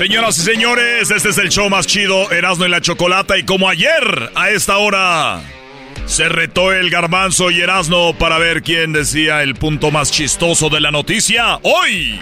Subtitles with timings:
[0.00, 3.36] Señoras y señores, este es el show más chido, Erasmo y la Chocolata.
[3.36, 5.42] Y como ayer, a esta hora,
[6.06, 10.80] se retó el garbanzo y Erasmo para ver quién decía el punto más chistoso de
[10.80, 11.56] la noticia.
[11.64, 12.18] Hoy,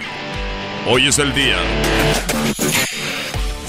[0.88, 1.56] hoy es el día.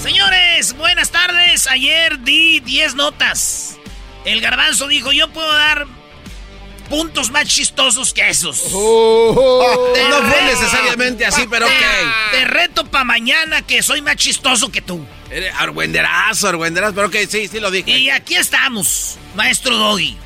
[0.02, 1.68] Señores, buenas tardes.
[1.68, 3.78] Ayer di 10 notas.
[4.24, 5.86] El garbanzo dijo, yo puedo dar
[6.90, 8.60] puntos más chistosos que esos.
[8.72, 9.92] Oh.
[9.94, 12.32] Te no fue necesariamente así, pero te- ok.
[12.32, 15.02] Te reto para mañana que soy más chistoso que tú.
[15.30, 17.96] Eres Argüenderazo, argüenderazo, pero ok, sí, sí lo dije.
[17.96, 20.16] Y aquí estamos, maestro Doggy.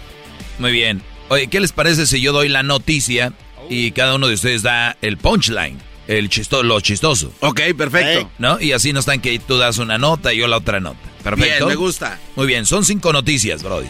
[0.58, 1.02] Muy bien.
[1.28, 3.32] Oye, ¿qué les parece si yo doy la noticia
[3.68, 5.78] y cada uno de ustedes da el punchline?
[6.06, 7.32] El chisto lo chistoso.
[7.40, 8.30] Ok, perfecto.
[8.38, 8.60] ¿No?
[8.60, 10.98] Y así no están que tú das una nota y yo la otra nota.
[11.22, 11.66] Perfecto.
[11.66, 12.18] Bien, me gusta.
[12.36, 13.88] Muy bien, son cinco noticias, Brody.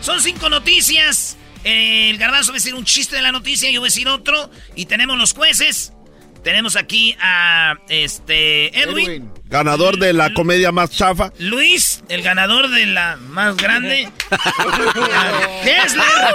[0.00, 1.36] Son cinco noticias.
[1.64, 4.50] El garbanzo va a decir un chiste de la noticia, yo voy a decir otro.
[4.74, 5.92] Y tenemos los jueces.
[6.42, 11.32] Tenemos aquí a este Edwin, Ganador de la comedia más chafa.
[11.38, 14.10] Luis, el ganador de la más grande.
[14.30, 16.34] a Hessler.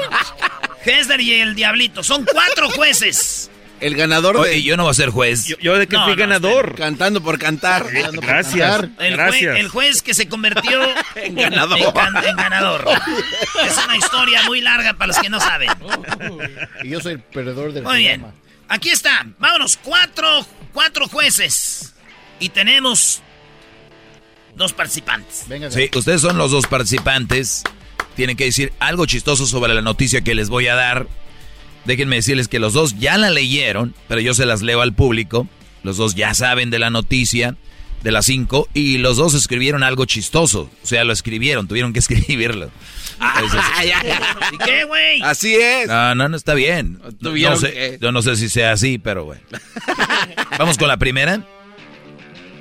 [0.86, 2.04] Hessler y el Diablito.
[2.04, 3.50] Son cuatro jueces.
[3.82, 4.64] El ganador Oye, de.
[4.64, 5.48] yo no voy a ser juez.
[5.62, 6.76] Yo de que No, fui no, ganador.
[6.76, 7.86] Cantando por cantar.
[7.92, 8.84] Gracias.
[8.84, 9.60] El, jue- Gracias.
[9.60, 10.82] el juez que se convirtió
[11.16, 11.78] En ganador.
[11.80, 12.86] En, gan- en ganador.
[13.68, 15.70] Es una historia muy larga para los que no saben.
[16.84, 18.26] Y yo soy el perdedor del Muy bien.
[18.70, 19.26] Aquí está.
[19.40, 19.78] Vámonos.
[19.84, 21.94] Cuatro, cuatro jueces.
[22.40, 23.22] Y tenemos
[24.56, 25.44] dos participantes.
[25.48, 27.64] Venga, Sí, ustedes son los dos participantes.
[28.16, 31.08] Tienen que decir algo chistoso sobre la noticia que les voy a dar.
[31.86, 35.48] Déjenme decirles que los dos ya la leyeron, pero yo se las leo al público.
[35.84, 37.56] Los dos ya saben de la noticia
[38.04, 40.70] de las cinco y los dos escribieron algo chistoso.
[40.84, 42.70] O sea, lo escribieron, tuvieron que escribirlo.
[43.36, 44.20] Entonces, Ay, ay, ay.
[44.54, 45.22] ¿Y qué, güey?
[45.22, 45.88] Así es.
[45.88, 47.00] no, no, no está bien.
[47.22, 49.42] No, sé, que- yo no sé si sea así, pero bueno.
[50.60, 51.44] Vamos con la primera.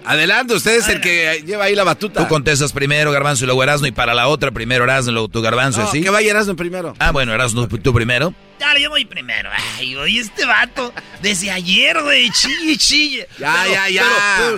[0.05, 2.21] Adelante, usted es el que lleva ahí la batuta.
[2.21, 5.41] Tú contestas primero, Garbanzo, y luego Erasmo, y para la otra primero Erasmo, luego tu
[5.41, 6.03] Garbanzo, No, ¿así?
[6.03, 6.95] que vaya Erasmo primero.
[6.99, 8.35] Ah, bueno, Erasmo, tú primero.
[8.59, 9.51] Dale, yo voy primero.
[9.79, 10.93] Ay, oye, este vato.
[11.23, 12.31] Desde ayer, güey.
[12.31, 13.29] Chille, chille.
[13.39, 14.05] Ya, Pero- ya, ya.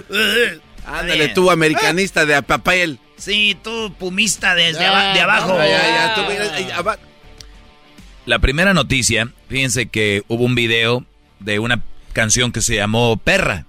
[0.08, 2.98] pero, Ándale, tú, americanista de papel.
[3.16, 5.56] Sí, tú, pumista desde Ya, aba- de abajo.
[5.58, 6.14] Ya, ya, ya.
[6.14, 6.98] Tú, mira, aba-
[8.26, 11.04] La primera noticia, fíjense que hubo un video
[11.40, 11.82] de una
[12.12, 13.65] canción que se llamó Perra.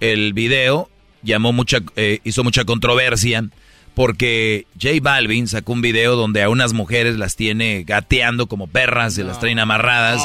[0.00, 0.88] El video
[1.22, 3.44] llamó mucha, eh, hizo mucha controversia
[3.94, 9.14] porque J Balvin sacó un video donde a unas mujeres las tiene gateando como perras,
[9.14, 10.22] se las traen amarradas.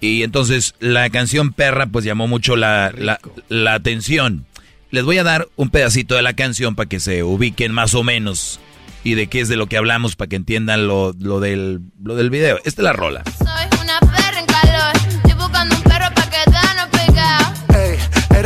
[0.00, 3.18] Y entonces la canción Perra pues llamó mucho la, la,
[3.48, 4.44] la atención.
[4.90, 8.02] Les voy a dar un pedacito de la canción para que se ubiquen más o
[8.02, 8.60] menos
[9.04, 12.14] y de qué es de lo que hablamos para que entiendan lo, lo, del, lo
[12.16, 12.58] del video.
[12.64, 13.22] Esta es la rola.
[13.38, 13.75] Soy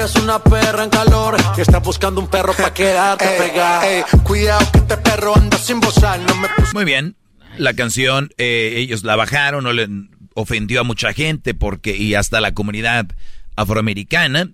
[0.00, 3.82] eres una perra en calor y estás buscando un perro para quedarte pegado.
[3.82, 7.16] Ey, cuidado que este perro anda sin bozar, no me puse Muy bien.
[7.58, 9.88] La canción, eh, ellos la bajaron, no le
[10.34, 13.08] ofendió a mucha gente porque, y hasta la comunidad
[13.56, 14.50] afroamericana.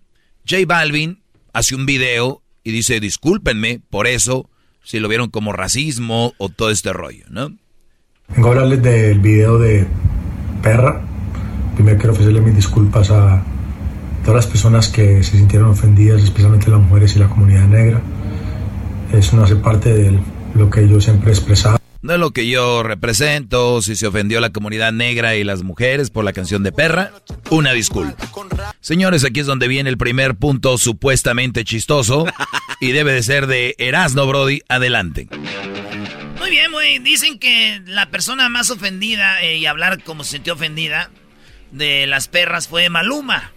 [0.48, 1.22] J Balvin
[1.52, 4.50] hace un video y dice, discúlpenme por eso,
[4.82, 7.52] si lo vieron como racismo o todo este rollo, ¿no?
[8.28, 9.86] Vengo a hablarles del video de
[10.62, 11.02] Perra.
[11.76, 13.44] Primero quiero ofrecerle mis disculpas a
[14.26, 18.02] todas las personas que se sintieron ofendidas, especialmente las mujeres y la comunidad negra.
[19.12, 20.18] Eso no hace parte de
[20.56, 21.78] lo que yo siempre he expresado.
[22.02, 26.10] No es lo que yo represento, si se ofendió la comunidad negra y las mujeres
[26.10, 27.12] por la canción de perra,
[27.50, 28.16] una disculpa.
[28.80, 32.26] Señores, aquí es donde viene el primer punto supuestamente chistoso
[32.80, 34.60] y debe de ser de Erasno Brody.
[34.68, 35.28] Adelante.
[36.40, 36.98] Muy bien, güey.
[36.98, 41.10] Dicen que la persona más ofendida eh, y hablar como se sintió ofendida
[41.70, 43.52] de las perras fue Maluma.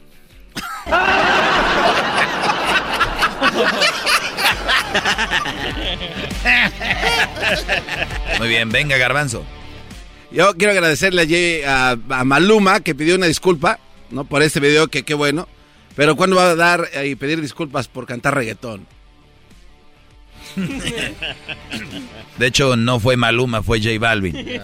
[8.40, 9.44] Muy bien, venga, Garbanzo.
[10.32, 13.80] Yo quiero agradecerle a, a, Maluma que pidió una disculpa,
[14.12, 14.26] ¿no?
[14.26, 15.48] Por este video, que qué bueno.
[15.96, 18.88] Pero ¿cuándo va a dar y pedir disculpas por cantar reggaetón?
[22.38, 24.62] De hecho, no fue Maluma, fue J Balvin.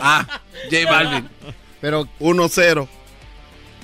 [0.00, 0.26] Ah,
[0.70, 1.28] J Balvin.
[1.80, 2.88] Pero 1-0.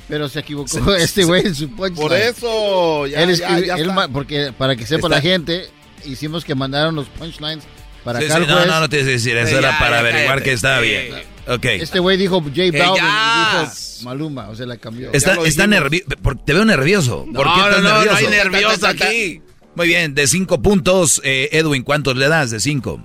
[0.08, 1.94] Pero se equivocó este güey en su punchline.
[2.00, 5.68] Por eso, ya, Él ya, ya porque para que sepa Está- la gente,
[6.04, 7.64] hicimos que mandaron los punchlines
[8.04, 9.90] para Sí, acá sí, no, no, no tienes que decir eso, Sí, era ya, para
[9.96, 10.44] ya, averiguar cállate.
[10.44, 10.86] que estaba Sí.
[10.88, 11.12] bien.
[11.48, 11.64] Ok.
[11.64, 13.72] Este güey dijo J Balvin y dijo
[14.04, 15.10] Maluma, o sea, la cambió.
[15.12, 16.06] Está, está nervioso.
[16.44, 17.26] Te veo nervioso.
[17.34, 18.16] ¿Por No, qué no, no, no nervioso?
[18.16, 19.42] hay nervioso aquí.
[19.74, 23.04] Muy bien, de cinco puntos, eh, Edwin, ¿cuántos le das de cinco?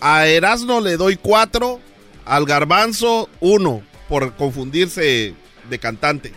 [0.00, 1.80] A Erasno le doy 4,
[2.24, 5.34] al Garbanzo 1, por confundirse
[5.68, 6.32] de cantante.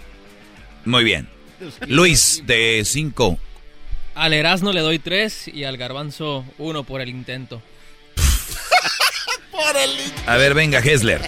[0.86, 1.28] Muy bien.
[1.88, 3.40] Luis, de cinco.
[4.14, 7.62] Al Erasmo le doy 3 y al Garbanzo 1 por el intento.
[10.28, 11.22] A ver, venga, Hessler.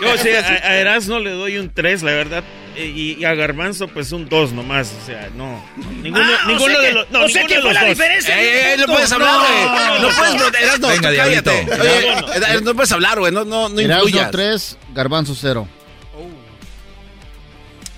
[0.00, 0.38] Yo, sí, a,
[0.68, 2.44] a Erasmo le doy un 3, la verdad.
[2.76, 4.92] Y, y a Garbanzo, pues un 2 nomás.
[5.02, 5.62] O sea, no.
[6.02, 7.10] Ninguno, Ah, o ninguno sea de los.
[7.10, 7.88] No, o sea que fue la dos.
[7.90, 8.40] diferencia.
[8.40, 9.64] Eh, eh, no puedes hablar, güey.
[9.64, 9.98] No.
[10.08, 11.66] No, puedes, Erasno, Venga, cállate.
[11.80, 12.08] Oye,
[12.56, 13.32] eh, no puedes hablar, güey.
[13.32, 14.30] No, no, no Erasmo influyas.
[14.30, 15.68] 3, Garbanzo 0.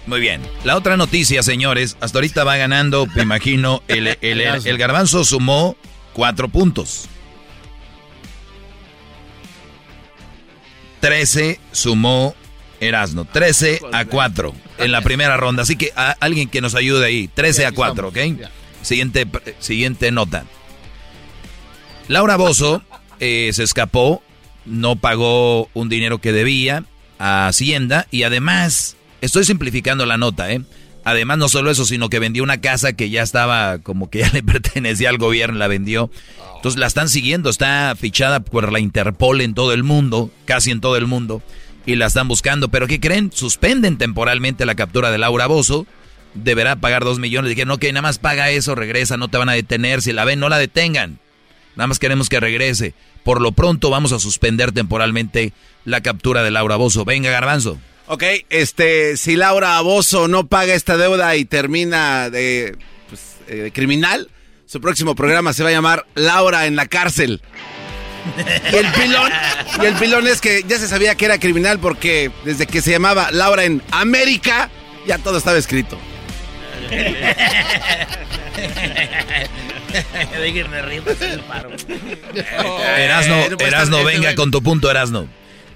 [0.06, 0.42] Muy bien.
[0.64, 5.24] La otra noticia, señores, hasta ahorita va ganando, me imagino, el, el, el, el garbanzo
[5.24, 5.76] sumó
[6.12, 7.08] cuatro puntos.
[11.00, 12.34] 13 sumó
[12.80, 13.24] Erasno.
[13.24, 15.62] 13 a 4 en la primera ronda.
[15.62, 17.28] Así que a- alguien que nos ayude ahí.
[17.28, 18.16] 13 a 4, ¿ok?
[18.82, 19.26] Siguiente,
[19.60, 20.44] siguiente nota.
[22.08, 22.82] Laura Bozo
[23.20, 24.22] eh, se escapó,
[24.64, 26.84] no pagó un dinero que debía
[27.18, 30.60] a Hacienda y además, estoy simplificando la nota, ¿eh?
[31.04, 34.30] Además, no solo eso, sino que vendió una casa que ya estaba como que ya
[34.32, 36.10] le pertenecía al gobierno, la vendió.
[36.56, 40.80] Entonces la están siguiendo, está fichada por la Interpol en todo el mundo, casi en
[40.80, 41.42] todo el mundo,
[41.86, 42.68] y la están buscando.
[42.68, 43.32] Pero ¿qué creen?
[43.32, 45.86] Suspenden temporalmente la captura de Laura Bozo.
[46.34, 47.48] Deberá pagar dos millones.
[47.48, 50.02] Dijeron, que nada más paga eso, regresa, no te van a detener.
[50.02, 51.18] Si la ven, no la detengan.
[51.74, 52.94] Nada más queremos que regrese.
[53.24, 55.52] Por lo pronto vamos a suspender temporalmente
[55.84, 57.04] la captura de Laura Bozo.
[57.04, 57.78] Venga, Garbanzo.
[58.06, 62.76] Ok, este, si Laura Bozo no paga esta deuda y termina de,
[63.08, 64.28] pues, eh, de criminal,
[64.66, 67.42] su próximo programa se va a llamar Laura en la cárcel.
[68.72, 69.32] Y el pilón,
[69.82, 72.92] y el pilón es que ya se sabía que era criminal porque desde que se
[72.92, 74.70] llamaba Laura en América,
[75.06, 75.98] ya todo estaba escrito.
[80.40, 81.18] Déjenme pues.
[82.98, 85.28] Erasno, no puede Erasno, venga con tu punto, Erasno.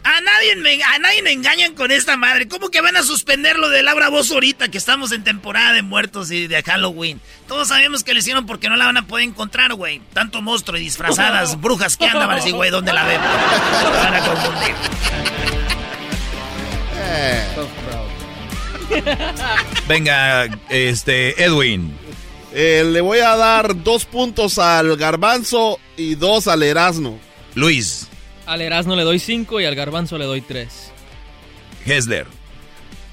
[0.07, 2.47] A nadie, me, a nadie me engañan con esta madre.
[2.47, 5.83] ¿Cómo que van a suspender lo de Laura Bozo ahorita que estamos en temporada de
[5.83, 7.21] muertos y de Halloween?
[7.49, 10.01] Todos sabemos que le hicieron porque no la van a poder encontrar, güey.
[10.13, 12.29] Tanto monstruo y disfrazadas brujas que andan.
[12.29, 13.27] Van a decir, güey, ¿dónde la vemos?
[13.81, 14.75] Se van a confundir.
[19.89, 21.99] Venga, este, Edwin.
[22.53, 27.19] Eh, le voy a dar dos puntos al Garbanzo y dos al Erasno.
[27.57, 28.07] Luis.
[28.47, 30.93] Al Erasmo le doy 5 y al Garbanzo le doy 3.
[31.85, 32.27] Hessler.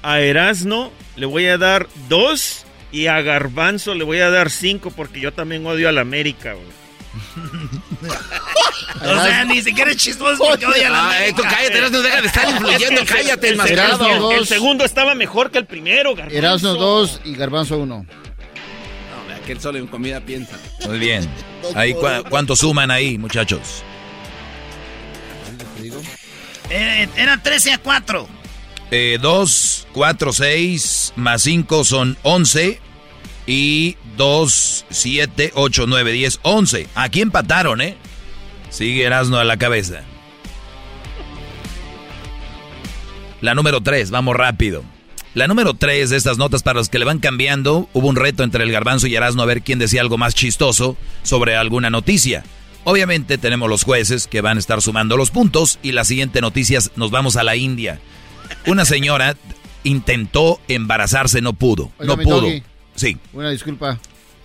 [0.02, 4.90] A Erasmo le voy a dar 2 y a Garbanzo le voy a dar 5
[4.92, 6.66] porque yo también odio a la América, güey.
[9.02, 11.56] O sea, ni siquiera es chistoso porque odia a la Ay, tú América.
[11.68, 14.34] cállate, no deja de estar influyendo, Es que cállate, el, dos.
[14.34, 16.38] el segundo estaba mejor que el primero, Garbanzo.
[16.38, 17.86] Erasmo 2 y Garbanzo 1.
[18.06, 20.56] No, aquel solo en comida piensa.
[20.86, 21.28] Muy bien.
[21.74, 23.82] Ahí, ¿cu- ¿Cuánto suman ahí, muchachos?
[26.70, 28.28] Eh, era 13 a 4.
[28.90, 32.80] Eh, 2, 4, 6, más 5 son 11.
[33.46, 36.88] Y 2, 7, 8, 9, 10, 11.
[36.94, 37.96] Aquí empataron, ¿eh?
[38.70, 40.02] Sigue Erasno a la cabeza.
[43.40, 44.82] La número tres, vamos rápido.
[45.34, 48.42] La número tres de estas notas para los que le van cambiando, hubo un reto
[48.42, 52.42] entre el garbanzo y Erasmo a ver quién decía algo más chistoso sobre alguna noticia.
[52.84, 56.78] Obviamente tenemos los jueces que van a estar sumando los puntos y la siguiente noticia
[56.96, 57.98] nos vamos a la India.
[58.66, 59.36] Una señora
[59.84, 62.42] intentó embarazarse, no pudo, no pudo.
[62.42, 62.62] Doggy.
[62.94, 63.18] Sí.
[63.32, 63.98] Una disculpa.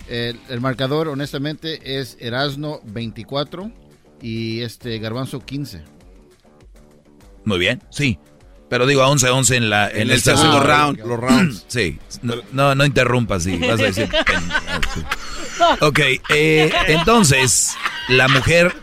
[0.08, 3.70] El, el marcador, honestamente, es Erasno 24
[4.20, 5.82] y este Garbanzo 15.
[7.44, 8.18] Muy bien, sí.
[8.68, 10.98] Pero digo a 11-11 en la en, En el segundo round.
[11.00, 11.64] Los rounds.
[11.66, 11.98] Sí.
[12.22, 13.56] No, no, no interrumpas, sí.
[13.56, 14.08] Vas a decir.
[14.94, 15.02] Sí.
[15.80, 15.98] Ok,
[16.30, 17.76] eh, entonces,
[18.08, 18.74] la mujer.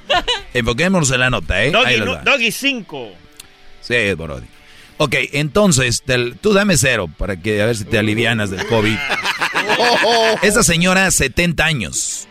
[0.54, 1.72] Enfoquémonos en la nota, ¿eh?
[1.72, 2.16] Doggy, no-.
[2.24, 3.12] Doggy 5.
[3.82, 4.46] Sí, Brody.
[4.98, 8.98] Ok, entonces, te- tú dame cero para que a ver si te alivianas del COVID.
[10.42, 12.28] Esa señora, 70 años.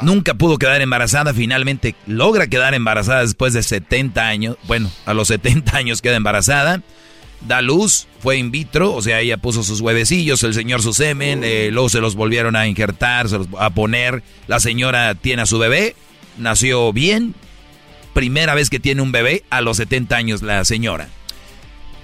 [0.00, 4.56] Nunca pudo quedar embarazada, finalmente logra quedar embarazada después de 70 años.
[4.64, 6.80] Bueno, a los 70 años queda embarazada.
[7.46, 11.42] Da luz, fue in vitro, o sea, ella puso sus huevecillos, el señor su semen,
[11.42, 14.22] eh, luego se los volvieron a injertar, se los a poner.
[14.46, 15.96] La señora tiene a su bebé,
[16.38, 17.34] nació bien.
[18.14, 21.08] Primera vez que tiene un bebé a los 70 años la señora.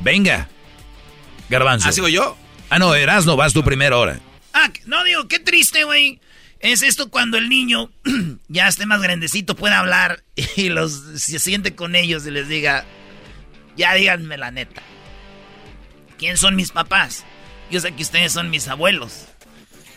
[0.01, 0.49] Venga,
[1.49, 1.89] Garbanzo.
[1.89, 2.37] ¿Ah, sigo yo?
[2.71, 4.21] Ah, no, Erasno, vas tú primero ahora.
[4.53, 6.21] Ah, no digo, qué triste, güey.
[6.61, 7.91] Es esto cuando el niño
[8.49, 10.25] ya esté más grandecito, puede hablar
[10.57, 12.85] y los se siente con ellos y les diga,
[13.77, 14.83] ya díganme la neta.
[16.19, 17.25] ¿Quién son mis papás?
[17.71, 19.27] Yo sé que ustedes son mis abuelos.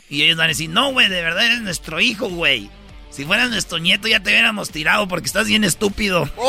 [0.09, 2.69] Y ellos van a decir, no, güey, de verdad eres nuestro hijo, güey.
[3.09, 6.29] Si fueras nuestro nieto ya te hubiéramos tirado porque estás bien estúpido.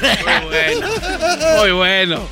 [0.00, 0.88] Muy bueno.
[1.58, 2.28] Muy bueno.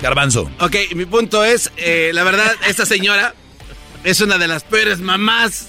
[0.00, 0.50] Garbanzo.
[0.60, 3.34] Ok, mi punto es, eh, la verdad, esta señora
[4.04, 5.68] es una de las peores mamás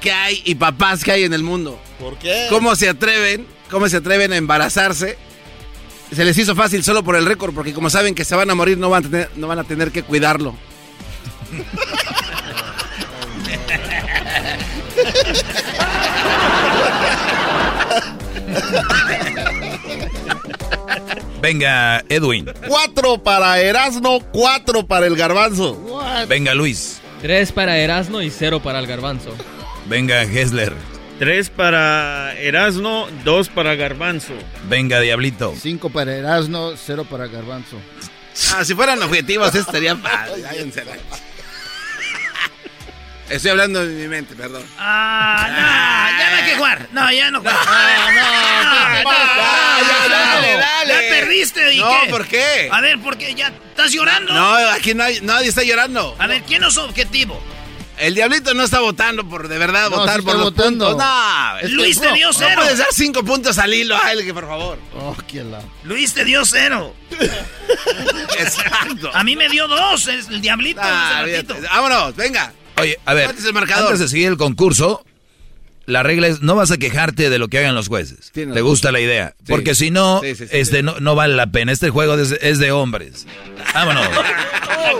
[0.00, 1.80] que hay y papás que hay en el mundo.
[1.98, 2.46] ¿Por qué?
[2.50, 3.46] ¿Cómo se atreven?
[3.72, 5.16] ¿Cómo se atreven a embarazarse?
[6.14, 8.54] Se les hizo fácil solo por el récord, porque como saben que se van a
[8.54, 10.54] morir, no van a tener, no van a tener que cuidarlo.
[21.40, 22.50] Venga, Edwin.
[22.68, 25.80] Cuatro para Erasno, cuatro para el garbanzo.
[26.28, 27.00] Venga, Luis.
[27.22, 29.34] Tres para Erasno y cero para el garbanzo.
[29.86, 30.91] Venga, Hessler.
[31.18, 34.32] Tres para Erasno, dos para Garbanzo.
[34.68, 35.54] Venga, Diablito.
[35.60, 37.80] Cinco para Erasno, cero para Garbanzo.
[38.56, 40.42] Ah, si fueran objetivos, estaría padre.
[43.30, 44.62] Estoy hablando en mi mente, perdón.
[44.78, 46.88] Ah, no, ya no hay que jugar.
[46.92, 47.54] No, ya no jugar.
[50.10, 50.92] dale, dale.
[50.92, 52.10] Ya perdiste, ¿y No, qué?
[52.10, 52.68] ¿por qué?
[52.70, 53.34] A ver, ¿por qué?
[53.34, 54.32] ¿Ya estás llorando?
[54.34, 56.14] No, aquí no hay- nadie está llorando.
[56.18, 57.40] A ver, ¿quién es su objetivo?
[58.02, 60.88] El diablito no está votando por de verdad No, votar sí por los votando.
[60.90, 60.96] puntos.
[61.06, 62.52] No, Es que, Luis te bro, dio no cero.
[62.56, 64.78] puedes dar cinco puntos al hilo a él, que por favor.
[64.96, 65.60] Oh, qué la...
[65.84, 66.94] Luis te dio cero.
[68.38, 69.10] Exacto.
[69.14, 70.80] A mí me dio dos, es el diablito.
[70.82, 71.24] Ah.
[71.72, 72.52] Vámonos, venga.
[72.76, 73.24] Oye, a ver.
[73.26, 73.84] ¿Cuánto es el marcador?
[73.86, 75.04] Antes de seguir el concurso,
[75.86, 78.30] la regla es no vas a quejarte de lo que hagan los jueces.
[78.32, 79.34] Tienes ¿Te gusta la idea?
[79.38, 79.44] Sí.
[79.48, 80.82] Porque si no, Sí, sí, sí, este sí.
[80.82, 81.72] No, no vale la pena.
[81.72, 83.26] Este juego es, es de hombres.
[83.74, 84.06] Vámonos.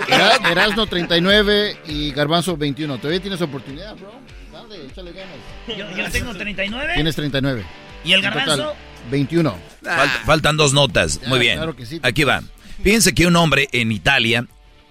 [0.08, 2.98] Era- Erasno 39 y Garbanzo 21.
[2.98, 4.12] Todavía tienes oportunidad, bro.
[4.52, 5.36] Dale, échale ganas.
[5.68, 6.92] Yo, yo tengo 39.
[6.94, 7.64] Tienes 39.
[8.04, 8.74] ¿Y el total, garbanzo?
[9.10, 9.56] 21.
[9.82, 11.20] Falt- faltan dos notas.
[11.20, 11.56] Ya, Muy bien.
[11.56, 12.00] claro que sí.
[12.02, 12.42] Aquí va.
[12.82, 14.46] Fíjense que un hombre en Italia,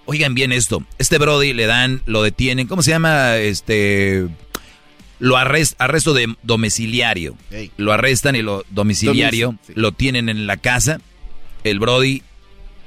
[0.06, 3.36] oigan bien esto, este Brody le dan, lo detienen, ¿cómo se llama?
[3.36, 4.28] Este,
[5.18, 7.36] lo arrest, arresto de domiciliario.
[7.76, 9.72] Lo arrestan y lo domiciliario, Domic- sí.
[9.76, 11.00] lo tienen en la casa.
[11.64, 12.22] El Brody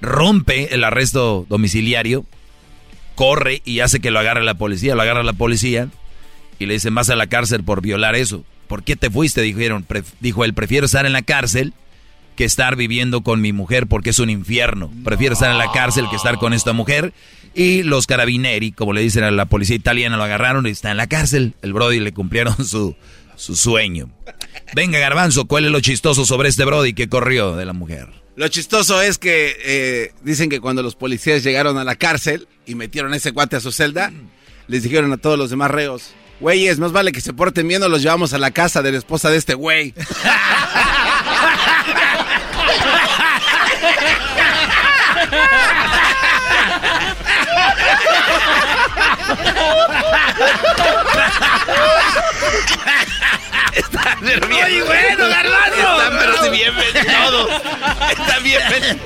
[0.01, 2.25] rompe el arresto domiciliario,
[3.15, 5.87] corre y hace que lo agarre la policía, lo agarra la policía
[6.59, 8.43] y le dicen vas a la cárcel por violar eso.
[8.67, 9.41] ¿Por qué te fuiste?
[9.41, 11.73] Dijeron, "Pref- dijo él, prefiero estar en la cárcel
[12.35, 14.91] que estar viviendo con mi mujer porque es un infierno.
[15.05, 17.13] Prefiero estar en la cárcel que estar con esta mujer.
[17.53, 20.97] Y los carabineri, como le dicen a la policía italiana, lo agarraron y está en
[20.97, 21.53] la cárcel.
[21.61, 22.97] El Brody le cumplieron su,
[23.37, 24.09] su sueño.
[24.73, 28.09] Venga, Garbanzo, ¿cuál lo chistoso sobre este Brody que corrió de la mujer?
[28.35, 32.75] Lo chistoso es que eh, dicen que cuando los policías llegaron a la cárcel y
[32.75, 34.11] metieron ese cuate a su celda,
[34.67, 36.11] les dijeron a todos los demás reos,
[36.41, 38.97] güeyes, más vale que se porten bien o los llevamos a la casa de la
[38.97, 39.93] esposa de este güey.
[53.75, 54.69] Están pero bien.
[54.71, 56.01] Muy bueno, Garbanzo.
[56.01, 56.73] Están pero sí bien
[57.05, 57.61] todos.
[58.11, 59.01] Están bien ven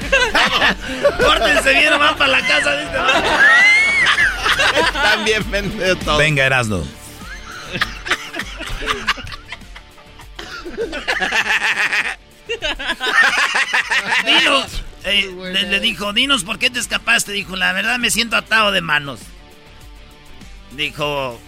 [1.18, 2.76] Pórtense bien, van para la casa.
[2.76, 2.98] ¿viste?
[4.80, 6.18] Están bien vendidos todos.
[6.18, 6.84] Venga, Erasno.
[14.26, 17.32] Dinos, eh, le, le dijo, dinos por qué te escapaste.
[17.32, 19.20] Dijo, la verdad me siento atado de manos.
[20.72, 21.40] Dijo,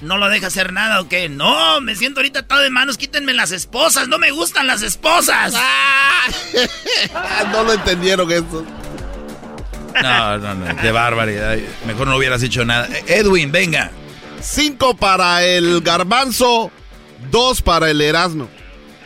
[0.00, 1.28] ¿no lo deja hacer nada o qué?
[1.28, 5.54] No, me siento ahorita atado de manos, quítenme las esposas, no me gustan las esposas.
[7.52, 8.64] no lo entendieron eso.
[10.02, 11.56] No, no, no, qué barbaridad.
[11.86, 12.88] Mejor no hubieras hecho nada.
[13.06, 13.90] Edwin, venga.
[14.40, 16.70] Cinco para el garbanzo,
[17.30, 18.48] dos para el Erasmo.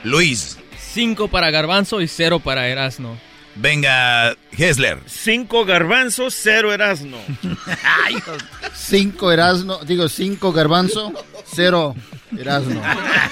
[0.03, 0.59] Luis.
[0.93, 3.17] Cinco para Garbanzo y cero para Erasno.
[3.61, 4.99] Venga, Hessler.
[5.07, 7.19] Cinco garbanzos, cero Erasno.
[8.75, 11.12] Cinco Erasno, digo cinco Garbanzo,
[11.45, 11.95] cero
[12.37, 12.81] Erasno.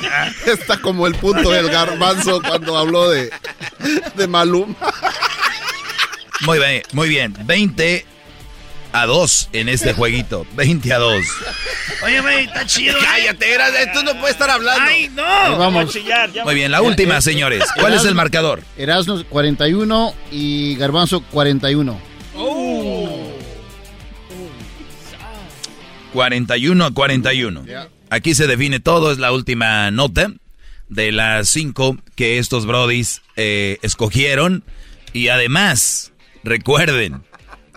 [0.47, 3.31] Está como el punto del garbanzo cuando habló de,
[4.17, 4.77] de Maluma.
[6.43, 7.35] Muy bien, muy bien.
[7.45, 8.07] 20
[8.93, 10.47] a 2 en este jueguito.
[10.55, 11.25] 20 a 2.
[12.03, 12.97] Oye, güey, está chido.
[12.97, 13.01] ¿eh?
[13.03, 14.83] Cállate, Erasmo, tú no puedes estar hablando.
[14.83, 15.25] ¡Ay, no!
[15.25, 15.99] Ahí vamos.
[16.45, 17.65] Muy bien, la última, señores.
[17.79, 18.63] ¿Cuál es el marcador?
[18.77, 22.01] Erasno 41 y Garbanzo 41.
[26.13, 27.65] 41 a 41.
[28.11, 30.33] Aquí se define todo, es la última nota
[30.89, 34.65] de las cinco que estos brodis eh, escogieron.
[35.13, 36.13] Y además,
[36.45, 37.23] recuerden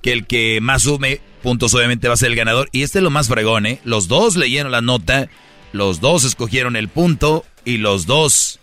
[0.02, 2.70] que el que más sume puntos obviamente va a ser el ganador.
[2.72, 3.80] Y este es lo más fregón, ¿eh?
[3.84, 5.28] Los dos leyeron la nota,
[5.74, 8.60] los dos escogieron el punto y los dos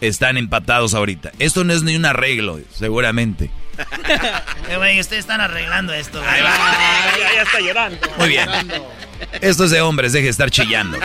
[0.00, 1.32] están empatados ahorita.
[1.38, 3.50] Esto no es ni un arreglo, seguramente.
[4.68, 6.18] Eh, güey, ustedes están arreglando esto.
[6.20, 6.32] güey.
[6.42, 7.98] ya, ya está llorando.
[8.18, 8.48] Muy bien.
[9.40, 10.98] Esto es de hombres, deje de estar chillando.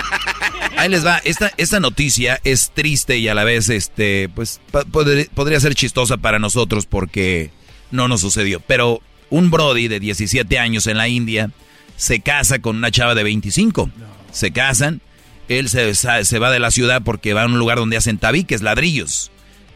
[0.77, 1.17] Ahí les va.
[1.23, 4.59] Esta, esta noticia es triste y a la vez, este, pues,
[4.91, 7.51] podría ser chistosa para nosotros porque
[7.91, 8.59] no nos sucedió.
[8.61, 11.51] Pero un Brody de 17 años en la India
[11.95, 13.89] se casa con una chava de 25.
[14.31, 15.01] Se casan.
[15.49, 18.61] Él se, se va de la ciudad porque va a un lugar donde hacen tabiques,
[18.61, 19.31] ladrillos.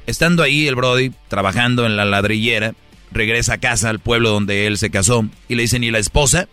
[0.06, 2.74] Estando ahí el Brody, trabajando en la ladrillera,
[3.12, 6.48] regresa a casa, al pueblo donde él se casó, y le dicen, ¿y la esposa?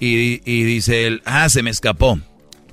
[0.00, 2.20] Y, y dice él, ah, se me escapó.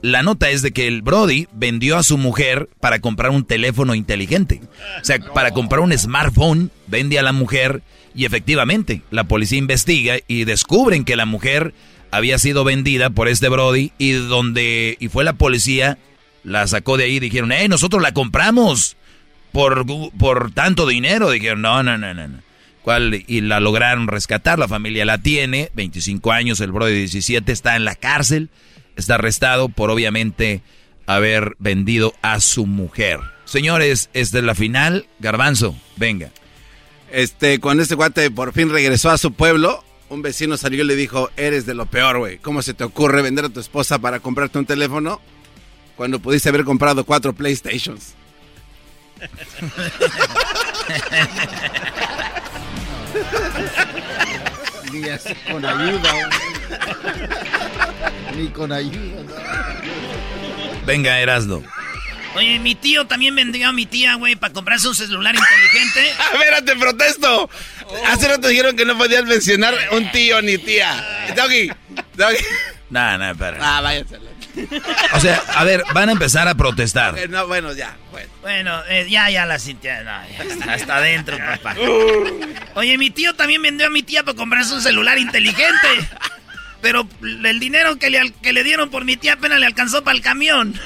[0.01, 3.95] La nota es de que el Brody vendió a su mujer para comprar un teléfono
[3.95, 4.61] inteligente.
[5.01, 7.81] O sea, para comprar un smartphone, vende a la mujer
[8.15, 11.73] y efectivamente la policía investiga y descubren que la mujer
[12.11, 15.97] había sido vendida por este Brody y donde y fue la policía
[16.43, 18.95] la sacó de ahí y dijeron, "Eh, nosotros la compramos
[19.51, 19.85] por
[20.17, 22.39] por tanto dinero." Dijeron, "No, no, no, no." no".
[22.83, 23.23] ¿Cuál?
[23.25, 27.75] Y la lograron rescatar, la familia la tiene, 25 años, el Brody de 17 está
[27.75, 28.49] en la cárcel,
[28.95, 30.61] está arrestado por obviamente
[31.07, 33.19] haber vendido a su mujer.
[33.45, 36.29] Señores, esta es la final, Garbanzo, venga.
[37.11, 40.95] Este, cuando este guate por fin regresó a su pueblo, un vecino salió y le
[40.95, 42.37] dijo, eres de lo peor, güey.
[42.37, 45.21] ¿Cómo se te ocurre vender a tu esposa para comprarte un teléfono
[45.95, 48.13] cuando pudiste haber comprado cuatro PlayStations?
[54.91, 56.29] Ni así con ayuda.
[58.35, 59.23] Ni con ayuda.
[60.85, 61.63] Venga, Erasdo.
[62.35, 66.09] Oye, mi tío también vendió a mi tía, güey, para comprarse un celular inteligente.
[66.33, 67.49] Espérate, protesto.
[68.07, 71.03] Hace rato dijeron que no podías mencionar un tío ni tía.
[71.35, 71.71] Doggy,
[72.15, 72.37] Doggy.
[72.89, 73.57] Nah, nah, espera.
[73.61, 74.19] Ah, váyanse.
[75.13, 77.17] O sea, a ver, van a empezar a protestar.
[77.17, 77.97] Eh, No, bueno, ya.
[78.11, 78.29] Bueno.
[78.41, 79.91] Bueno, eh, ya, ya la sintió.
[80.03, 81.75] No, ya está, hasta adentro, papá.
[82.75, 85.87] Oye, mi tío también vendió a mi tía para comprarse un celular inteligente.
[86.81, 90.15] Pero el dinero que le, que le dieron por mi tía apenas le alcanzó para
[90.15, 90.79] el camión.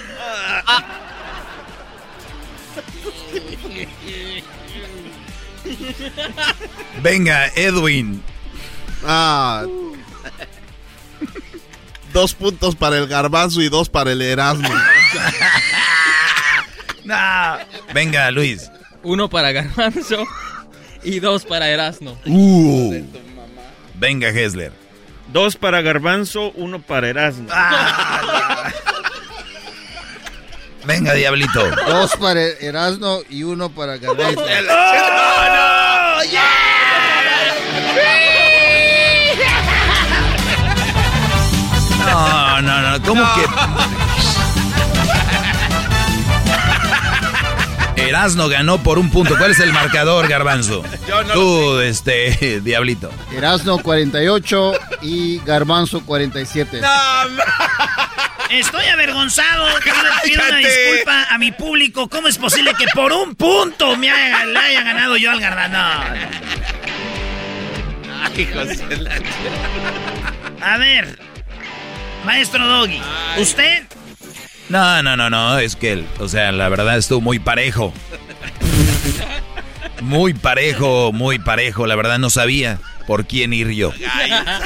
[7.04, 8.24] Venga, Edwin.
[9.06, 9.66] Ah.
[12.14, 14.70] Dos puntos para el garbanzo y dos para el Erasmo.
[17.94, 18.72] Venga, Luis.
[19.04, 20.26] Uno para Garbanzo
[21.04, 22.18] y dos para Erasno.
[22.26, 23.04] Uh.
[23.96, 24.72] Venga, Hessler.
[25.32, 27.48] Dos para garbanzo, uno para Erasmo.
[30.86, 31.70] Venga, Diablito.
[31.88, 34.44] Dos para Erasno y uno para Garbanzo.
[42.06, 43.06] No, no, no.
[43.06, 43.46] ¿Cómo que?
[48.02, 49.38] Erasno ganó por un punto.
[49.38, 50.84] ¿Cuál es el marcador, Garbanzo?
[51.08, 53.12] Yo no Tú, este, Diablito.
[53.32, 56.82] Erasno 48 y Garbanzo 47.
[58.50, 59.68] Estoy avergonzado.
[59.84, 62.10] Pido, pido una disculpa a mi público.
[62.10, 65.78] ¿Cómo es posible que por un punto me haya, le haya ganado yo al Garbanzo?
[70.62, 71.20] A ver,
[72.26, 73.02] maestro Doggy,
[73.38, 73.84] usted
[74.68, 77.94] No, no, no, no, es que, o sea, la verdad estuvo muy parejo.
[80.02, 82.80] Muy parejo, muy parejo, la verdad no sabía
[83.10, 83.92] por quién ir yo.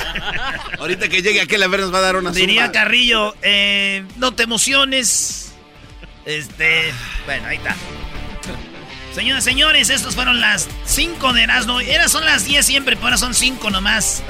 [0.79, 2.73] Ahorita que llegue aquel a ver nos va a dar una Diría zumba.
[2.73, 5.53] Carrillo, eh, no te emociones.
[6.25, 6.91] Este,
[7.25, 7.73] bueno, ahí está.
[9.15, 11.79] Señoras, señores, estos fueron las 5 de Erasmo.
[11.79, 14.21] Eras son las 10 siempre, pero ahora son 5 nomás.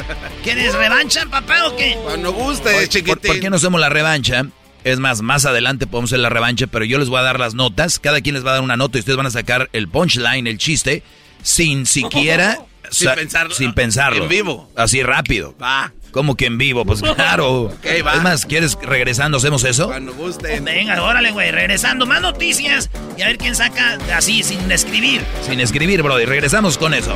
[0.44, 1.98] ¿Quieres revancha, papá, o qué?
[2.04, 3.06] Cuando guste, ¿Por, chiquitín.
[3.16, 4.44] por- por qué no hacemos la revancha?
[4.84, 7.56] Es más, más adelante podemos hacer la revancha, pero yo les voy a dar las
[7.56, 7.98] notas.
[7.98, 10.46] Cada quien les va a dar una nota y ustedes van a sacar el punchline,
[10.46, 11.02] el chiste,
[11.42, 12.60] sin siquiera...
[12.94, 13.56] Sin sa- pensarlo.
[13.56, 14.24] Sin pensarlo.
[14.24, 14.70] En vivo.
[14.76, 15.56] Así rápido.
[15.62, 15.94] Va.
[16.12, 16.86] ¿Cómo que en vivo?
[16.86, 17.64] Pues claro.
[17.64, 18.14] Ok, va.
[18.16, 19.88] Es más, ¿quieres regresando hacemos eso?
[19.88, 20.60] Cuando guste.
[20.60, 22.06] Venga, órale, güey, regresando.
[22.06, 25.22] Más noticias y a ver quién saca así, sin escribir.
[25.48, 26.30] Sin escribir, brother.
[26.30, 27.16] Regresamos con eso.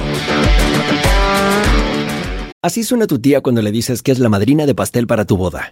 [2.63, 5.37] Así suena tu tía cuando le dices que es la madrina de pastel para tu
[5.37, 5.71] boda.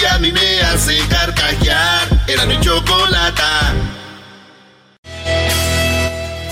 [0.00, 2.08] que a mí me hace carcajear.
[2.26, 3.74] Era mi chocolata.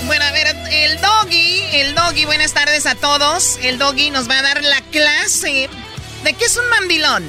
[0.06, 3.58] Bueno, a ver, el doggy, el doggy, buenas tardes a todos.
[3.62, 5.70] El doggy nos va a dar la clase
[6.24, 7.24] de qué es un mandilón.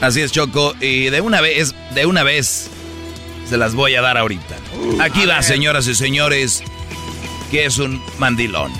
[0.00, 0.74] Así es, Choco.
[0.80, 2.68] Y de una vez, de una vez,
[3.48, 4.56] se las voy a dar ahorita.
[5.00, 6.64] Aquí va, señoras y señores,
[7.50, 8.72] que es un mandilón.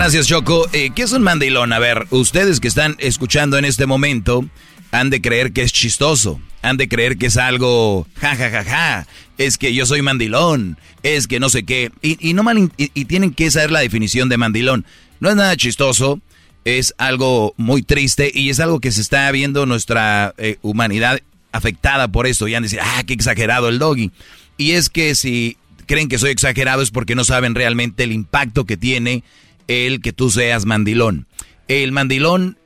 [0.00, 0.66] Gracias, Choco.
[0.72, 1.74] Eh, ¿Qué es un mandilón?
[1.74, 4.46] A ver, ustedes que están escuchando en este momento
[4.92, 6.40] han de creer que es chistoso.
[6.62, 9.06] Han de creer que es algo ja ja ja ja.
[9.36, 10.78] Es que yo soy mandilón.
[11.02, 11.90] Es que no sé qué.
[12.00, 14.86] Y, y no mal, y, tienen que saber la definición de mandilón.
[15.20, 16.18] No es nada chistoso.
[16.64, 21.20] Es algo muy triste y es algo que se está viendo nuestra eh, humanidad
[21.52, 22.48] afectada por esto.
[22.48, 24.12] Y han de decir, ah, qué exagerado el doggy.
[24.56, 28.64] Y es que si creen que soy exagerado es porque no saben realmente el impacto
[28.64, 29.24] que tiene
[29.70, 31.26] el que tú seas mandilón.
[31.68, 32.58] El mandilón,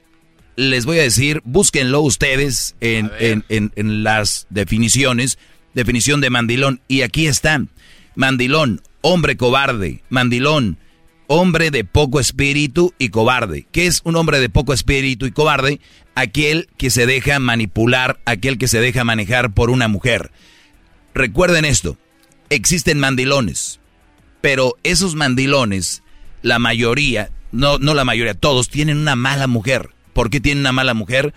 [0.57, 5.39] les voy a decir, búsquenlo ustedes en, en- en- en las definiciones.
[5.75, 6.81] Definición de mandilón.
[6.89, 7.63] Y aquí está.
[8.15, 10.03] Mandilón, hombre cobarde.
[10.09, 10.79] Mandilón,
[11.27, 13.67] hombre de poco espíritu y cobarde.
[13.73, 15.81] ¿Qué es un hombre de poco espíritu y cobarde?
[16.15, 20.31] Aquel que se deja manipular, aquel que se deja manejar por una mujer.
[21.13, 21.97] Recuerden esto,
[22.51, 23.81] existen mandilones,
[24.41, 26.04] pero esos mandilones,
[26.45, 29.89] la mayoría, no, no la mayoría, todos tienen una mala mujer.
[30.13, 31.33] ¿Por qué tienen una mala mujer?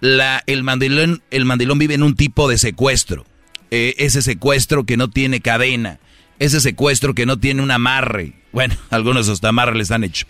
[0.00, 1.44] La, el, mandilón, el
[1.76, 3.26] vive en un tipo de secuestro.
[3.70, 6.00] Eh, ese secuestro que no tiene cadena.
[6.38, 8.32] Ese secuestro que no tiene un amarre.
[8.50, 10.24] Bueno, algunos hasta amarre les han hecho.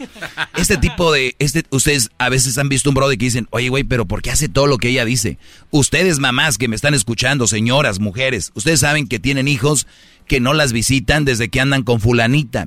[0.57, 3.85] Este tipo de, este, ustedes a veces han visto un brother que dicen, oye güey,
[3.85, 5.39] pero ¿por qué hace todo lo que ella dice?
[5.71, 9.87] Ustedes mamás que me están escuchando, señoras, mujeres, ustedes saben que tienen hijos
[10.27, 12.67] que no las visitan desde que andan con fulanita.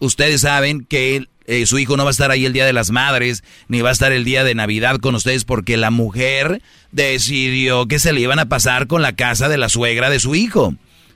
[0.00, 2.90] Ustedes saben que eh, su hijo no va a estar ahí el día de las
[2.90, 7.86] madres, ni va a estar el día de Navidad con ustedes porque la mujer decidió
[7.86, 10.74] que se le iban a pasar con la casa de la suegra de su hijo.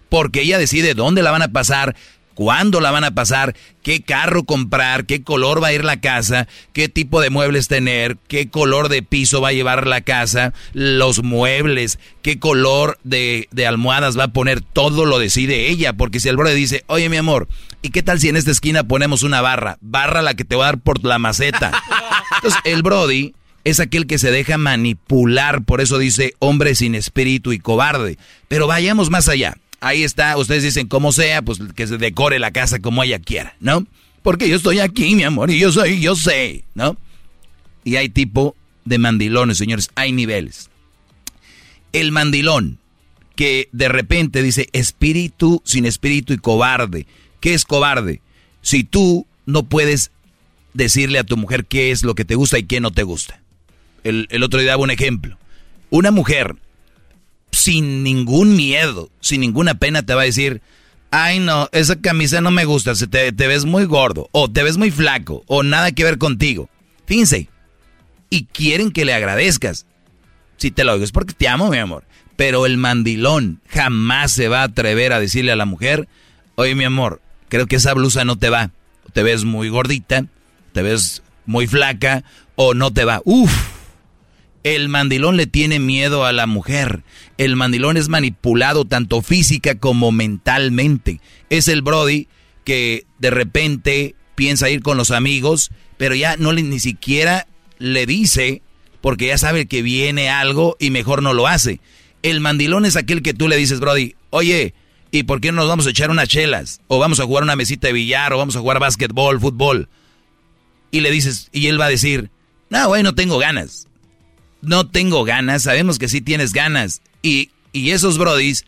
[0.09, 1.97] Porque ella decide dónde la van a pasar,
[2.35, 6.49] cuándo la van a pasar, qué carro comprar, qué color va a ir la casa,
[6.73, 11.23] qué tipo de muebles tener, qué color de piso va a llevar la casa, los
[11.23, 15.92] muebles, qué color de, de almohadas va a poner, todo lo decide ella.
[15.92, 17.49] Porque si el brother dice, oye mi amor,
[17.83, 19.79] ¿y qué tal si en esta esquina ponemos una barra?
[19.81, 21.73] Barra la que te va a dar por la maceta.
[22.37, 27.53] Entonces el Brody es aquel que se deja manipular, por eso dice hombre sin espíritu
[27.53, 28.18] y cobarde.
[28.49, 29.57] Pero vayamos más allá.
[29.85, 33.55] Ahí está, ustedes dicen como sea, pues que se decore la casa como ella quiera,
[33.61, 33.87] ¿no?
[34.23, 36.97] Porque yo estoy aquí, mi amor, y yo soy, yo sé, ¿no?
[37.85, 40.70] Y hay tipo de mandilones, señores, hay niveles.
[41.92, 42.79] El mandilón,
[43.37, 47.07] que de repente dice espíritu sin espíritu y cobarde.
[47.40, 48.23] ¿Qué es cobarde?
[48.62, 50.12] Si tú no puedes
[50.73, 53.38] decirle a tu mujer qué es lo que te gusta y qué no te gusta.
[54.03, 55.37] El, el otro día daba un ejemplo.
[55.90, 56.57] Una mujer
[57.55, 60.61] sin ningún miedo, sin ninguna pena te va a decir,
[61.11, 64.77] ay no, esa camisa no me gusta, te, te ves muy gordo, o te ves
[64.77, 66.69] muy flaco, o nada que ver contigo.
[67.07, 67.49] Fíjense,
[68.31, 69.87] y quieren que le agradezcas.
[70.57, 72.05] Si te lo digo es porque te amo, mi amor.
[72.37, 76.09] Pero el mandilón jamás se va a atrever a decirle a la mujer,
[76.57, 78.71] oye mi amor, creo que esa blusa no te va.
[79.12, 80.27] Te ves muy gordita,
[80.73, 82.25] te ves muy flaca,
[82.57, 83.21] o no te va.
[83.25, 83.53] Uf,
[84.64, 87.05] el mandilón le tiene miedo a la mujer.
[87.37, 91.20] El mandilón es manipulado tanto física como mentalmente.
[91.50, 92.29] Es el Brody
[92.64, 97.46] que de repente piensa ir con los amigos, pero ya no le, ni siquiera
[97.79, 98.62] le dice
[99.03, 101.81] porque ya sabe que viene algo y mejor no lo hace.
[102.22, 104.72] El mandilón es aquel que tú le dices, Brody, oye,
[105.11, 106.81] ¿y por qué no nos vamos a echar unas chelas?
[106.88, 109.90] O vamos a jugar una mesita de billar, o vamos a jugar básquetbol, fútbol.
[110.90, 112.31] Y le dices, y él va a decir,
[112.70, 113.88] no, güey, no tengo ganas
[114.64, 117.00] no tengo ganas, sabemos que sí tienes ganas.
[117.22, 118.64] Y, y esos brodis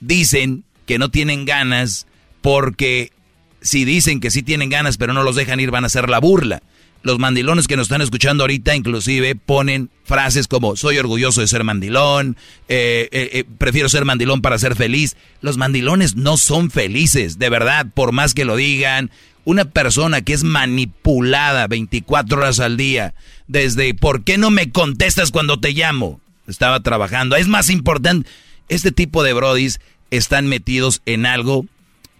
[0.00, 2.06] dicen que no tienen ganas
[2.40, 3.12] porque
[3.60, 6.18] si dicen que sí tienen ganas pero no los dejan ir van a hacer la
[6.18, 6.62] burla.
[7.02, 11.64] Los mandilones que nos están escuchando ahorita inclusive ponen frases como soy orgulloso de ser
[11.64, 12.36] mandilón,
[12.68, 15.16] eh, eh, eh, prefiero ser mandilón para ser feliz.
[15.40, 19.10] Los mandilones no son felices, de verdad, por más que lo digan.
[19.50, 23.14] Una persona que es manipulada 24 horas al día,
[23.48, 26.20] desde ¿por qué no me contestas cuando te llamo?
[26.46, 27.34] Estaba trabajando.
[27.34, 28.30] Es más importante,
[28.68, 29.80] este tipo de brodis
[30.12, 31.66] están metidos en algo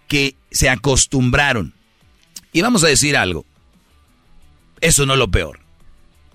[0.09, 1.73] que se acostumbraron.
[2.51, 3.45] Y vamos a decir algo.
[4.81, 5.61] Eso no es lo peor.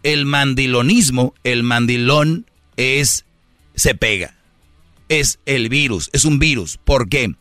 [0.03, 2.47] El mandilonismo, el mandilón
[2.79, 3.27] es,
[3.75, 4.35] se pega.
[5.11, 6.79] Es el virus, es un virus.
[6.83, 7.35] ¿Por qué?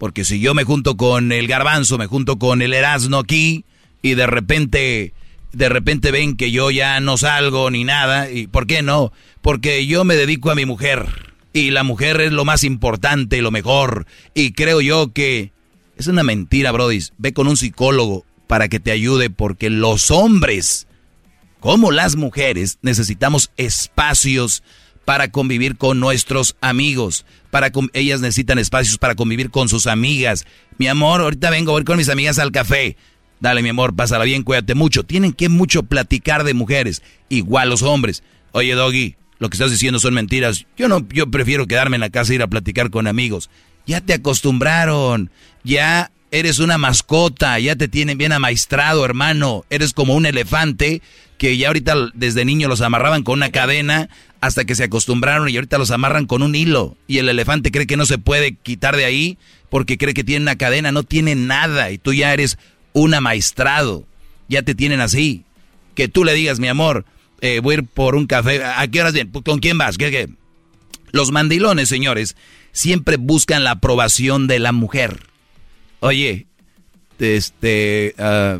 [0.00, 3.66] Porque si yo me junto con el garbanzo, me junto con el erasno aquí
[4.00, 5.12] y de repente,
[5.52, 9.12] de repente ven que yo ya no salgo ni nada, ¿y por qué no?
[9.42, 13.50] Porque yo me dedico a mi mujer y la mujer es lo más importante, lo
[13.50, 15.52] mejor y creo yo que
[15.98, 17.00] es una mentira, Brody.
[17.18, 20.86] Ve con un psicólogo para que te ayude porque los hombres,
[21.60, 24.62] como las mujeres, necesitamos espacios
[25.04, 27.26] para convivir con nuestros amigos.
[27.50, 30.46] Para ellas necesitan espacios para convivir con sus amigas.
[30.78, 32.96] Mi amor, ahorita vengo a ir con mis amigas al café.
[33.40, 35.02] Dale, mi amor, pásala bien, cuídate mucho.
[35.04, 37.02] Tienen que mucho platicar de mujeres.
[37.28, 38.22] Igual los hombres.
[38.52, 40.66] Oye, Doggy, lo que estás diciendo son mentiras.
[40.76, 43.50] Yo no, yo prefiero quedarme en la casa e ir a platicar con amigos.
[43.86, 45.30] Ya te acostumbraron.
[45.64, 47.58] Ya eres una mascota.
[47.58, 49.64] Ya te tienen bien amaestrado, hermano.
[49.70, 51.00] Eres como un elefante
[51.40, 54.10] que ya ahorita desde niño los amarraban con una cadena
[54.42, 56.98] hasta que se acostumbraron y ahorita los amarran con un hilo.
[57.06, 59.38] Y el elefante cree que no se puede quitar de ahí
[59.70, 62.58] porque cree que tiene una cadena, no tiene nada y tú ya eres
[62.92, 64.04] un amaestrado,
[64.48, 65.44] ya te tienen así.
[65.94, 67.06] Que tú le digas, mi amor,
[67.40, 69.30] eh, voy a ir por un café, ¿a qué horas bien?
[69.30, 69.96] ¿Con quién vas?
[69.96, 70.28] ¿Qué, qué?
[71.10, 72.36] Los mandilones, señores,
[72.72, 75.20] siempre buscan la aprobación de la mujer.
[76.00, 76.48] Oye,
[77.18, 78.58] este, ah,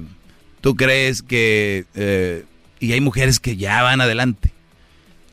[0.62, 1.84] ¿tú crees que...
[1.94, 2.44] Eh,
[2.80, 4.52] y hay mujeres que ya van adelante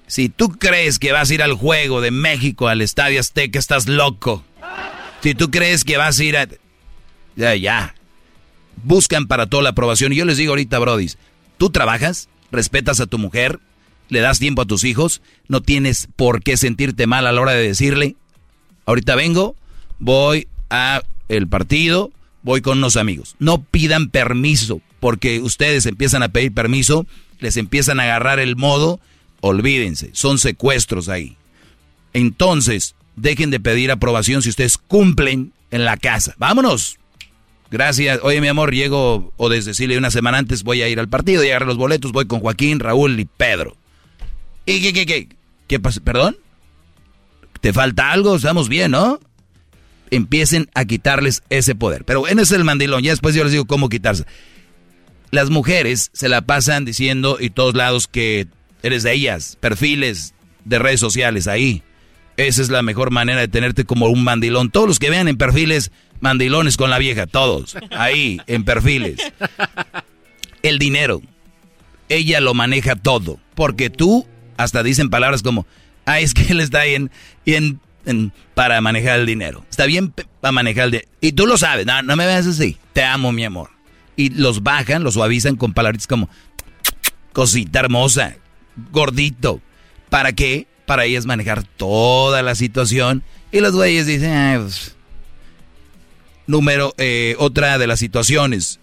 [0.07, 3.87] si tú crees que vas a ir al juego de México, al Estadio Azteca, estás
[3.87, 4.43] loco.
[5.21, 6.47] Si tú crees que vas a ir a...
[7.35, 7.93] Ya, ya.
[8.83, 10.13] Buscan para toda la aprobación.
[10.13, 11.11] Y yo les digo ahorita, Brody,
[11.57, 13.59] tú trabajas, respetas a tu mujer,
[14.07, 17.51] le das tiempo a tus hijos, no tienes por qué sentirte mal a la hora
[17.51, 18.15] de decirle,
[18.85, 19.55] ahorita vengo,
[19.99, 22.11] voy a el partido,
[22.43, 23.35] voy con unos amigos.
[23.39, 27.05] No pidan permiso, porque ustedes empiezan a pedir permiso,
[27.39, 28.99] les empiezan a agarrar el modo
[29.41, 31.37] Olvídense, son secuestros ahí.
[32.13, 36.35] Entonces, dejen de pedir aprobación si ustedes cumplen en la casa.
[36.37, 36.97] Vámonos.
[37.69, 38.19] Gracias.
[38.23, 41.43] Oye, mi amor, llego o desde Chile una semana antes voy a ir al partido
[41.43, 42.11] y agarrar los boletos.
[42.11, 43.75] Voy con Joaquín, Raúl y Pedro.
[44.65, 45.29] ¿Y qué, qué, qué?
[45.67, 45.99] ¿Qué pasa?
[46.01, 46.37] ¿Perdón?
[47.61, 48.35] ¿Te falta algo?
[48.35, 49.19] Estamos bien, ¿no?
[50.09, 52.05] Empiecen a quitarles ese poder.
[52.05, 53.03] Pero ese es el mandilón.
[53.03, 54.25] Ya después yo les digo cómo quitarse.
[55.31, 58.47] Las mujeres se la pasan diciendo y todos lados que
[58.83, 60.33] eres de ellas, perfiles
[60.65, 61.83] de redes sociales ahí.
[62.37, 64.69] Esa es la mejor manera de tenerte como un mandilón.
[64.69, 69.19] Todos los que vean en perfiles, mandilones con la vieja, todos, ahí, en perfiles.
[70.61, 71.21] El dinero.
[72.09, 73.39] ella lo maneja todo.
[73.55, 75.65] Porque tú, hasta dicen palabras como,
[76.05, 77.09] ah, es que él está bien,
[77.45, 77.81] bien
[78.53, 79.65] para manejar el dinero.
[79.69, 81.09] Está bien para manejar el dinero.
[81.21, 82.77] Y tú lo sabes, no, no me veas así.
[82.93, 83.76] Te amo, mi amor.
[84.17, 86.29] Y los bajan, los suavizan con palabras como,
[87.31, 88.35] cosita hermosa,
[88.91, 89.61] gordito.
[90.09, 90.67] ¿Para qué?
[90.85, 93.23] Para ellas manejar toda la situación.
[93.51, 94.95] Y los güeyes dicen, ah, pues".
[96.47, 98.79] Número, eh, otra de las situaciones.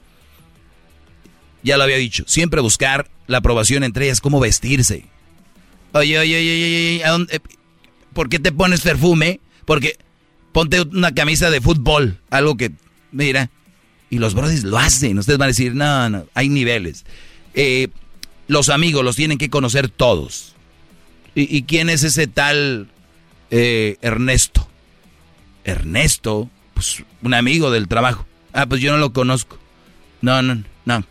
[1.63, 5.07] Ya lo había dicho, siempre buscar la aprobación entre ellas, cómo vestirse.
[5.93, 7.41] Oye, oye, oye, oye, ¿a dónde?
[8.15, 9.41] ¿por qué te pones perfume?
[9.67, 9.99] Porque
[10.53, 12.71] ponte una camisa de fútbol, algo que,
[13.13, 13.51] mira,
[14.15, 15.19] y los brothers lo hacen.
[15.19, 17.05] Ustedes van a decir, no, no, hay niveles.
[17.53, 17.89] Eh,
[18.47, 20.55] los amigos los tienen que conocer todos.
[21.35, 22.87] ¿Y, quién es ese tal
[23.51, 24.69] eh, Ernesto?
[25.65, 28.25] Ernesto, pues un amigo del trabajo.
[28.53, 29.59] Ah, pues yo no lo conozco.
[30.21, 31.05] No, no, no.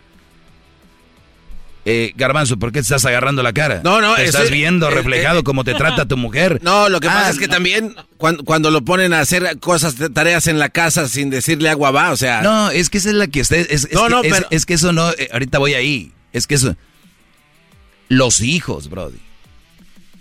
[1.85, 3.81] Eh, Garbanzo, ¿por qué te estás agarrando la cara?
[3.83, 6.61] No, no, te estás viendo eh, reflejado eh, cómo te trata tu mujer.
[6.63, 10.47] No, lo que pasa ah, es que también cuando, lo ponen a hacer cosas, tareas
[10.47, 12.41] en la casa sin decirle agua va, o sea.
[12.41, 13.67] No, es que esa es la que usted.
[13.69, 14.47] Es, no, no, pero...
[14.49, 15.09] es, que eso no.
[15.31, 16.11] ahorita voy ahí.
[16.31, 16.75] Es que eso.
[18.07, 19.19] Los hijos, Brody.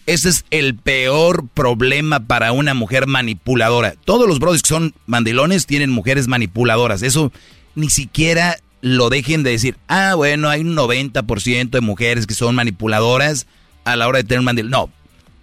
[0.07, 3.95] Ese es el peor problema para una mujer manipuladora.
[4.05, 7.03] Todos los brodis que son mandilones tienen mujeres manipuladoras.
[7.03, 7.33] Eso
[7.77, 12.55] ni siquiera lo dejen de decir, ah, bueno, hay un 90% de mujeres que son
[12.55, 13.47] manipuladoras
[13.85, 14.71] a la hora de tener un mandilón.
[14.71, 14.91] No,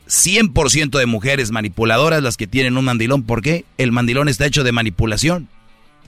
[0.07, 3.23] 100% de mujeres manipuladoras las que tienen un mandilón.
[3.23, 3.65] ¿Por qué?
[3.77, 5.47] El mandilón está hecho de manipulación.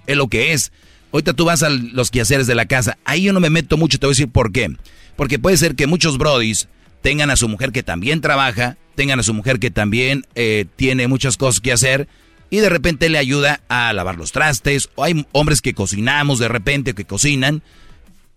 [0.08, 0.72] Es lo que es.
[1.13, 2.98] Ahorita tú vas a los quehaceres de la casa.
[3.06, 4.70] Ahí yo no me meto mucho, te voy a decir por qué.
[5.15, 6.67] Porque puede ser que muchos brodis
[7.02, 11.08] tengan a su mujer que también trabaja, tengan a su mujer que también eh, tiene
[11.08, 12.08] muchas cosas que hacer
[12.51, 14.89] y de repente le ayuda a lavar los trastes.
[14.95, 17.63] O hay hombres que cocinamos de repente, que cocinan.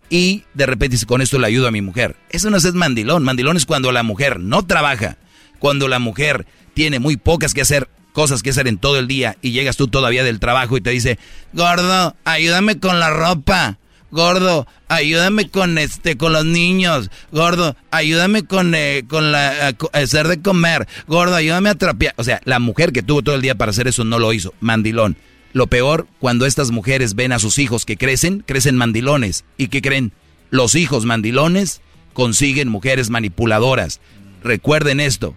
[0.08, 2.14] Y de repente dice, con esto le ayudo a mi mujer.
[2.30, 3.24] Eso no es mandilón.
[3.24, 5.16] Mandilón es cuando la mujer no trabaja.
[5.58, 9.36] Cuando la mujer tiene muy pocas que hacer, cosas que hacer en todo el día.
[9.42, 11.18] Y llegas tú todavía del trabajo y te dice,
[11.52, 13.78] gordo, ayúdame con la ropa.
[14.14, 17.10] Gordo, ayúdame con este, con los niños.
[17.32, 20.86] Gordo, ayúdame con, eh, con la, eh, hacer de comer.
[21.08, 22.14] Gordo, ayúdame a trapear.
[22.16, 24.54] O sea, la mujer que tuvo todo el día para hacer eso no lo hizo.
[24.60, 25.16] Mandilón.
[25.52, 29.44] Lo peor, cuando estas mujeres ven a sus hijos que crecen, crecen mandilones.
[29.56, 30.12] ¿Y qué creen?
[30.48, 31.80] Los hijos mandilones
[32.12, 34.00] consiguen mujeres manipuladoras.
[34.44, 35.36] Recuerden esto.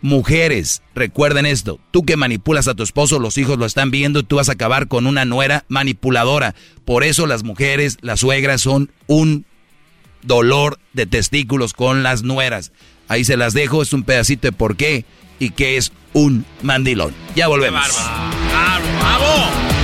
[0.00, 4.36] Mujeres, recuerden esto, tú que manipulas a tu esposo, los hijos lo están viendo, tú
[4.36, 6.54] vas a acabar con una nuera manipuladora.
[6.84, 9.44] Por eso las mujeres, las suegras son un
[10.22, 12.72] dolor de testículos con las nueras.
[13.08, 15.04] Ahí se las dejo, es un pedacito de por qué
[15.40, 17.14] y qué es un mandilón.
[17.34, 17.88] Ya volvemos.
[19.00, 19.77] ¡Bravo!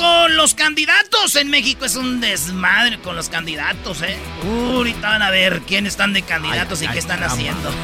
[0.00, 1.36] Con los candidatos.
[1.36, 4.16] En México es un desmadre con los candidatos, ¿eh?
[4.42, 7.70] ahorita van a ver quiénes están de candidatos y qué están haciendo.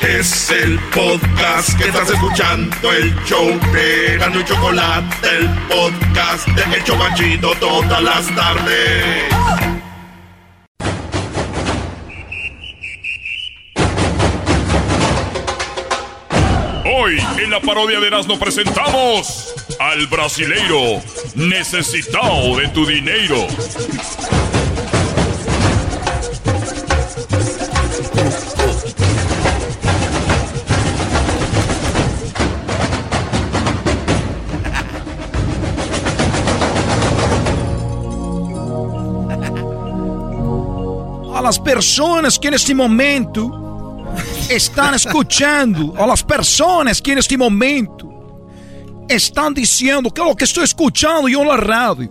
[0.00, 6.76] Es el podcast que estás escuchando, el show de Gano y Chocolate, el podcast de
[6.76, 9.77] El Chocachito todas las tardes.
[16.90, 21.02] Hoy en la parodia de Erasmo presentamos al brasileiro
[21.34, 23.46] necesitado de tu dinero.
[41.34, 43.67] A las personas que en este momento
[44.48, 48.46] están escuchando, a las personas que en este momento
[49.08, 52.10] están diciendo que lo que estoy escuchando yo en la radio.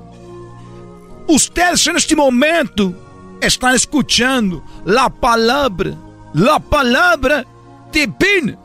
[1.27, 2.93] Ustedes en este momento
[3.41, 5.95] están escuchando la palabra,
[6.33, 7.45] la palabra
[7.91, 8.57] divina,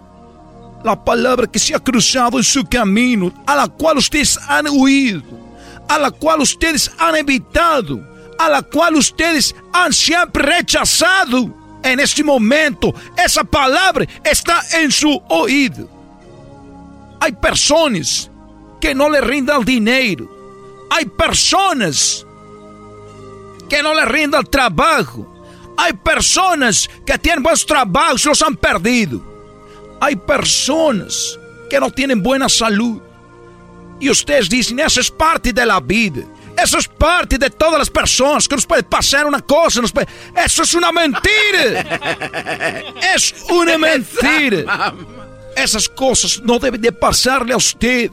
[0.84, 5.22] la palabra que se ha cruzado en su camino, a la cual ustedes han huido,
[5.88, 8.00] a la cual ustedes han evitado,
[8.38, 15.20] a la cual ustedes han siempre rechazado en este momento, esa palabra está en su
[15.28, 15.88] oído.
[17.20, 18.30] Hay personas
[18.80, 20.28] que no le rindan dinero.
[20.90, 22.26] Hay personas
[23.68, 25.28] que no le rindan trabajo.
[25.76, 29.22] Hay personas que tienen buenos trabajos y los han perdido.
[30.00, 31.38] Hay personas
[31.70, 33.00] que no tienen buena salud.
[34.00, 36.22] Y ustedes dicen, esa es parte de la vida.
[36.56, 39.80] Eso es parte de todas las personas que nos puede pasar una cosa.
[39.80, 40.06] Nos puede...
[40.36, 42.84] Eso es una mentira.
[43.14, 44.94] es una mentira.
[45.56, 48.10] Esas cosas no deben de pasarle a usted.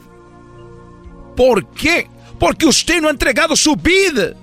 [1.36, 2.08] ¿Por qué?
[2.38, 4.34] Porque usted no ha entregado su vida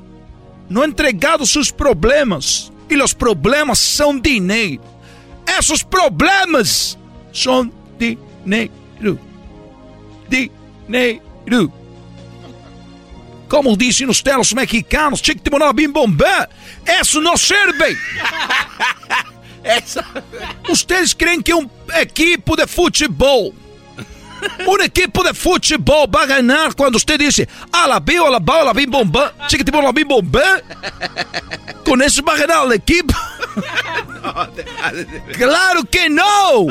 [0.70, 2.72] no ha entregado sus problemas.
[2.90, 4.82] Y los problemas son dinero.
[5.60, 6.98] Esos problemas
[7.32, 8.72] son dinero.
[10.30, 11.72] Dinero.
[13.48, 16.26] Como dicen ustedes los mexicanos, chico de bim bombé.
[16.86, 17.98] Eso no sirve.
[19.64, 20.02] Eso.
[20.70, 23.54] Ustedes creen que un equipo de fútbol,
[24.66, 28.40] un equipo de fútbol va a ganar cuando usted dice, a la bio, a la
[28.40, 30.64] bala, bim bombé, chiquitimo la bim bombé?
[31.86, 33.14] Con eso va a ganar el equipo.
[35.38, 36.68] Claro que no!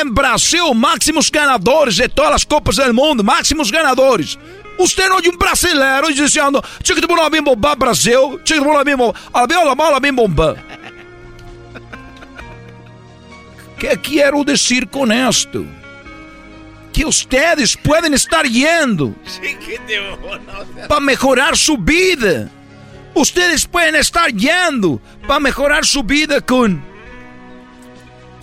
[0.00, 4.38] En Brasil, máximos ganadores de todas las copas del mundo, máximos ganadores.
[4.78, 8.82] Usted no oye un brasileiro diciendo, chica de bola bim bomba Brasil, chica de bola
[8.82, 10.56] bim bomba, a la bio, la bala, bim bomba.
[13.78, 15.64] ¿Qué quiero decir con esto?
[16.92, 19.14] Que ustedes pueden estar yendo
[20.88, 22.48] para mejorar su vida.
[23.14, 26.94] Ustedes pueden estar yendo para mejorar su vida con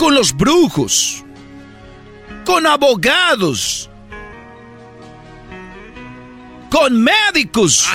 [0.02, 1.24] con los brujos,
[2.44, 3.88] con abogados,
[6.72, 7.86] con médicos.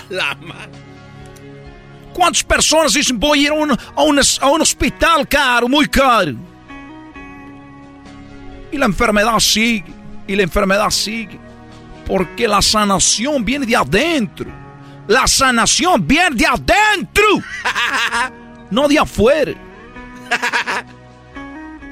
[2.12, 5.86] ¿Cuántas personas dicen voy a ir a un, a un- a un hospital caro, muy
[5.88, 6.34] caro?
[8.70, 9.84] Y la enfermedad sigue,
[10.26, 11.38] y la enfermedad sigue.
[12.06, 14.46] Porque la sanación viene de adentro.
[15.08, 17.24] La sanación viene de adentro.
[18.68, 19.52] No de afuera.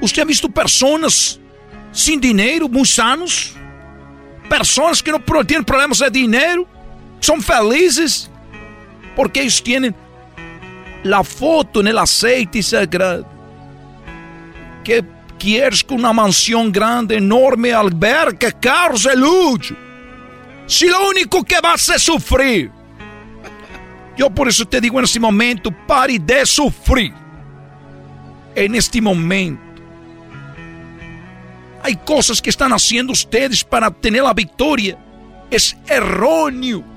[0.01, 1.39] ¿Usted ha visto personas
[1.93, 3.53] sin dinero, muy sanos?
[4.49, 6.67] Personas que no tienen problemas de dinero,
[7.25, 8.29] son felices
[9.15, 9.95] porque ellos tienen
[11.03, 13.27] la foto en el aceite sagrado.
[14.83, 15.03] Que
[15.39, 19.75] quieres con una mansión grande, enorme, alberca, carros de lujo.
[20.67, 22.71] Si lo único que vas a sufrir.
[24.15, 27.11] Yo por eso te digo en este momento, pare de sufrir.
[28.53, 29.63] En este momento.
[31.81, 34.97] Hay cosas que están haciendo ustedes para tener la victoria.
[35.49, 36.94] Es erróneo.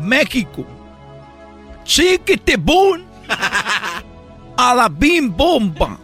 [0.00, 0.66] México.
[1.84, 3.04] Chiquitibum.
[4.56, 5.98] A la bim bomba.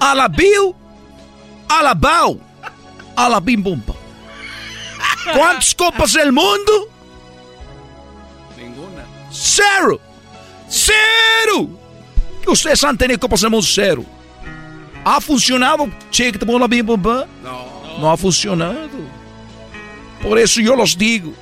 [0.00, 0.74] A la bill.
[1.68, 2.40] A la bau.
[3.16, 3.94] A la bim bomba.
[5.34, 6.88] ¿Cuántas copas del mundo?
[8.56, 9.04] Ninguna.
[9.30, 10.00] Cero.
[10.68, 11.68] Cero.
[12.46, 14.04] Ustedes han tenido copas del mundo cero.
[15.04, 15.88] ¿Ha funcionado?
[16.10, 17.26] Chiquitibum la bim bomba.
[17.42, 17.74] No.
[18.00, 18.88] No ha funcionado.
[20.22, 21.32] Por eso yo los digo.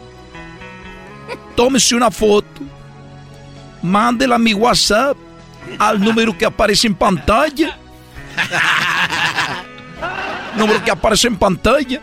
[1.55, 2.62] Tómese una foto.
[3.82, 5.16] Mándela a mi WhatsApp.
[5.78, 7.78] Al número que aparece en pantalla.
[10.57, 12.00] número que aparece en pantalla.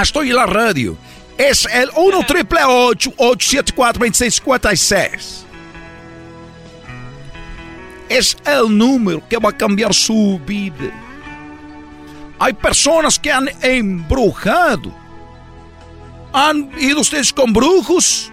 [0.00, 0.96] Estoy en la radio.
[1.36, 5.46] Es el 1 triple 874 2656
[8.08, 10.92] Es el número que va a cambiar su vida.
[12.38, 14.94] Hay personas que han embrujado.
[16.34, 18.28] ¿Han ido ustedes con brujos?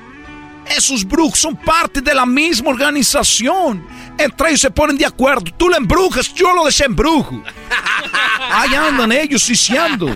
[0.76, 3.86] Esos brujos son parte de la misma organización.
[4.18, 5.52] Entre ellos se ponen de acuerdo.
[5.56, 7.44] Tú lo embrujas, yo lo desembrujo.
[8.52, 10.08] Ahí andan ellos diciendo.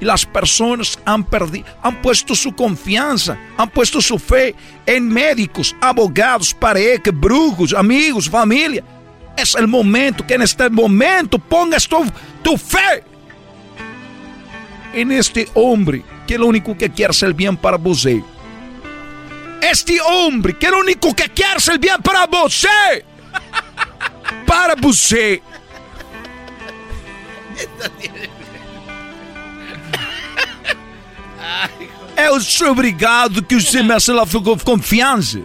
[0.00, 5.74] Y las personas han perdido, han puesto su confianza, han puesto su fe en médicos,
[5.80, 8.84] abogados, pareja, brujos, amigos, familia.
[9.36, 12.04] Es el momento que en este momento pongas tu,
[12.44, 13.02] tu fe
[14.96, 18.22] en este hombre que lo único que quiere es el bien para você.
[19.62, 22.68] Este hombre que lo único que quiere es el bien para você.
[24.46, 25.40] Para você.
[32.16, 35.40] Eu sou obrigado que você me hace la f- confiança.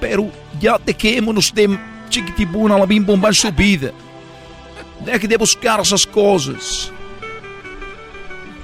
[0.00, 1.68] Pero ya dejémonos de
[2.10, 3.92] chiquitibuna la bim bomba en su vida.
[5.00, 6.92] Deje de buscar essas coisas.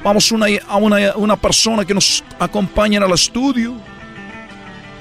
[0.03, 3.74] Vamos una- a una, una persona que nos acompaña en el estudio.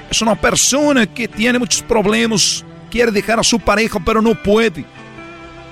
[0.10, 2.64] Es una persona que tiene muchos problemas.
[2.90, 4.86] Quiere dejar a su pareja, pero no puede.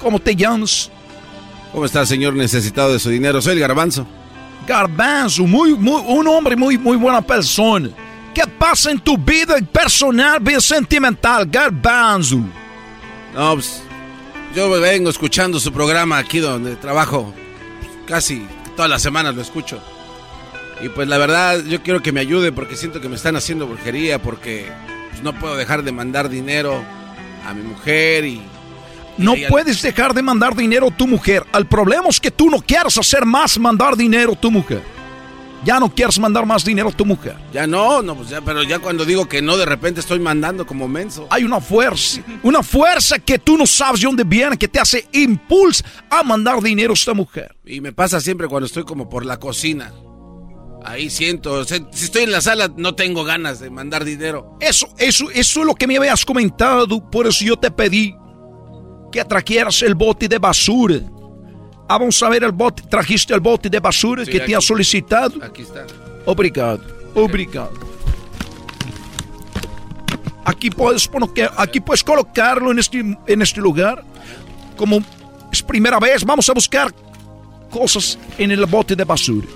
[0.01, 0.91] ¿Cómo te llamas?
[1.71, 3.41] ¿Cómo está, señor necesitado de su dinero?
[3.41, 4.05] Soy el garbanzo.
[4.67, 7.89] Garbanzo, muy, muy, un hombre muy, muy buena persona.
[8.33, 12.39] ¿Qué pasa en tu vida personal, vida sentimental, Garbanzo?
[13.33, 13.81] No, pues,
[14.53, 17.33] yo vengo escuchando su programa aquí donde trabajo.
[18.07, 18.45] Casi
[18.75, 19.79] todas las semanas lo escucho.
[20.81, 23.65] Y pues la verdad, yo quiero que me ayude porque siento que me están haciendo
[23.67, 24.69] brujería, porque
[25.09, 26.83] pues, no puedo dejar de mandar dinero
[27.47, 28.41] a mi mujer y...
[29.17, 31.45] No y- puedes dejar de mandar dinero a tu mujer.
[31.53, 34.81] El problema es que tú no quieres hacer más mandar dinero a tu mujer.
[35.65, 37.35] Ya no quieres mandar más dinero a tu mujer.
[37.51, 40.65] Ya no, no, pues ya, pero ya cuando digo que no, de repente estoy mandando
[40.67, 41.27] como menso.
[41.31, 45.07] Hay una fuerza, una fuerza que tú no sabes de dónde viene, que te hace
[45.11, 47.55] impulso a mandar dinero a esta mujer.
[47.65, 49.91] Y me pasa siempre cuando estoy como por la cocina.
[50.83, 54.55] Ahí siento, si estoy en la sala no tengo ganas de mandar dinero.
[54.61, 58.15] Eso, eso, eso es lo que me habías comentado, por eso yo te pedí
[59.11, 60.99] que trajeras el bote de basura.
[61.87, 64.57] Ah, vamos a ver el bote, trajiste el bote de basura Sí, que te ha
[64.57, 64.65] aquí.
[64.65, 65.43] solicitado.
[65.43, 65.85] Aquí está.
[66.25, 66.81] Obrigado,
[67.13, 67.71] obrigado.
[70.43, 71.09] Aquí puedes,
[71.57, 74.03] aquí puedes colocarlo en este, en este lugar.
[74.77, 74.99] Como
[75.51, 76.93] es primera vez, vamos a buscar
[77.71, 79.47] cosas en el bote de basura.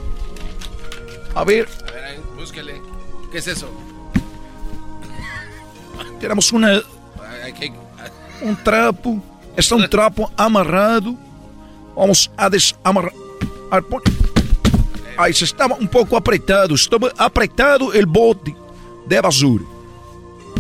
[1.35, 2.81] A ver, A ver, ahí, búsquele.
[3.31, 3.69] ¿Qué es eso?
[6.19, 6.81] tenemos una,
[8.41, 9.21] un trapo.
[9.55, 11.15] Está un trapo amarrado.
[11.99, 13.11] Vamos a desamarrar.
[13.69, 14.01] a ver, pon-
[15.17, 16.73] Ahí se estaba un poco apretado.
[16.75, 18.55] Estaba apretado el bote
[19.05, 19.65] de basura.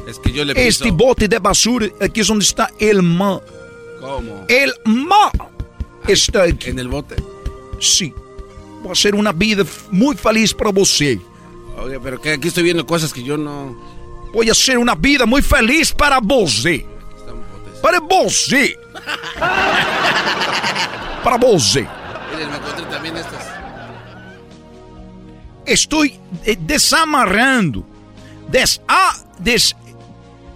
[0.05, 0.67] Es que yo le piso.
[0.67, 3.41] Este bote de basura, aquí es donde está el mar.
[4.01, 4.43] ¿Cómo?
[4.49, 5.31] El mar
[6.07, 6.71] está aquí.
[6.71, 7.15] ¿En el bote?
[7.79, 8.13] Sí.
[8.85, 11.19] Va a ser una vida muy feliz para você.
[11.81, 13.77] Oye, pero que aquí estoy viendo cosas que yo no...
[14.33, 16.85] Voy a ser una vida muy feliz para você.
[17.81, 18.75] Para você.
[21.23, 21.87] Para você.
[22.31, 23.45] Miren, me encontré también estas.
[25.65, 27.85] Estoy eh, desamarrando,
[28.47, 29.75] des, ah, des-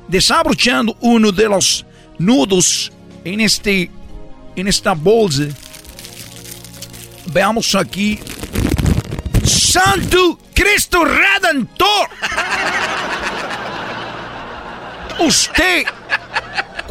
[0.08, 1.86] desabrochando uno de los
[2.18, 2.92] nudos
[3.24, 3.92] en este,
[4.56, 5.44] en esta bolsa.
[7.28, 8.20] Veamos aquí.
[9.46, 12.08] Santo Cristo Redentor.
[15.26, 15.86] Usted,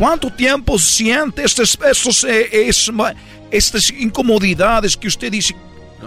[0.03, 2.90] ¿cuánto tiempo siente estos, estos, eh, es-
[3.53, 5.55] estas incomodidades que usted dice?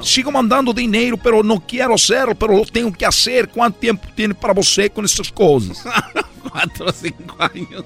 [0.01, 3.47] Sigo mandando dinero, pero no quiero hacerlo, pero lo tengo que hacer.
[3.47, 5.81] ¿Cuánto tiempo tiene para você con estas cosas?
[6.51, 7.85] Cuatro o cinco años.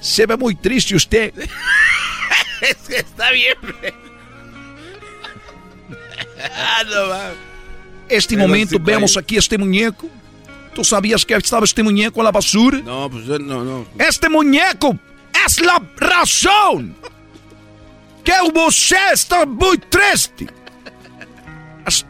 [0.00, 1.32] Se ve muy triste usted.
[2.60, 3.56] es que está bien.
[6.52, 7.14] ah, no.
[8.08, 9.16] Este Pero momento vemos años.
[9.18, 10.08] aquí este muñeco.
[10.74, 12.78] ¿Tú sabías que estaba este muñeco en la basura?
[12.78, 13.86] No, pues no, no.
[13.98, 14.98] Este muñeco
[15.48, 16.94] es la razón
[18.22, 20.46] que você está muy triste.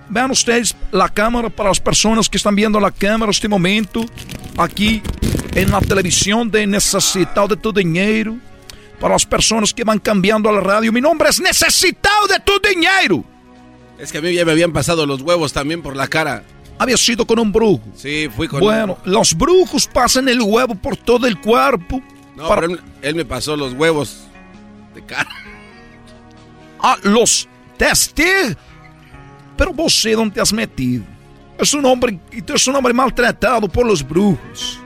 [0.08, 4.04] Vean ustedes la cámara para las personas que están viendo la cámara este momento
[4.56, 5.00] aquí
[5.54, 8.36] en la televisión de Necesitado de tu Dinero.
[8.98, 12.54] Para las personas que van cambiando a la radio, mi nombre es Necesitado de tu
[12.68, 13.22] Dinero.
[14.00, 16.42] Es que a mí ya me habían pasado los huevos también por la cara.
[16.80, 17.82] Había sido con un brujo.
[17.94, 18.58] Sí, fui con...
[18.58, 22.02] Bueno, los brujos pasan el huevo por todo el cuerpo.
[22.38, 24.26] No, para- pero él, él me pasó los huevos
[24.94, 25.28] de cara.
[26.80, 28.56] Ah, los testigos.
[29.56, 31.04] Pero você não te has metido.
[31.58, 34.78] Es un hombre, y tú eres un hombre maltratado por los brujos.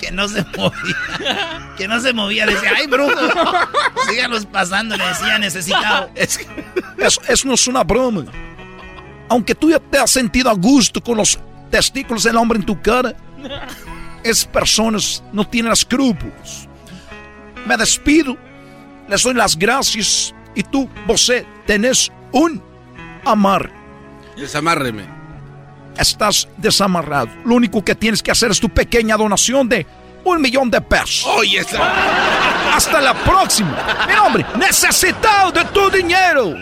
[0.00, 1.74] Que no se movía.
[1.76, 2.46] Que no se movía.
[2.46, 3.14] Decía, ay, brujo.
[4.08, 6.10] Síganos pasando, le decía necesitado.
[6.16, 8.24] Eso, eso no es una broma.
[9.28, 11.38] Aunque tú ya te has sentido a gusto con los
[11.70, 13.14] testículos del hombre en tu cara,
[14.22, 16.68] esas personas no tienen escrúpulos.
[17.66, 18.36] Me despido,
[19.08, 22.62] les doy las gracias y tú, você, tenés un
[23.24, 23.70] amar.
[24.36, 25.04] Desamárreme.
[25.98, 27.28] Estás desamarrado.
[27.44, 29.86] Lo único que tienes que hacer es tu pequeña donación de
[30.24, 31.26] un millón de pesos.
[31.26, 31.64] Oye.
[32.72, 34.06] Hasta la próxima.
[34.06, 36.54] Mi nombre, necesitado de tu dinero.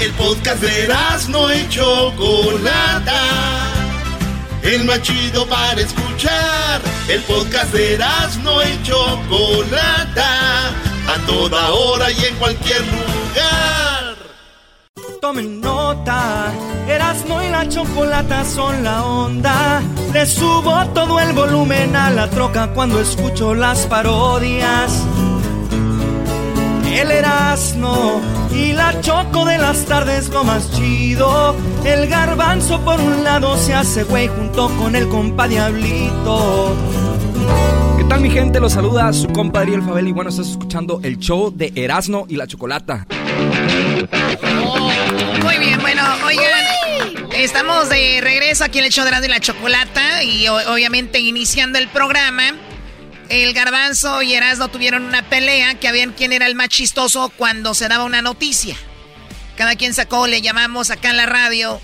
[0.00, 0.88] El podcast de
[1.28, 3.20] no y Chocolata.
[4.62, 6.80] El más chido para escuchar.
[7.08, 7.98] El podcast de
[8.44, 10.68] no y Chocolata.
[10.68, 14.16] A toda hora y en cualquier lugar.
[15.20, 16.52] Tomen nota,
[16.86, 19.82] Erasmo y la chocolata son la onda.
[20.12, 24.92] Le subo todo el volumen a la troca cuando escucho las parodias.
[26.98, 28.20] El Erasmo
[28.50, 31.54] y la choco de las tardes lo más chido.
[31.84, 36.76] El garbanzo por un lado se hace güey junto con el compa Diablito.
[37.98, 38.58] ¿Qué tal mi gente?
[38.58, 42.34] Los saluda su compadre El Fabel y bueno, estás escuchando el show de Erasmo y
[42.34, 43.06] la Chocolata.
[45.44, 46.64] Muy bien, bueno, oigan,
[47.36, 51.78] estamos de regreso aquí en el show de Erasmo y la Chocolata y obviamente iniciando
[51.78, 52.54] el programa.
[53.28, 57.74] El Garbanzo y Erasmo tuvieron una pelea que habían quién era el más chistoso cuando
[57.74, 58.76] se daba una noticia.
[59.56, 61.80] Cada quien sacó, le llamamos acá en la radio,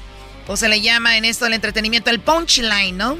[0.46, 3.18] o se le llama en esto del entretenimiento el punchline, ¿no?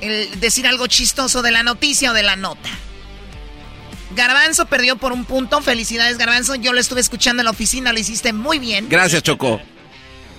[0.00, 2.68] El decir algo chistoso de la noticia o de la nota.
[4.14, 5.62] Garbanzo perdió por un punto.
[5.62, 6.54] Felicidades, Garbanzo.
[6.54, 8.88] Yo lo estuve escuchando en la oficina, lo hiciste muy bien.
[8.88, 9.60] Gracias, Choco.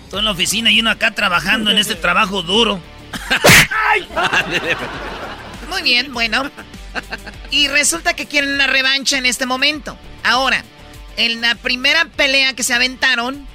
[0.09, 2.81] Tú en la oficina y uno acá trabajando en este trabajo duro.
[5.71, 6.51] Muy bien, bueno.
[7.49, 9.97] Y resulta que quieren una revancha en este momento.
[10.23, 10.65] Ahora,
[11.15, 13.47] en la primera pelea que se aventaron,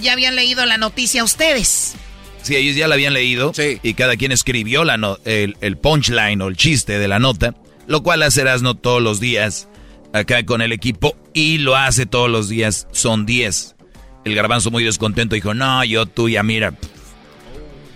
[0.00, 1.94] ya habían leído la noticia ustedes.
[2.42, 3.52] Sí, ellos ya la habían leído
[3.82, 7.54] y cada quien escribió la el, el, punchline o el chiste de la nota,
[7.86, 9.68] lo cual hace Erasno todos los días
[10.12, 13.76] acá con el equipo y lo hace todos los días, son 10.
[14.24, 16.74] El garbanzo muy descontento dijo, no, yo tú ya mira.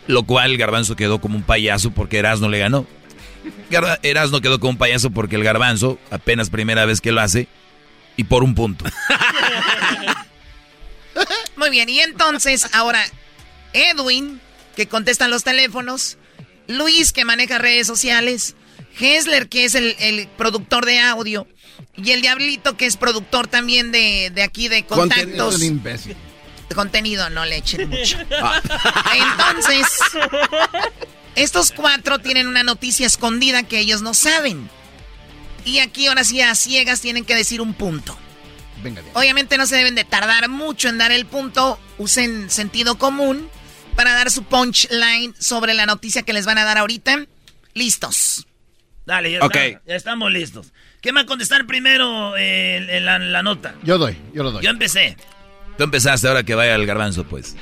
[0.06, 2.86] Lo cual el garbanzo quedó como un payaso porque Erasno le ganó.
[4.02, 7.48] Erasno quedó como un payaso porque el garbanzo, apenas primera vez que lo hace,
[8.16, 8.84] y por un punto.
[11.56, 13.04] Muy bien, y entonces ahora
[13.72, 14.40] Edwin,
[14.74, 16.18] que contesta los teléfonos,
[16.68, 18.56] Luis, que maneja redes sociales,
[18.98, 21.46] Hesler, que es el, productor de audio,
[21.96, 25.62] y el Diablito, que es productor también de, aquí de contactos.
[25.62, 26.16] imbécil.
[26.68, 28.18] De contenido, no le echen mucho.
[28.42, 28.60] Ah.
[29.14, 29.86] Entonces,
[31.36, 34.68] estos cuatro tienen una noticia escondida que ellos no saben.
[35.64, 38.16] Y aquí ahora sí a ciegas tienen que decir un punto.
[39.14, 41.78] Obviamente no se deben de tardar mucho en dar el punto.
[41.98, 43.48] Usen sentido común
[43.94, 47.26] para dar su punchline sobre la noticia que les van a dar ahorita.
[47.74, 48.46] Listos.
[49.04, 49.40] Dale, ya,
[49.86, 50.72] ya estamos listos.
[51.00, 53.74] ¿Quién va a contestar primero eh, la, la, nota?
[53.84, 54.64] Yo doy, yo lo doy.
[54.64, 55.16] Yo empecé.
[55.76, 57.54] Tú empezaste, ahora que vaya el garbanzo, pues.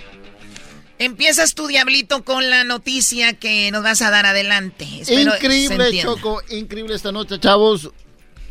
[1.05, 4.86] Empiezas tu diablito con la noticia que nos vas a dar adelante.
[5.07, 7.90] increíble, Choco, increíble esta noche, chavos.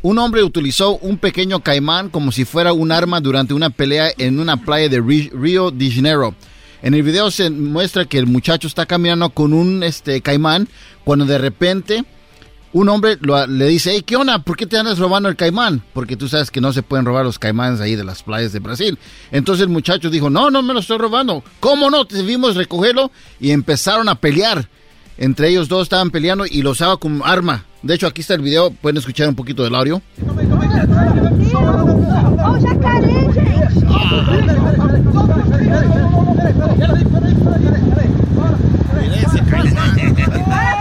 [0.03, 4.39] Un hombre utilizó un pequeño caimán como si fuera un arma durante una pelea en
[4.39, 6.35] una playa de Río de Janeiro.
[6.83, 10.67] En el video se muestra que el muchacho está caminando con un este, caimán
[11.03, 12.05] cuando de repente
[12.73, 13.17] un hombre
[13.47, 14.39] le dice, hey, ¿qué onda?
[14.39, 15.83] ¿Por qué te andas robando el caimán?
[15.93, 18.59] Porque tú sabes que no se pueden robar los caimanes ahí de las playas de
[18.59, 18.97] Brasil.
[19.31, 21.43] Entonces el muchacho dijo, no, no me lo estoy robando.
[21.59, 22.05] ¿Cómo no?
[22.05, 24.67] Debimos recogerlo y empezaron a pelear.
[25.17, 27.65] Entre ellos dos estaban peleando y lo usaba como arma.
[27.83, 28.71] De hecho, aquí está el video.
[28.71, 30.01] Pueden escuchar un poquito del audio.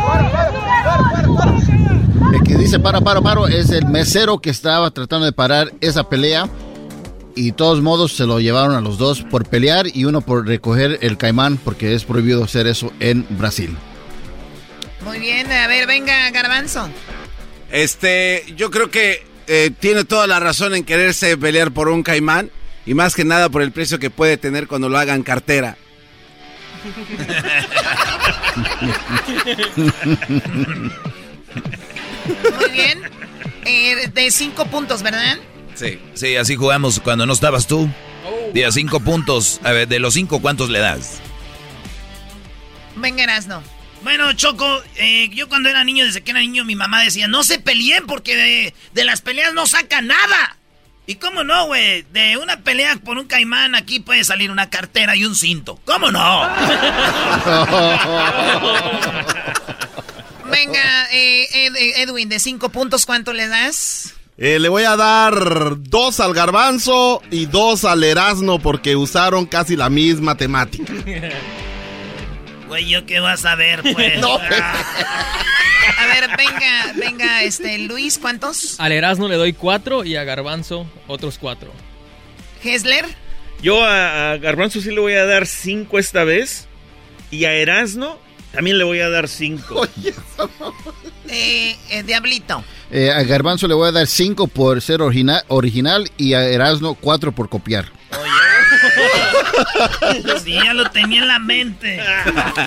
[2.32, 6.08] El que dice para, para, paro es el mesero que estaba tratando de parar esa
[6.08, 6.48] pelea.
[7.36, 10.46] Y de todos modos se lo llevaron a los dos por pelear y uno por
[10.46, 13.76] recoger el caimán porque es prohibido hacer eso en Brasil.
[15.04, 16.88] Muy bien, a ver, venga, Garbanzo.
[17.70, 22.50] Este, yo creo que eh, tiene toda la razón en quererse pelear por un caimán
[22.86, 25.76] y más que nada por el precio que puede tener cuando lo hagan cartera.
[32.26, 33.00] Muy bien.
[33.64, 35.38] Eh, de cinco puntos, ¿verdad?
[35.74, 37.88] Sí, sí, así jugamos cuando no estabas tú.
[38.52, 41.20] De a cinco puntos, a ver, de los cinco, ¿cuántos le das?
[42.96, 43.62] Venga, no.
[44.02, 47.44] Bueno, Choco, eh, yo cuando era niño, desde que era niño, mi mamá decía, no
[47.44, 50.56] se peleen porque de, las peleas no saca nada.
[51.06, 52.02] ¿Y cómo no, güey?
[52.12, 55.80] De una pelea por un caimán aquí puede salir una cartera y un cinto.
[55.84, 56.42] ¿Cómo no?
[60.52, 61.48] Venga, eh,
[61.96, 64.14] Edwin, de cinco puntos, ¿cuánto le das?
[64.38, 65.34] Eh, le voy a dar
[65.78, 70.92] dos al garbanzo y dos al erasno porque usaron casi la misma temática.
[72.68, 74.18] Güey, ¿yo qué vas a ver, pues?
[74.20, 74.38] no,
[75.98, 78.80] A ver, venga, venga, este, Luis, ¿cuántos?
[78.80, 81.70] Al Erasmo le doy cuatro y a Garbanzo otros cuatro.
[82.64, 83.04] ¿Hesler?
[83.60, 86.66] Yo a, Garbanzo sí le voy a dar cinco esta vez.
[87.30, 88.18] Y a Erasno
[88.52, 89.86] también le voy a dar cinco.
[91.28, 92.64] eh, eh, Diablito.
[92.90, 96.94] Eh, a Garbanzo le voy a dar cinco por ser original, original y a Erasno
[96.94, 97.90] cuatro por copiar.
[100.44, 102.02] sí, ya lo tenía en la mente.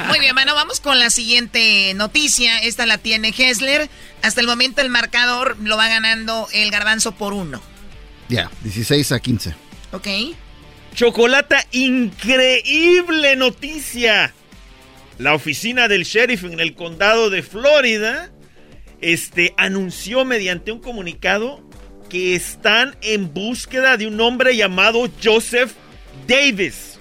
[0.08, 2.58] Muy bien, bueno, vamos con la siguiente noticia.
[2.60, 3.90] Esta la tiene Hessler.
[4.24, 7.62] Hasta el momento el marcador lo va ganando el garbanzo por uno.
[8.28, 9.56] Ya, 16 a 15.
[9.92, 10.08] Ok.
[10.96, 14.34] Chocolata, increíble noticia.
[15.18, 18.32] La oficina del sheriff en el condado de Florida
[19.02, 21.64] este, anunció mediante un comunicado
[22.10, 25.72] que están en búsqueda de un hombre llamado Joseph
[26.28, 27.00] Davis.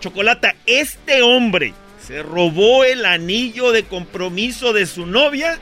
[0.00, 1.72] Chocolata, este hombre
[2.06, 5.58] se robó el anillo de compromiso de su novia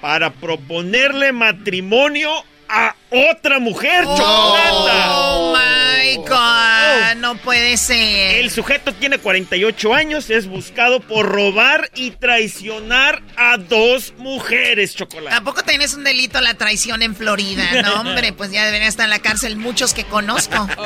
[0.00, 2.30] para proponerle matrimonio
[2.68, 5.18] a otra mujer, oh, Chocolata.
[5.18, 6.28] Oh my God.
[6.30, 8.36] Ah, no puede ser.
[8.36, 15.34] El sujeto tiene 48 años, es buscado por robar y traicionar a dos mujeres, Chocolate.
[15.34, 17.82] ¿Tampoco tenés un delito la traición en Florida?
[17.82, 20.66] No, hombre, pues ya deberían estar en la cárcel muchos que conozco.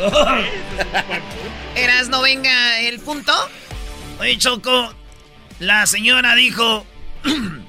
[0.00, 0.38] Oh.
[1.74, 3.32] Eras, no venga el punto.
[4.20, 4.92] Oye, Choco,
[5.58, 6.86] la señora dijo...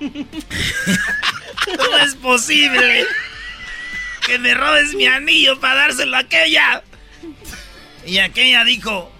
[0.00, 3.06] ¿Cómo es posible
[4.26, 6.82] que me robes mi anillo para dárselo a aquella?
[8.06, 9.12] Y aquella dijo,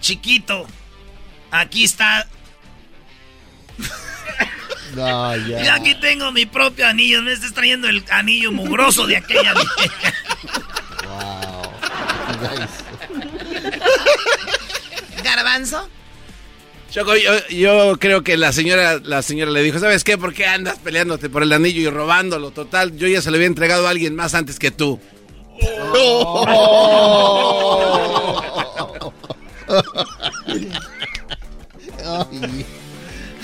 [0.00, 0.66] chiquito,
[1.50, 2.28] aquí está.
[4.94, 5.62] No, ya.
[5.64, 10.14] Yo aquí tengo mi propio anillo, me estás trayendo el anillo mugroso de aquella vieja.
[15.22, 15.90] ¿Garbanzo?
[16.90, 20.16] Choco, yo, yo creo que la señora, la señora le dijo, ¿sabes qué?
[20.16, 22.52] ¿Por qué andas peleándote por el anillo y robándolo?
[22.52, 25.00] Total, yo ya se lo había entregado a alguien más antes que tú.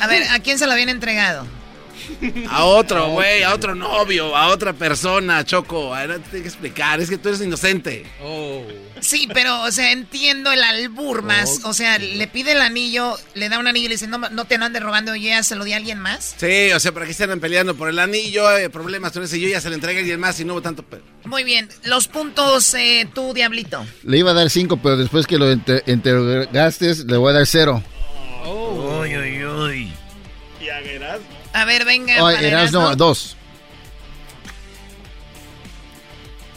[0.01, 1.47] A ver, ¿a quién se lo habían entregado?
[2.48, 5.94] A otro, güey, a otro novio, a otra persona, Choco.
[5.94, 8.05] A ver, no te tengo que explicar, es que tú eres inocente.
[9.00, 11.61] Sí, pero, o sea, entiendo el albur más.
[11.64, 14.44] O sea, le pide el anillo, le da un anillo y le dice, no, no
[14.44, 16.34] te no andes robando, yo ya se lo di a alguien más.
[16.38, 19.48] Sí, o sea, para que estén peleando por el anillo, eh, problemas con ese, yo
[19.48, 20.84] ya se lo entregué a alguien más y no hubo tanto...
[21.24, 23.84] Muy bien, los puntos, eh, tú, Diablito.
[24.05, 27.46] Le iba a dar cinco, pero después que lo enter- interrogaste, le voy a dar
[27.46, 27.82] cero.
[28.44, 29.92] Uy, uy, uy.
[31.55, 31.66] ¿Y a Erasmo?
[31.66, 32.24] Ver, venga.
[32.24, 32.96] Oh, Erasno.
[32.96, 33.36] dos.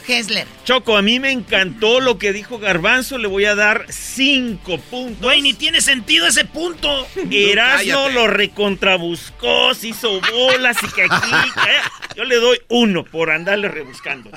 [0.07, 0.45] Hessler.
[0.65, 5.21] Choco, a mí me encantó lo que dijo Garbanzo, le voy a dar cinco puntos.
[5.21, 7.07] Güey, ni tiene sentido ese punto.
[7.31, 11.31] Erasmo lo recontrabuscó, se hizo bolas y que aquí.
[11.67, 14.29] eh, Yo le doy uno por andarle rebuscando.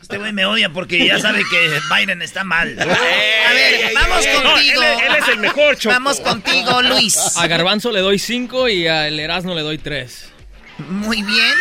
[0.00, 2.76] Este güey me odia porque ya sabe que Biden está mal.
[2.80, 4.82] A ver, vamos No, contigo.
[4.82, 5.94] él, él es el mejor, Choco.
[5.94, 7.36] Vamos contigo, Luis.
[7.36, 10.30] A Garbanzo le doy 5 y al Erasmo le doy 3.
[10.88, 11.52] Muy bien.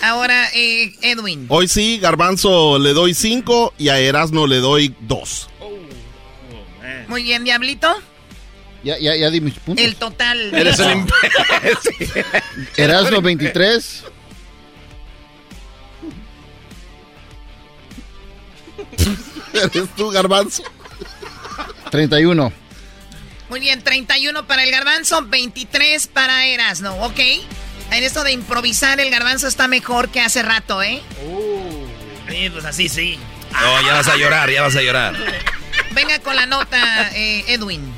[0.00, 1.46] Ahora, eh, Edwin.
[1.48, 5.48] Hoy sí, Garbanzo le doy 5 y a Erasno le doy 2.
[7.08, 7.94] Muy bien, Diablito.
[8.82, 9.84] Ya, ya, ya di mis puntos.
[9.84, 10.54] El total.
[10.54, 12.24] Eres un imbécil.
[12.76, 14.04] Erasmo 23.
[19.54, 20.62] Eres tú, Garbanzo.
[21.90, 22.52] 31.
[23.48, 27.20] Muy bien, 31 para el garbanzo, 23 para Erasno, ¿ok?
[27.90, 31.02] En esto de improvisar, el garbanzo está mejor que hace rato, ¿eh?
[32.28, 33.18] Sí, pues así sí.
[33.52, 35.14] No, ya vas a llorar, ya vas a llorar.
[35.92, 37.92] Venga con la nota, eh, Edwin.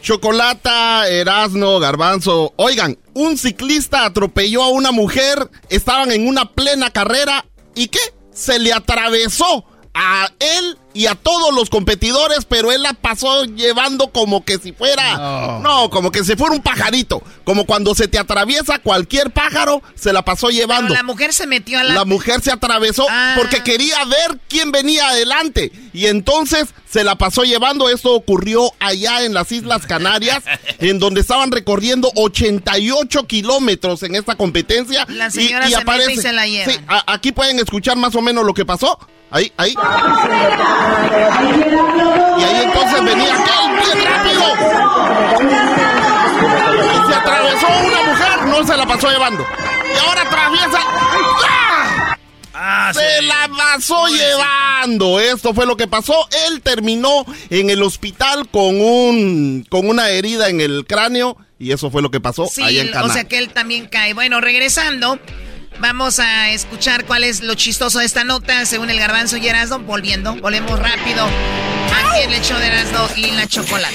[0.00, 2.54] Chocolata, Erasno, Garbanzo.
[2.56, 7.44] Oigan, un ciclista atropelló a una mujer, estaban en una plena carrera
[7.74, 7.98] y ¿qué?
[8.32, 14.08] Se le atravesó a él y a todos los competidores, pero él la pasó llevando
[14.08, 15.16] como que si fuera...
[15.16, 15.60] No.
[15.60, 17.22] No, como que si fuera un pajarito.
[17.44, 20.88] Como cuando se te atraviesa cualquier pájaro, se la pasó llevando.
[20.88, 21.94] Pero la mujer se metió a la...
[21.94, 23.34] La mujer se atravesó Ah.
[23.36, 25.70] porque quería ver quién venía adelante.
[25.92, 27.88] Y entonces se la pasó llevando.
[27.90, 30.42] Esto ocurrió allá en las Islas Canarias,
[30.78, 35.06] en donde estaban recorriendo 88 kilómetros en esta competencia.
[35.08, 36.72] La señora se mete y se la lleva.
[36.72, 38.98] Sí, a- aquí pueden escuchar más o menos lo que pasó.
[39.30, 39.74] Ahí, ahí.
[42.38, 44.44] Y ahí entonces venía aquel bien rápido.
[46.84, 49.46] Y se atravesó una mujer, no se la pasó llevando.
[49.94, 50.78] Y ahora atraviesa.
[51.46, 52.16] ¡Ah!
[52.60, 55.20] Ah, se la pasó llevando.
[55.20, 56.28] Esto fue lo que pasó.
[56.48, 61.90] Él terminó en el hospital con un con una herida en el cráneo y eso
[61.90, 63.14] fue lo que pasó Sí, allá en o Canadá.
[63.14, 64.12] sea que él también cae.
[64.12, 65.18] Bueno, regresando,
[65.80, 69.80] vamos a escuchar cuál es lo chistoso de esta nota según el garbanzo y Erasmo.
[69.80, 73.94] Volviendo, volvemos rápido aquí el show de Erasmo y la chocolate.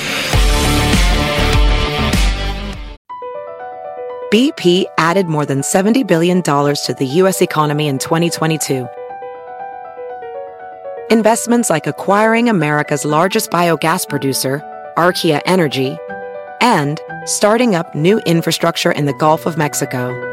[4.32, 7.40] BP added more than $70 billion to the U.S.
[7.40, 8.88] economy in 2022.
[11.12, 14.64] Investments like acquiring America's largest biogas producer,
[14.98, 15.96] Archaea Energy,
[16.62, 20.33] and starting up new infrastructure in the Gulf of Mexico.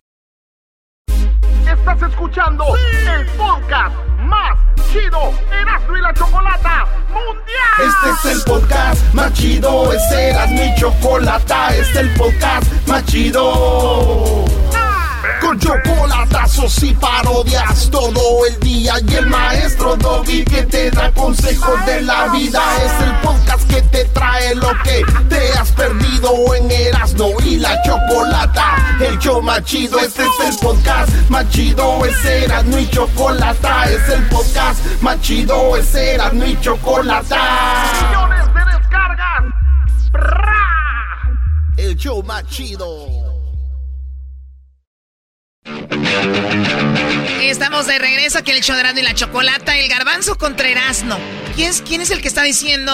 [1.71, 4.57] Estás escuchando el podcast más
[4.91, 7.79] chido Erasmo y la Chocolata Mundial.
[7.79, 13.05] Este es el podcast más chido, este era mi chocolata, este es el podcast más
[13.05, 14.43] chido.
[15.39, 21.80] Con chocolatazos y parodias todo el día y el maestro Doggy que te da consejos
[27.85, 28.97] la Chocolata.
[28.99, 34.09] El show más chido, este es el podcast más chido, es Erasmo y Chocolata, es
[34.09, 37.91] el podcast más chido, es Erasmo y Chocolata.
[38.09, 39.43] Millones de descargas.
[41.77, 43.07] El show más chido.
[47.41, 49.77] Estamos de regreso aquí en el show de Erasmo y la Chocolata.
[49.77, 51.17] El garbanzo contra Erasmo.
[51.55, 52.93] ¿Quién es, quién es el que está diciendo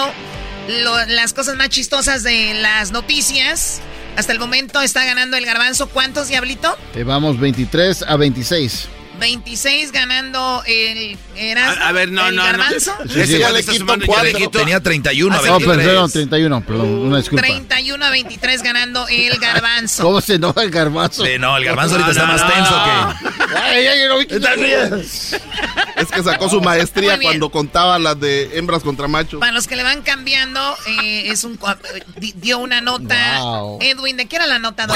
[0.68, 3.80] lo- las cosas más chistosas de las noticias?
[4.18, 5.88] Hasta el momento está ganando el garbanzo.
[5.88, 6.76] ¿Cuántos, Diablito?
[6.96, 8.88] Eh, vamos 23 a 26.
[9.18, 11.82] 26 ganando el Erasmo.
[11.84, 12.48] A, a ver, no, el no, no.
[12.48, 12.92] garbanzo.
[13.08, 13.38] Sí, sí.
[13.38, 14.50] ya le quito cuatro.
[14.50, 15.86] Tenía 31 a No, 23.
[15.86, 17.46] perdón, 31, perdón, una disculpa.
[17.46, 20.02] 31 a 23 ganando el garbanzo.
[20.02, 21.24] ¿Cómo se enoja el garbanzo?
[21.24, 23.56] Sí, no, el garbanzo ahorita está más tenso que...
[23.56, 29.40] Ay, ay, no Es que sacó su maestría cuando contaba las de hembras contra machos.
[29.40, 31.58] Para los que le van cambiando, eh, es un
[32.16, 33.38] dio una nota.
[33.40, 33.78] Wow.
[33.82, 34.86] Edwin, ¿de qué era la nota?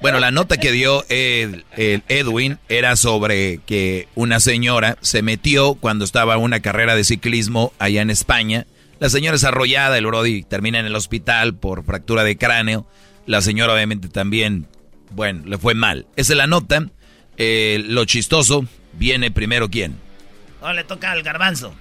[0.00, 5.74] Bueno, la nota que dio el, el Edwin era sobre que una señora se metió
[5.74, 8.66] cuando estaba en una carrera de ciclismo allá en España.
[8.98, 12.86] La señora es arrollada, el Brody termina en el hospital por fractura de cráneo.
[13.26, 14.66] La señora obviamente también,
[15.10, 16.06] bueno, le fue mal.
[16.16, 16.86] Esa es la nota.
[17.36, 19.96] Eh, lo chistoso, viene primero quién.
[20.60, 21.74] Ahora le toca al garbanzo.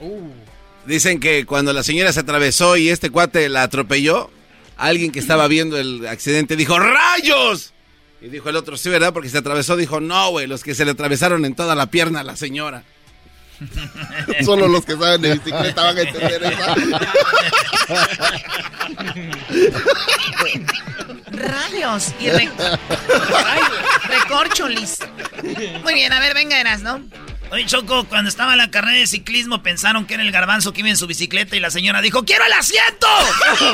[0.86, 4.32] Dicen que cuando la señora se atravesó y este cuate la atropelló,
[4.78, 7.74] alguien que estaba viendo el accidente dijo ¡Rayos!
[8.22, 9.14] Y dijo el otro, sí, ¿verdad?
[9.14, 12.20] Porque se atravesó, dijo, no, güey, los que se le atravesaron en toda la pierna
[12.20, 12.84] a la señora.
[14.46, 16.76] Solo los que saben de bicicleta van a entender esa.
[21.32, 22.50] Rayos y re-
[24.08, 25.00] recorcholis.
[25.84, 27.02] Muy bien, a ver, venga, Eras, ¿no?
[27.52, 30.80] Oye, Choco, cuando estaba en la carrera de ciclismo pensaron que era el garbanzo que
[30.80, 33.08] iba en su bicicleta y la señora dijo, ¡Quiero el asiento!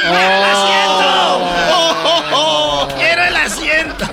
[0.00, 1.38] ¡Quiero el asiento!
[2.96, 4.08] ¡Quiero el asiento!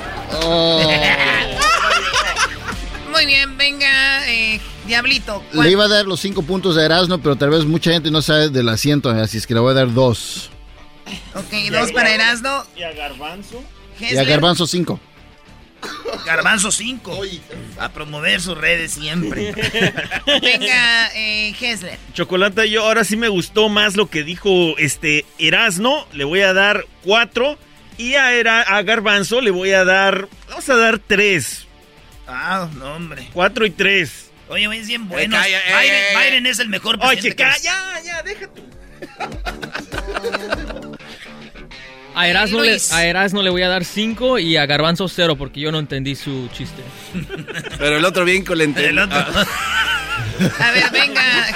[3.12, 5.42] Muy bien, venga, eh, Diablito.
[5.54, 8.12] ¿cuál- Le iba a dar los cinco puntos a Erasmo, pero tal vez mucha gente
[8.12, 10.50] no sabe del asiento, así es que le voy a dar dos.
[11.36, 12.66] Ok, dos para Erasmo.
[12.76, 13.64] ¿Y a Garbanzo?
[13.98, 15.00] Y a Garbanzo cinco.
[16.26, 17.22] Garbanzo 5.
[17.80, 19.54] A promover sus redes siempre.
[20.42, 21.98] Venga, eh, Hessler.
[22.14, 26.08] Chocolata, yo ahora sí me gustó más lo que dijo este Erasno.
[26.14, 27.58] Le voy a dar cuatro.
[27.98, 30.28] Y a, Era- a Garbanzo le voy a dar.
[30.50, 31.66] Vamos a dar tres.
[32.28, 33.28] Ah, no, hombre.
[33.34, 34.32] Cuatro y tres.
[34.50, 35.36] Oye, güey, es bien bueno.
[35.38, 36.28] calla, eh, Biden, eh.
[36.30, 37.36] Biden es el mejor Oye, presidente.
[37.36, 38.64] que- calla, ya, deja tú.
[42.16, 45.60] A Erasmo, le, a Erasmo le voy a dar 5 y a Garbanzo 0 porque
[45.60, 46.82] yo no entendí su chiste.
[47.78, 49.18] Pero el otro bien con la El otro.
[50.60, 51.54] A ver, venga, eh,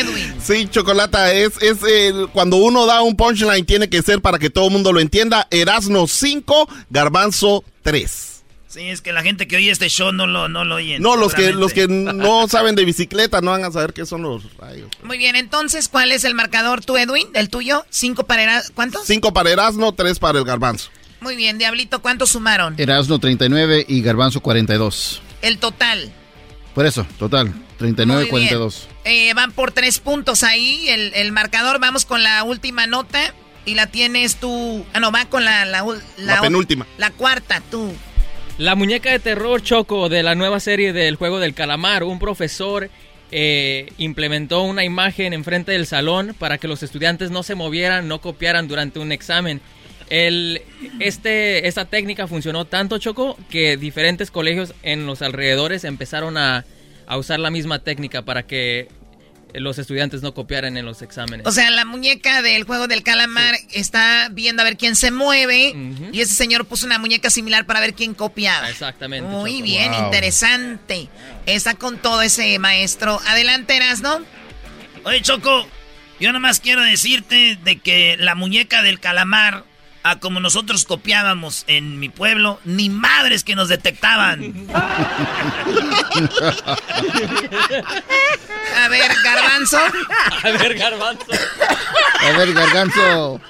[0.00, 0.34] Edwin.
[0.42, 4.50] Sí, Chocolata, es, es el- cuando uno da un punchline tiene que ser para que
[4.50, 5.46] todo el mundo lo entienda.
[5.50, 8.27] Erasno 5, Garbanzo 3.
[8.68, 10.98] Sí, es que la gente que oye este show no lo, no lo oye.
[11.00, 14.22] No, los que, los que no saben de bicicleta no van a saber qué son
[14.22, 14.88] los rayos.
[15.02, 17.26] Muy bien, entonces, ¿cuál es el marcador tú, Edwin?
[17.32, 17.86] ¿El tuyo?
[17.88, 18.74] ¿Cinco para Erasmo?
[18.74, 19.06] ¿Cuántos?
[19.06, 20.90] 5 para Erasno, 3 para el Garbanzo.
[21.20, 22.74] Muy bien, Diablito, ¿cuántos sumaron?
[22.78, 25.22] Erasmo 39 y Garbanzo 42.
[25.40, 26.12] El total.
[26.74, 28.48] Por eso, total, 39 Muy bien.
[28.54, 28.86] 42.
[29.04, 31.80] Eh, van por tres puntos ahí el, el marcador.
[31.80, 33.34] Vamos con la última nota.
[33.64, 34.86] Y la tienes tú.
[34.94, 36.86] Ah, no, va con la, la, ul- La penúltima.
[36.98, 37.92] La cuarta, tú.
[38.58, 42.02] La muñeca de terror Choco de la nueva serie del juego del calamar.
[42.02, 42.90] Un profesor
[43.30, 48.20] eh, implementó una imagen enfrente del salón para que los estudiantes no se movieran, no
[48.20, 49.60] copiaran durante un examen.
[50.10, 50.62] El,
[50.98, 56.64] este, esta técnica funcionó tanto Choco que diferentes colegios en los alrededores empezaron a,
[57.06, 58.88] a usar la misma técnica para que
[59.54, 61.46] los estudiantes no copiaran en los exámenes.
[61.46, 65.74] O sea, la muñeca del juego del calamar está viendo a ver quién se mueve
[66.12, 68.68] y ese señor puso una muñeca similar para ver quién copiaba.
[68.68, 69.28] Exactamente.
[69.28, 71.08] Muy bien, interesante.
[71.46, 73.20] Está con todo ese maestro.
[73.26, 74.20] Adelante, Erasno.
[75.04, 75.66] Oye, Choco,
[76.20, 79.64] yo nomás quiero decirte de que la muñeca del calamar,
[80.08, 84.66] a como nosotros copiábamos en mi pueblo, ni madres que nos detectaban.
[88.76, 89.78] A ver, garbanzo.
[90.42, 91.26] A ver, garbanzo.
[92.20, 93.40] A ver, garbanzo.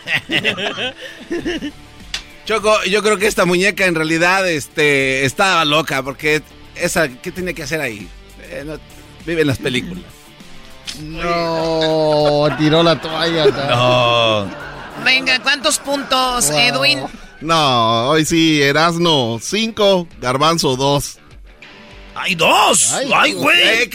[2.45, 6.43] Choco, yo creo que esta muñeca en realidad este, estaba loca, porque
[6.75, 8.09] esa, ¿qué tiene que hacer ahí?
[8.51, 8.79] Eh, no,
[9.25, 10.05] vive en las películas.
[11.03, 13.47] No, tiró la toalla.
[13.47, 14.68] No.
[15.05, 16.59] Venga, ¿cuántos puntos, Wow.
[16.59, 17.01] Edwin?
[17.41, 21.19] No, hoy sí, Erasno 5, Garbanzo 2.
[22.17, 22.93] ¡Hay dos!
[23.15, 23.61] ¡Ay, güey!
[23.63, 23.91] Eh,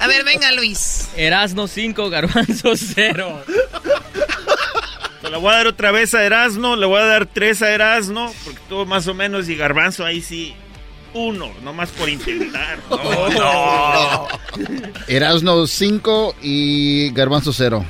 [0.00, 1.08] A ver, venga, Luis.
[1.16, 3.44] Erasno 5, Garbanzo 0.
[5.22, 7.70] Se la voy a dar otra vez a Erasno, le voy a dar tres a
[7.70, 10.52] Erasno, porque tuvo más o menos, y Garbanzo ahí sí,
[11.14, 12.78] uno, nomás por intentar.
[12.90, 14.28] No, no.
[15.06, 17.84] Erasno 5 y Garbanzo 0.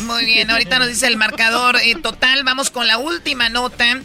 [0.00, 2.44] Muy bien, ahorita nos dice el marcador eh, total.
[2.44, 4.00] Vamos con la última nota,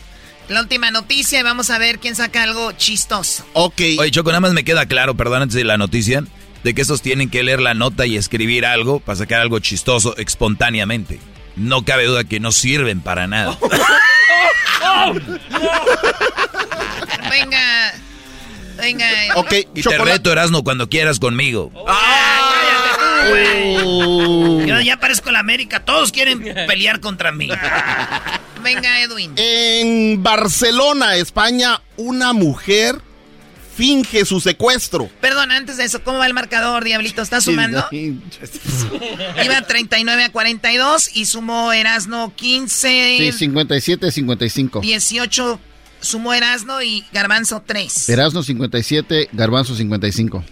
[0.50, 3.46] la última noticia y vamos a ver quién saca algo chistoso.
[3.54, 3.82] Ok.
[4.00, 6.24] Oye, Choco, nada más me queda claro, perdón, antes de la noticia,
[6.64, 10.16] de que estos tienen que leer la nota y escribir algo para sacar algo chistoso
[10.18, 11.20] espontáneamente.
[11.56, 13.58] No cabe duda que no sirven para nada.
[17.30, 17.94] Venga,
[18.78, 19.08] venga.
[19.36, 21.72] Ok, Y te reto, Erasno, cuando quieras conmigo.
[24.66, 27.50] Yo ya parezco la América, todos quieren pelear contra mí.
[28.64, 29.34] Venga, Edwin.
[29.36, 33.02] En Barcelona, España, una mujer
[33.76, 35.10] finge su secuestro.
[35.20, 37.22] Perdón, antes de eso, ¿cómo va el marcador, Diablito?
[37.22, 37.86] ¿Está sumando?
[37.92, 43.16] Iba 39 a 42 y sumó Erasno 15.
[43.20, 44.80] Sí, 57, 55.
[44.82, 45.60] 18
[46.00, 48.10] sumó Erasno y Garbanzo 3.
[48.10, 50.44] Erasno 57, Garbanzo 55.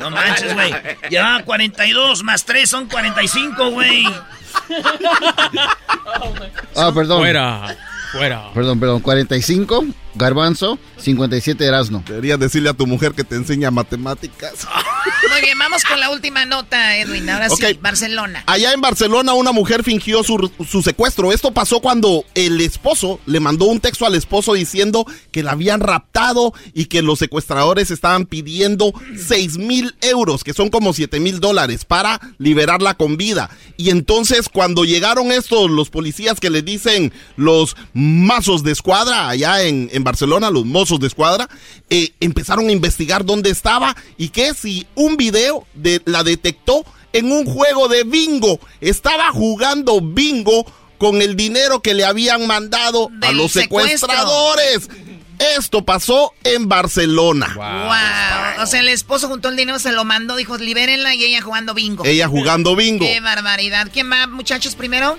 [0.00, 0.74] No manches, güey.
[1.10, 4.06] Llevaba 42 más 3 son 45, güey.
[6.76, 7.18] Ah, perdón.
[7.20, 7.76] Fuera,
[8.12, 8.52] fuera.
[8.54, 9.00] Perdón, perdón.
[9.00, 9.84] 45,
[10.14, 12.02] Garbanzo, 57, Erasno.
[12.06, 14.66] Deberías decirle a tu mujer que te enseña matemáticas.
[15.30, 17.28] Muy bien, vamos con la última nota, Edwin.
[17.30, 17.78] Ahora sí.
[17.80, 18.42] Barcelona.
[18.46, 21.32] Allá en Barcelona una mujer fingió su, su secuestro.
[21.32, 25.80] Esto pasó cuando el esposo le mandó un texto al esposo diciendo que la habían
[25.80, 31.40] raptado y que los secuestradores estaban pidiendo 6 mil euros, que son como 7 mil
[31.40, 33.50] dólares, para liberarla con vida.
[33.76, 39.62] Y entonces cuando llegaron estos, los policías que le dicen los mazos de escuadra, allá
[39.62, 41.48] en, en Barcelona, los mozos de escuadra,
[41.88, 47.32] eh, empezaron a investigar dónde estaba y que si un video de, la detectó en
[47.32, 48.60] un juego de bingo.
[48.80, 50.64] Estaba jugando bingo
[50.98, 54.08] con el dinero que le habían mandado a los secuestro.
[54.08, 54.88] secuestradores.
[55.56, 57.54] Esto pasó en Barcelona.
[57.56, 58.62] Wow.
[58.62, 61.72] O sea, el esposo juntó el dinero, se lo mandó, dijo, libérenla y ella jugando
[61.72, 62.04] bingo.
[62.04, 63.06] Ella jugando bingo.
[63.06, 63.88] Qué barbaridad.
[63.90, 65.18] ¿Quién va, muchachos, primero?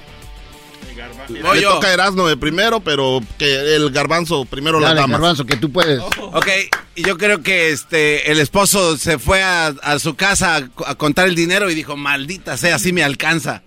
[1.30, 5.14] Le toca a Erasmo de primero, pero que el garbanzo primero la Dale, dama.
[5.14, 6.00] Garbanzo, que tú puedes.
[6.20, 6.48] Ok,
[6.96, 10.96] y yo creo que este el esposo se fue a, a su casa a, a
[10.96, 13.64] contar el dinero y dijo, maldita sea, así me alcanza.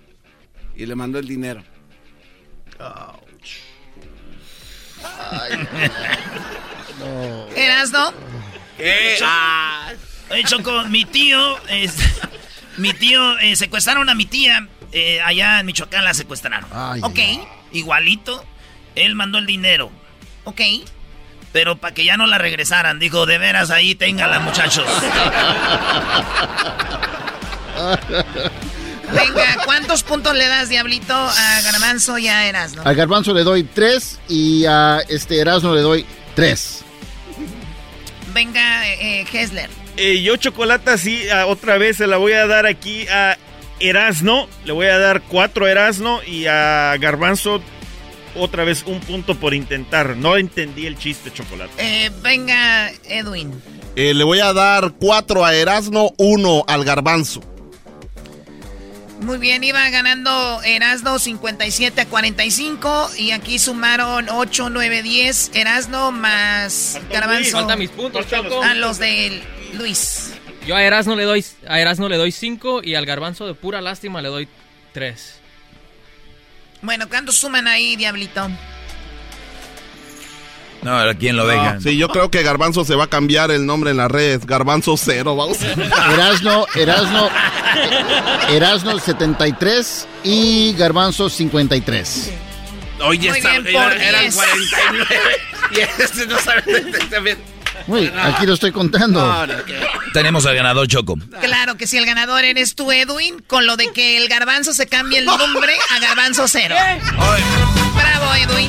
[0.76, 1.62] Y le mandó el dinero.
[7.56, 8.12] ¿Erasno?
[8.76, 9.16] ¿Qué?
[9.22, 9.92] Ah.
[10.30, 11.94] Oye, Choco, mi tío, es-
[12.76, 16.70] mi tío, eh, secuestraron a mi tía, eh, allá en Michoacán la secuestraron.
[17.02, 17.18] ok,
[17.72, 18.44] igualito,
[18.94, 19.90] él mandó el dinero.
[20.44, 20.60] Ok,
[21.52, 24.86] pero para que ya no la regresaran, dijo, de veras ahí téngala, muchachos.
[29.12, 32.82] Venga, ¿cuántos puntos le das, Diablito, a Garbanzo y a Erasno?
[32.84, 36.84] Al Garbanzo le doy 3 y a este Erasno le doy 3.
[38.32, 39.70] Venga, eh, Hessler.
[39.96, 43.36] Eh, yo chocolate sí, otra vez se la voy a dar aquí a
[43.80, 44.48] Erasno.
[44.64, 47.60] Le voy a dar cuatro a Erasno y a Garbanzo
[48.36, 50.16] otra vez un punto por intentar.
[50.16, 51.72] No entendí el chiste, chocolate.
[51.78, 53.52] Eh, venga, Edwin.
[53.96, 57.42] Eh, le voy a dar cuatro a Erasmo, uno al garbanzo.
[59.20, 65.52] Muy bien, iba ganando Erasno 57 a 45 y aquí sumaron 8, 9, 10.
[65.54, 67.52] Erasno más Garbanzo.
[67.52, 68.62] Faltan mis puntos, Choco.
[68.62, 69.40] A los de
[69.74, 70.33] Luis.
[70.66, 73.80] Yo a Erasno le doy a Erasno le doy 5 y al Garbanzo de pura
[73.80, 74.48] lástima le doy
[74.92, 75.40] 3.
[76.82, 78.48] Bueno, ¿cuántos suman ahí, Diablito?
[80.82, 81.80] No, ¿a quién lo deja?
[81.80, 84.44] Sí, yo creo que Garbanzo se va a cambiar el nombre en las redes.
[84.44, 85.58] Garbanzo cero, vamos.
[86.12, 87.30] Erasno, Erasno,
[88.50, 92.32] Erasno 73 y Garbanzo 53.
[93.02, 94.34] Oye, Muy esta- bien, era- por eran 10.
[94.34, 95.36] 49.
[95.70, 96.62] Y este no sabe
[97.10, 97.38] también.
[97.86, 99.20] Uy, aquí lo estoy contando.
[99.24, 101.16] No, no, que- Tenemos al ganador Choco.
[101.40, 104.86] Claro que si el ganador eres tú, Edwin, con lo de que el garbanzo se
[104.86, 106.76] cambie el nombre a garbanzo cero.
[107.96, 108.68] Bravo, Edwin.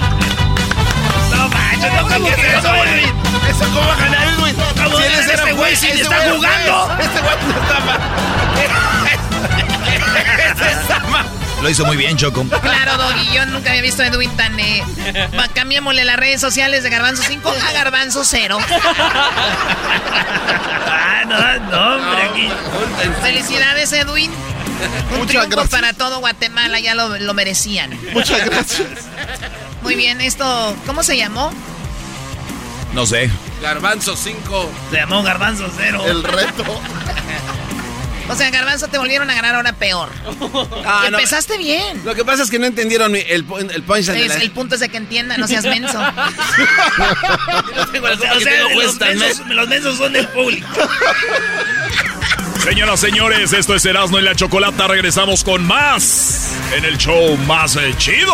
[1.35, 3.13] No manches, no ¿qué es eso, Edwin?
[3.49, 4.55] ¿Eso cómo va a ganar Edwin?
[4.83, 6.97] ¿Cómo Si él era este güey si está jugando?
[6.99, 7.99] Este güey no está ma-
[10.55, 11.04] Esa ma-
[11.65, 12.43] Lo hizo muy bien, Choco.
[12.61, 14.59] Claro, Doggy, yo nunca había visto a Edwin tan...
[14.59, 14.83] Eh,
[15.55, 18.59] cambiémosle las redes sociales de Garbanzo 5 a Garbanzo 0.
[20.87, 22.49] Ah, no, no, hombre, aquí.
[23.23, 24.29] Felicidades, Edwin.
[25.13, 25.69] Un Muchas triunfo gracias.
[25.69, 27.99] para todo Guatemala, ya lo, lo merecían.
[28.13, 28.87] Muchas gracias.
[29.81, 31.51] Muy bien, esto, ¿cómo se llamó?
[32.93, 33.31] No sé.
[33.63, 34.71] Garbanzo 5.
[34.91, 36.03] Se llamó Garbanzo Cero.
[36.05, 36.63] El reto.
[38.27, 40.09] O sea, Garbanzo te volvieron a ganar ahora peor.
[40.87, 41.17] Ah, Y no.
[41.17, 42.01] Empezaste bien.
[42.05, 44.81] Lo que pasa es que no entendieron el, el punchline Es- la- el punto es
[44.81, 45.99] de que entiendan, no seas menso.
[48.05, 50.67] O sea, o sea, los, mensos, los mensos son del público.
[52.63, 54.87] Señoras, señores, esto es Erasmo y la Chocolata.
[54.87, 58.33] Regresamos con más en el show más eh, chido.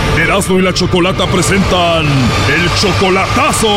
[0.31, 3.67] Y la Chocolata presentan el chocolatazo.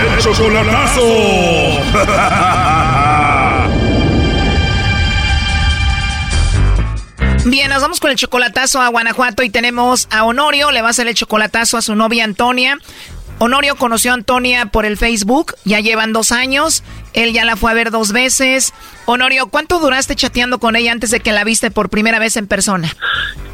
[0.00, 1.00] El chocolatazo.
[7.46, 10.90] Bien, nos vamos con el chocolatazo a Guanajuato y tenemos a Honorio, le va a
[10.92, 12.78] hacer el chocolatazo a su novia Antonia.
[13.40, 17.72] Honorio conoció a Antonia por el Facebook, ya llevan dos años, él ya la fue
[17.72, 18.72] a ver dos veces.
[19.06, 22.46] Honorio, ¿cuánto duraste chateando con ella antes de que la viste por primera vez en
[22.46, 22.90] persona?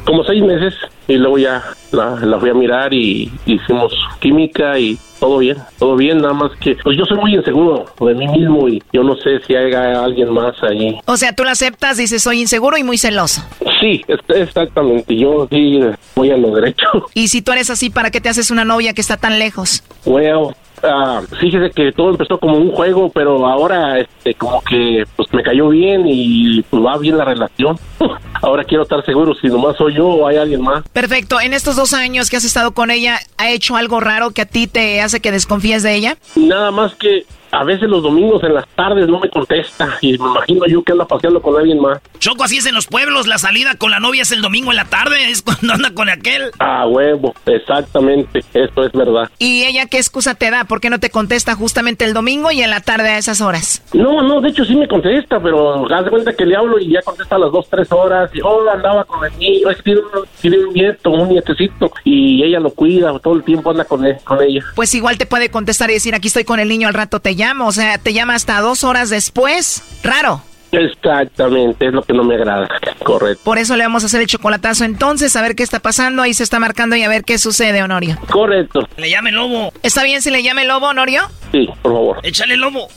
[0.05, 0.73] como seis meses
[1.07, 5.95] y luego ya la, la fui a mirar y hicimos química y todo bien, todo
[5.95, 9.15] bien, nada más que pues yo soy muy inseguro de mí mismo y yo no
[9.15, 10.99] sé si haya alguien más ahí.
[11.05, 13.41] O sea, tú la aceptas, dices, soy inseguro y muy celoso.
[13.79, 15.79] Sí, exactamente, yo sí
[16.15, 16.87] voy a lo derecho.
[17.13, 19.83] Y si tú eres así, ¿para qué te haces una novia que está tan lejos?
[20.05, 25.31] Well, ah, fíjese que todo empezó como un juego, pero ahora este como que pues
[25.33, 27.77] me cayó bien y pues, va bien la relación.
[28.41, 30.83] Ahora quiero estar seguro si nomás soy yo o hay alguien más.
[30.89, 34.41] Perfecto, en estos dos años que has estado con ella, ¿ha hecho algo raro que
[34.41, 36.17] a ti te hace que desconfíes de ella?
[36.35, 40.25] Nada más que a veces los domingos en las tardes no me contesta y me
[40.27, 41.99] imagino yo que anda paseando con alguien más.
[42.19, 43.27] Choco, así es en los pueblos.
[43.27, 45.29] La salida con la novia es el domingo en la tarde.
[45.29, 46.51] Es cuando anda con aquel.
[46.59, 49.29] Ah, huevo, exactamente, esto es verdad.
[49.39, 50.63] ¿Y ella qué excusa te da?
[50.65, 53.83] ¿Por qué no te contesta justamente el domingo y en la tarde a esas horas?
[53.93, 56.89] No, no, de hecho sí me contesta, pero haz de cuenta que le hablo y
[56.91, 58.31] ya contesta a las dos, tres horas.
[58.33, 60.07] Y, oh, andaba con el niño, es que tiene un,
[60.41, 64.17] tiene un nieto, un nietecito, y ella lo cuida, todo el tiempo anda con, él-
[64.23, 64.63] con ella.
[64.75, 67.31] Pues igual te puede contestar y decir, aquí estoy con el niño, al rato te
[67.33, 67.42] llamo.
[67.67, 69.83] O sea, te llama hasta dos horas después.
[70.03, 70.41] Raro.
[70.71, 72.67] Exactamente, es lo que no me agrada.
[73.03, 73.43] Correcto.
[73.43, 76.23] Por eso le vamos a hacer el chocolatazo entonces, a ver qué está pasando.
[76.23, 78.17] Ahí se está marcando y a ver qué sucede, Honorio.
[78.31, 78.87] Correcto.
[78.97, 79.71] Le llame lobo.
[79.83, 81.29] ¿Está bien si le llame lobo, Honorio?
[81.51, 82.19] Sí, por favor.
[82.23, 82.87] Échale lobo.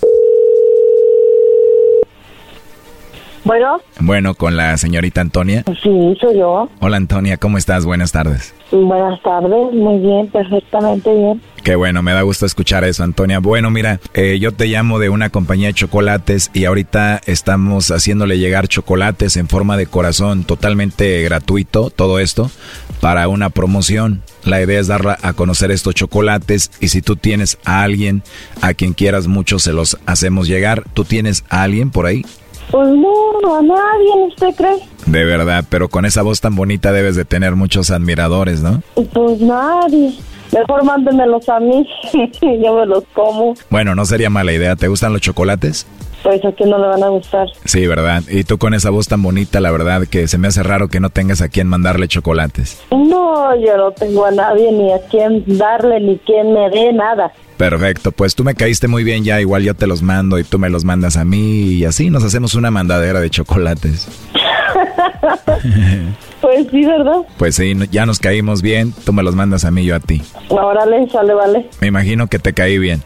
[3.46, 5.62] Bueno, Bueno, con la señorita Antonia.
[5.80, 6.68] sí, soy yo.
[6.80, 7.84] Hola Antonia, ¿cómo estás?
[7.84, 8.52] Buenas tardes.
[8.72, 11.40] Buenas tardes, muy bien, perfectamente bien.
[11.62, 13.38] Qué bueno, me da gusto escuchar eso, Antonia.
[13.38, 18.38] Bueno, mira, eh, yo te llamo de una compañía de chocolates y ahorita estamos haciéndole
[18.38, 22.50] llegar chocolates en forma de corazón totalmente gratuito, todo esto,
[23.00, 24.22] para una promoción.
[24.42, 28.24] La idea es dar a conocer estos chocolates y si tú tienes a alguien
[28.60, 30.82] a quien quieras mucho, se los hacemos llegar.
[30.94, 32.24] ¿Tú tienes a alguien por ahí?
[32.70, 34.76] Pues no, a nadie, ¿usted cree?
[35.06, 38.82] De verdad, pero con esa voz tan bonita debes de tener muchos admiradores, ¿no?
[39.12, 40.14] Pues nadie.
[40.52, 41.86] Mejor mándenmelos a mí,
[42.40, 43.54] yo me los como.
[43.68, 44.76] Bueno, no sería mala idea.
[44.76, 45.86] ¿Te gustan los chocolates?
[46.22, 47.46] Pues a quién no le van a gustar.
[47.64, 48.22] Sí, ¿verdad?
[48.28, 50.98] Y tú con esa voz tan bonita, la verdad que se me hace raro que
[50.98, 52.80] no tengas a quien mandarle chocolates.
[52.90, 57.32] No, yo no tengo a nadie ni a quién darle ni quien me dé nada.
[57.56, 60.58] Perfecto, pues tú me caíste muy bien ya, igual yo te los mando y tú
[60.58, 64.08] me los mandas a mí y así nos hacemos una mandadera de chocolates.
[66.40, 67.22] Pues sí, ¿verdad?
[67.38, 68.92] Pues sí, ya nos caímos bien.
[69.04, 70.22] Tú me los mandas a mí, yo a ti.
[70.48, 71.68] Órale, sale, vale.
[71.80, 73.02] Me imagino que te caí bien.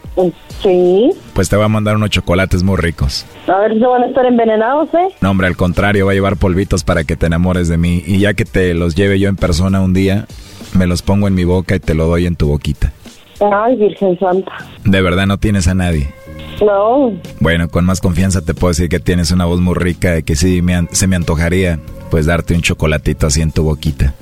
[0.63, 1.11] Sí.
[1.33, 3.25] Pues te voy a mandar unos chocolates muy ricos.
[3.47, 5.15] A ver si van a estar envenenados, ¿eh?
[5.21, 8.03] No, hombre, al contrario, va a llevar polvitos para que te enamores de mí.
[8.07, 10.27] Y ya que te los lleve yo en persona un día,
[10.75, 12.93] me los pongo en mi boca y te lo doy en tu boquita.
[13.41, 14.53] Ay, Virgen Santa.
[14.85, 16.13] ¿De verdad no tienes a nadie?
[16.61, 17.13] No.
[17.39, 20.37] Bueno, con más confianza te puedo decir que tienes una voz muy rica y que
[20.37, 21.79] sí me se me antojaría
[22.11, 24.15] pues darte un chocolatito así en tu boquita.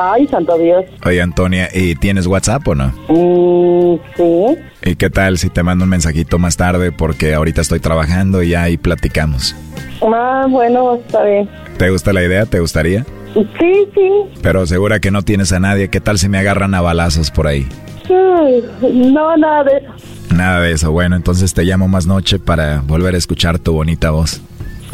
[0.00, 0.84] Ay, santo Dios.
[1.04, 2.92] Oye, Antonia, ¿y tienes WhatsApp o no?
[3.08, 4.90] Mm, sí.
[4.90, 6.92] ¿Y qué tal si te mando un mensajito más tarde?
[6.92, 9.56] Porque ahorita estoy trabajando y ya ahí platicamos.
[10.00, 11.48] Ah, bueno, está bien.
[11.78, 12.46] ¿Te gusta la idea?
[12.46, 13.04] ¿Te gustaría?
[13.34, 14.10] Sí, sí.
[14.42, 15.88] Pero segura que no tienes a nadie.
[15.88, 17.66] ¿Qué tal si me agarran a balazos por ahí?
[18.82, 20.34] No, nada de eso.
[20.34, 20.90] Nada de eso.
[20.92, 24.40] Bueno, entonces te llamo más noche para volver a escuchar tu bonita voz.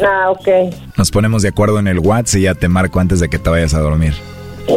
[0.01, 0.73] Ah, ok.
[0.97, 3.49] Nos ponemos de acuerdo en el WhatsApp y ya te marco antes de que te
[3.49, 4.13] vayas a dormir.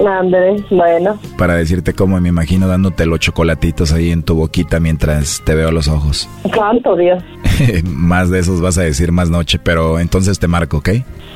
[0.06, 1.18] Andrés, bueno.
[1.36, 5.70] Para decirte cómo me imagino dándote los chocolatitos ahí en tu boquita mientras te veo
[5.70, 6.28] los ojos.
[6.54, 7.22] Santo Dios.
[7.84, 10.88] más de esos vas a decir más noche, pero entonces te marco, ¿ok?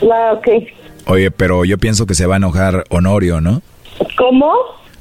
[0.02, 0.48] Ah, ok.
[1.06, 3.62] Oye, pero yo pienso que se va a enojar Honorio, ¿no?
[4.16, 4.52] ¿Cómo?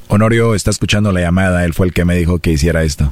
[0.08, 3.12] Honorio está escuchando la llamada, él fue el que me dijo que hiciera esto.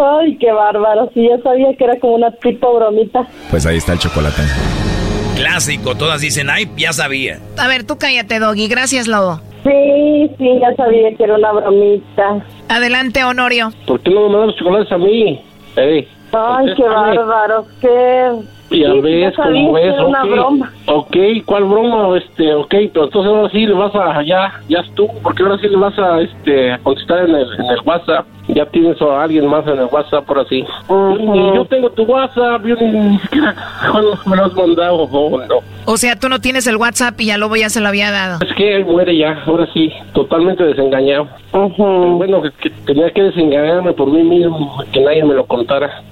[0.00, 3.26] Ay, qué bárbaro, sí, ya sabía que era como una tipo bromita.
[3.50, 4.42] Pues ahí está el chocolate.
[5.34, 7.40] Clásico, todas dicen, ay, ya sabía.
[7.56, 9.40] A ver, tú cállate, Doggy, gracias, Lobo.
[9.64, 12.44] Sí, sí, ya sabía que era una bromita.
[12.68, 13.72] Adelante, Honorio.
[13.86, 15.40] ¿Por qué no me mandas los chocolates a mí?
[15.76, 18.30] Ey, Ay, qué bárbaro, qué...
[18.70, 20.72] Ya Sí, ves ya sabía cómo que es, era una broma.
[20.90, 22.16] Ok, ¿cuál broma?
[22.16, 25.68] Este, ok, pero entonces ahora sí le vas a, ya, ya estuvo, porque ahora sí
[25.68, 28.26] le vas a, este, a contestar en el, en el WhatsApp.
[28.48, 30.64] Ya tienes a alguien más en el WhatsApp por así.
[30.88, 33.54] Y yo tengo tu WhatsApp, yo ni, ni siquiera
[33.92, 35.56] cuando me lo has mandado, no.
[35.84, 38.38] O sea, tú no tienes el WhatsApp y ya Lobo ya se lo había dado.
[38.40, 41.28] Es que él muere ya, ahora sí, totalmente desengañado.
[41.52, 41.68] Pero
[42.16, 46.02] Bueno, que, que tenía que desengañarme por mí mismo, que nadie me lo contara.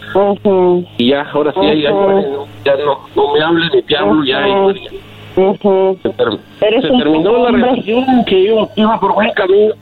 [0.98, 2.46] Y ya, ahora sí, muere, ¿no?
[2.64, 4.80] ya no, no me hables ni te hablo, ya ahí
[5.34, 5.98] muere.
[6.02, 6.38] Se, ter-
[6.68, 7.62] Eres se un terminó poco la hombre.
[7.70, 9.74] relación que iba, iba por buen camino.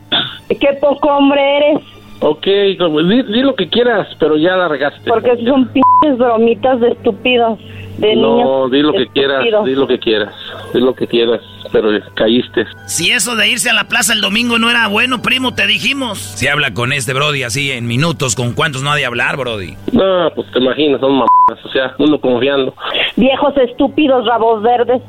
[0.49, 1.81] Qué poco hombre eres,
[2.21, 2.47] Ok,
[2.79, 5.09] como- di, di lo que quieras, pero ya la regaste.
[5.11, 7.59] porque son pinches bromitas de estúpidos,
[7.99, 8.45] de niños.
[8.45, 10.35] no, di lo que quieras, di lo que quieras,
[10.73, 11.41] di lo que quieras,
[11.73, 12.67] pero caíste.
[12.87, 16.19] Si eso de irse a la plaza el domingo no era bueno, primo, te dijimos.
[16.19, 19.77] Si habla con este Brody así en minutos, ¿con cuántos no ha de hablar, Brody?
[19.93, 22.75] No, pues te imaginas, son mamadas, o sea, uno confiando.
[23.17, 25.03] Viejos estúpidos, rabos verdes.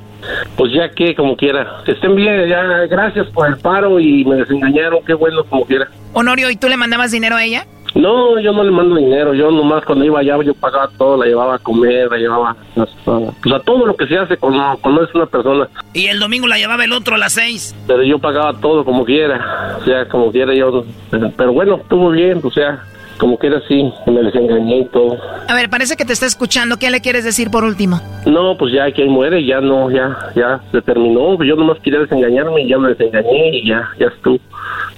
[0.56, 1.82] Pues ya que, como quiera.
[1.86, 5.88] Que estén bien, ya, gracias por el paro y me desengañaron, qué bueno, como quiera.
[6.14, 7.66] Honorio, ¿y tú le mandabas dinero a ella?
[7.96, 11.26] No, yo no le mando dinero, yo nomás cuando iba allá yo pagaba todo, la
[11.26, 15.04] llevaba a comer, la llevaba hasta, pues a todo lo que se hace cuando, cuando
[15.04, 15.70] es una persona.
[15.94, 17.74] Y el domingo la llevaba el otro a las seis.
[17.88, 20.84] Pero yo pagaba todo como quiera, o sea, como quiera yo.
[21.10, 22.84] Pero bueno, estuvo bien, o sea,
[23.18, 25.18] como quiera sí, me desengañé y todo.
[25.48, 26.78] A ver, parece que te está escuchando.
[26.78, 28.02] ¿Qué le quieres decir por último?
[28.26, 31.42] No, pues ya que ahí muere, ya no, ya, ya se terminó.
[31.44, 34.40] Yo nomás quería desengañarme y ya me desengañé y ya, ya estuvo.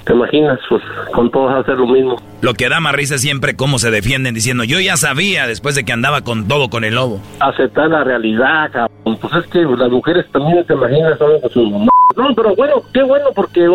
[0.05, 0.59] ¿Te imaginas?
[0.69, 0.81] Pues
[1.13, 2.15] con todos hacer lo mismo.
[2.41, 5.75] Lo que da más risa es siempre cómo se defienden diciendo, yo ya sabía después
[5.75, 7.19] de que andaba con todo con el lobo.
[7.39, 9.17] Aceptar la realidad, cabrón.
[9.19, 11.96] Pues es que las mujeres también, te imaginas, son con sus mamás.
[12.15, 13.69] No, pero bueno, qué bueno porque,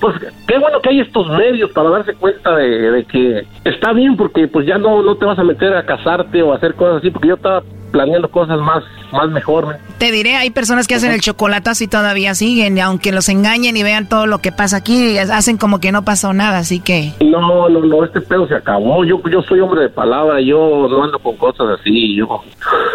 [0.00, 0.16] pues,
[0.46, 4.48] qué bueno que hay estos medios para darse cuenta de, de que está bien porque,
[4.48, 7.10] pues, ya no, no te vas a meter a casarte o a hacer cosas así,
[7.10, 7.62] porque yo estaba
[7.92, 8.82] planeando cosas más,
[9.12, 9.74] más mejor, ¿me?
[9.98, 13.76] Te diré, hay personas que hacen el chocolatazo y todavía siguen, y aunque los engañen
[13.76, 17.12] y vean todo lo que pasa aquí, hacen como que no pasó nada, así que...
[17.20, 19.04] No, no, no, este pedo se acabó.
[19.04, 22.16] Yo, yo soy hombre de palabra, yo no ando con cosas así.
[22.16, 22.42] Yo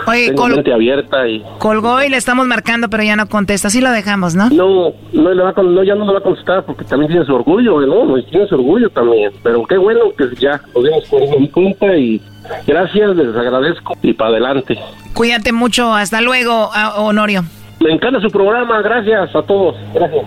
[0.07, 3.67] Oye, tengo col- mente abierta y colgó y le estamos marcando, pero ya no contesta,
[3.69, 4.49] asntestas lo dejamos, ¿no?
[4.49, 7.25] no, no, le va a, no, ya no le va a contestar porque también tiene
[7.25, 8.21] su orgullo, ¿no?
[8.23, 9.31] Tiene su orgullo también.
[9.43, 12.21] Pero qué bueno que ya nos dimos cuenta y
[12.65, 14.77] gracias, les agradezco y para adelante.
[15.13, 17.43] Cuídate mucho, hasta luego, Honorio.
[17.79, 19.75] Me encanta su programa, gracias a todos.
[19.93, 20.25] Gracias.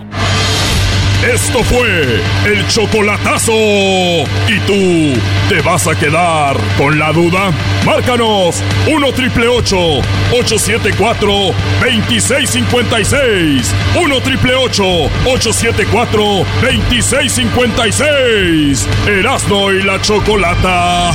[1.21, 3.51] Esto fue el chocolatazo.
[3.53, 5.13] ¿Y tú
[5.49, 7.51] te vas a quedar con la duda?
[7.85, 11.31] Márcanos 1 triple 874
[11.79, 13.75] 2656.
[14.01, 16.23] 1 triple 874
[16.63, 18.87] 2656.
[19.07, 21.11] Erasno y la chocolata.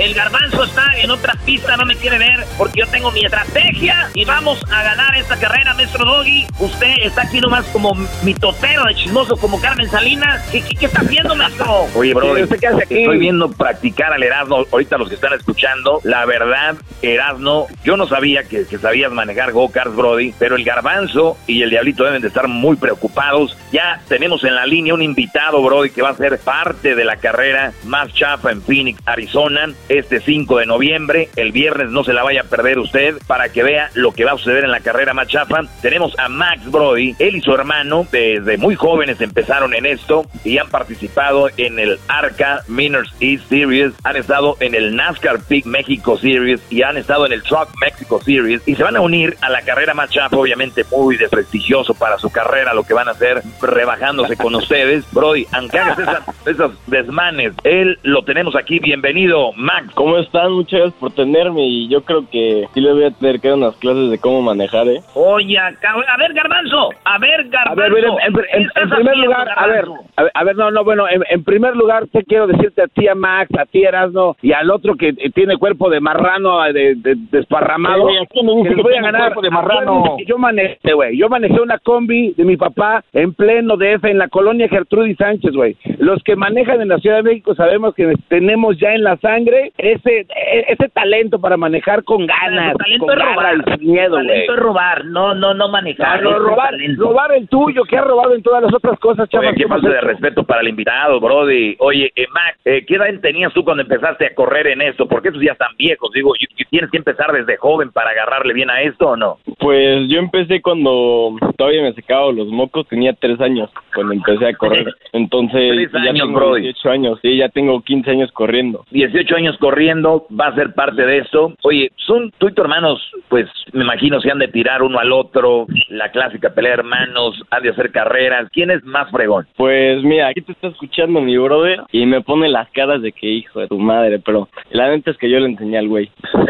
[0.00, 4.08] El garbanzo está en otra pista, no me quiere ver porque yo tengo mi estrategia
[4.14, 6.46] y vamos a ganar esta carrera, maestro Doggy.
[6.58, 10.42] Usted está aquí nomás como mi topero de chismoso, como Carmen Salinas.
[10.50, 11.86] ¿Qué, qué, qué está haciendo, maestro?
[11.94, 13.00] Oye, bro, ¿Usted qué hace aquí?
[13.00, 14.64] estoy viendo practicar al Erasmo.
[14.72, 19.52] Ahorita los que están escuchando, la verdad, Erasmo, yo no sabía que, que sabías manejar
[19.52, 23.54] go-karts, Brody, pero el garbanzo y el diablito deben de estar muy preocupados.
[23.70, 27.16] Ya tenemos en la línea un invitado, Brody, que va a ser parte de la
[27.16, 31.28] carrera más chafa en Phoenix, Arizona, este 5 de noviembre.
[31.36, 34.32] El viernes no se la vaya a perder usted para que vea lo que va
[34.32, 35.60] a suceder en la carrera más chafa.
[35.82, 40.58] Tenemos a Max Brody, él y su hermano, desde muy jóvenes empezaron en esto y
[40.58, 46.16] han participado en el ARCA Miners East Series, han estado en el NASCAR Peak México
[46.18, 49.50] Series y han estado en el Truck Mexico Series y se van a unir a
[49.50, 53.42] la carrera más chafa, obviamente muy desprestigioso para su carrera, lo que van a hacer
[53.60, 55.04] rebajándose con ustedes.
[55.12, 58.78] Brody, aunque hagas esas- esos desmanes, él lo tenemos aquí.
[58.78, 59.79] Bienvenido, Max.
[59.94, 60.52] ¿Cómo están?
[60.52, 63.56] Muchas gracias por tenerme y yo creo que sí les voy a tener que dar
[63.58, 65.00] unas clases de cómo manejar, ¿eh?
[65.14, 65.70] Oye, a
[66.18, 67.44] ver, garbanzo, a ver, A
[67.74, 67.76] garbanzo.
[67.80, 69.84] ver, miren, en, ¿qué en- en primer lugar, a ver,
[70.16, 73.08] a ver, a ver, no, no, bueno, en, primer lugar te quiero decirte a ti,
[73.08, 76.94] a Max, a ti, Erasno, y al otro que tiene cuerpo de marrano, eh, de,
[76.96, 78.08] de- desparramado.
[78.08, 78.26] ¿a
[78.62, 79.34] que les voy a ganar.
[79.34, 80.16] de marrano?
[80.26, 84.28] Yo manejé, güey, yo manejé una combi de mi papá en pleno DF, en la
[84.28, 85.76] colonia Gertrudis Sánchez, güey.
[85.98, 89.69] Los que manejan en la Ciudad de México sabemos que tenemos ya en la sangre
[89.78, 93.36] ese, e- ese talento para manejar con ganas, Tu talento con es robar.
[93.36, 96.22] garra y sin miedo, talento es robar, no, no, no manejar.
[96.22, 99.54] No, robar, robar el tuyo, que ha robado en todas las otras cosas, chaval.
[99.54, 101.76] qué falta de respeto para el invitado, Brody.
[101.78, 105.06] Oye, eh, Max, eh, ¿qué edad tenías tú cuando empezaste a correr en esto?
[105.06, 108.52] Porque estos ya están viejos, digo, y- y ¿tienes que empezar desde joven para agarrarle
[108.54, 109.38] bien a esto o no?
[109.58, 114.54] Pues yo empecé cuando todavía me secaba los mocos, tenía tres años cuando empecé a
[114.54, 114.86] correr.
[115.12, 116.62] Entonces, ya años, tengo Brody.
[116.62, 118.84] 18 años, sí, ya tengo 15 años corriendo.
[118.90, 121.54] 18 años corriendo, va a ser parte de esto.
[121.62, 125.12] Oye, son tú y tu hermanos, pues me imagino se han de tirar uno al
[125.12, 128.48] otro, la clásica pelea de hermanos, han de hacer carreras.
[128.52, 129.46] ¿Quién es más fregón?
[129.56, 133.28] Pues mira, aquí te está escuchando mi brother y me pone las caras de que
[133.28, 136.10] hijo de tu madre, pero la neta es que yo le enseñé al güey.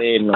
[0.00, 0.32] Sí, no.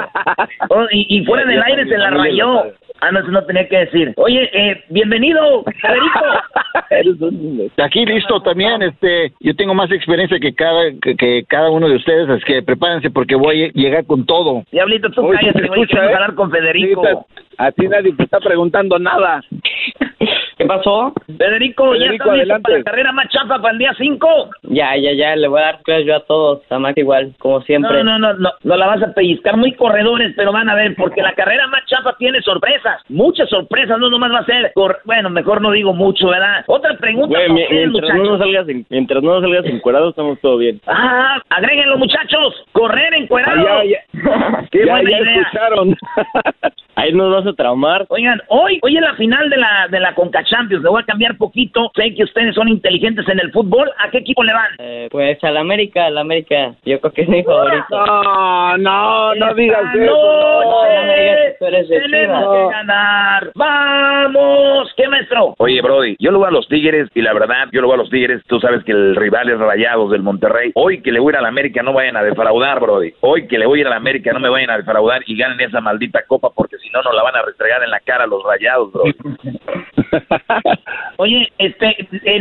[0.71, 2.65] Oh, y, y fuera del aire se la rayó.
[3.01, 4.13] Ah, no, eso no tenía que decir.
[4.17, 7.73] Oye, eh, bienvenido, Federico.
[7.83, 11.97] Aquí listo también, este, yo tengo más experiencia que cada que, que cada uno de
[11.97, 14.65] ustedes, así que prepárense porque voy a llegar con todo.
[14.73, 16.15] Diablito, tú Oye, cállate, escucha, queremos ¿eh?
[16.15, 17.03] hablar con Federico.
[17.05, 19.43] Sí, te- a ti nadie te está preguntando nada.
[20.59, 21.13] ¿Qué pasó?
[21.39, 24.29] Federico, ¿ya Federico, estás listo para la carrera más chafa para el día 5?
[24.65, 27.61] Ya, ya, ya, le voy a dar clases yo a todos, a Max igual, como
[27.63, 28.03] siempre.
[28.03, 30.97] No, no, no, no, no la vas a pellizcar muy corredores, pero van a ver,
[30.97, 34.99] porque la carrera más chafa tiene sorpresas, muchas sorpresas, no nomás va a ser, cor-
[35.05, 36.65] bueno, mejor no digo mucho, ¿verdad?
[36.67, 38.39] Otra pregunta Güey, para mi- ustedes, mientras no muchachos.
[38.41, 40.81] salgas en, mientras no nos salgas encuadrado estamos todo bien.
[40.89, 43.65] Ah, agréguenlo, muchachos, correr encuerado.
[43.69, 43.99] Ah, ya,
[44.73, 45.41] Qué ya, buena ya idea.
[45.43, 45.97] escucharon.
[46.97, 48.07] Ahí nos vas a traumar.
[48.09, 51.07] Oigan, hoy, hoy es la final de la, de la Conca Champions, le voy a
[51.07, 54.73] cambiar poquito, sé que ustedes son inteligentes en el fútbol, ¿a qué equipo le van?
[54.79, 58.07] Eh, pues al América, al América, yo creo que es mi favorito.
[58.07, 60.01] No, no, no digas eso.
[60.01, 63.51] noche no me digas que tú eres de Tenemos que ganar.
[63.55, 64.93] ¡Vamos!
[64.97, 65.55] ¿Qué maestro?
[65.59, 67.99] Oye, Brody, yo le voy a los Tigres y la verdad, yo le voy a
[67.99, 68.43] los Tigres.
[68.47, 70.73] Tú sabes que el rival es Rayados del Monterrey.
[70.75, 73.13] Hoy que le voy a ir a la América no vayan a defraudar, Brody.
[73.21, 75.37] Hoy que le voy a ir a la América no me vayan a defraudar y
[75.37, 78.27] ganen esa maldita copa porque si no, nos la van a restregar en la cara
[78.27, 79.15] los Rayados, Brody.
[81.17, 81.97] Oye, este,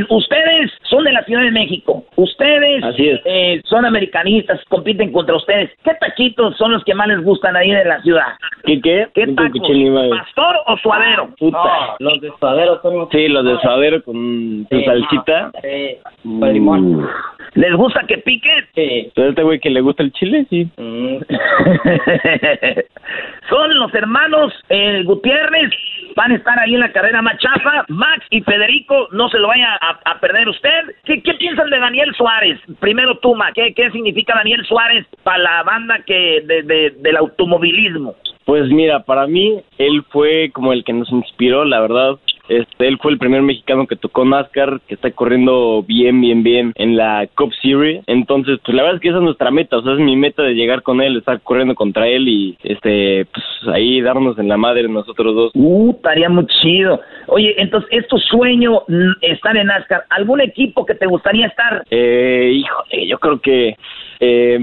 [0.10, 2.06] ustedes son de la Ciudad de México.
[2.16, 3.20] Ustedes Así es.
[3.26, 5.72] eh, son americanistas, compiten contra ustedes.
[5.84, 8.28] ¿Qué taquitos son los que más les gustan ahí de la ciudad?
[8.64, 9.08] ¿Qué qué?
[9.14, 9.62] ¿Qué tacos?
[10.10, 11.30] ¿Pastor o suadero?
[11.40, 11.96] Puta.
[12.00, 14.86] Los de suadero son los Sí, los de suadero con su Sí.
[14.86, 15.52] salsita.
[15.62, 17.08] Sí, con limón.
[17.56, 18.50] ¿Les gusta que pique?
[18.76, 19.12] Sí.
[19.16, 20.46] ¿Pero este güey que le gusta el chile?
[20.50, 20.68] Sí.
[20.78, 21.18] Mm,
[23.50, 25.72] Son los hermanos eh, Gutiérrez,
[26.18, 27.86] van a estar ahí en la carrera más chafa.
[27.90, 30.96] Max y Federico, no se lo vaya a, perder usted.
[31.06, 32.60] ¿Qué, qué piensan de Daniel Suárez?
[32.80, 37.18] Primero tú, Max, ¿qué, qué significa Daniel Suárez para la banda que de, de- del
[37.18, 38.16] automovilismo?
[38.46, 42.16] Pues mira, para mí, él fue como el que nos inspiró, la verdad.
[42.50, 46.74] Este, él fue el primer mexicano que tocó NASCAR, que está corriendo bien, bien, bien
[46.76, 48.04] en la Cup Series.
[48.08, 50.44] Entonces, pues la verdad es que esa es nuestra meta, o sea, es mi meta
[50.44, 54.58] de llegar con él, estar corriendo contra él y, este, pues ahí darnos en la
[54.58, 55.52] madre nosotros dos.
[55.56, 57.00] Uh, estaría muy chido.
[57.28, 58.84] Oye, entonces, ¿es tu sueño
[59.22, 60.06] estar en NASCAR?
[60.10, 61.84] ¿Algún equipo que te gustaría estar?
[61.90, 63.76] Eh, híjole, yo creo que,
[64.20, 64.58] eh,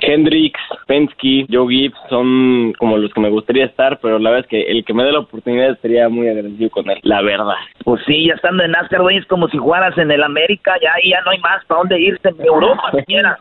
[0.00, 4.50] Hendrix, Penske, Joe Gibbs son como los que me gustaría estar, pero la verdad es
[4.50, 7.54] que el que me dé la oportunidad sería muy agradecido con él, la verdad.
[7.84, 10.92] Pues sí, ya estando en NASCAR, güey, es como si jugaras en el América, ya
[10.94, 13.38] ahí ya no hay más para dónde irse en Europa siquiera.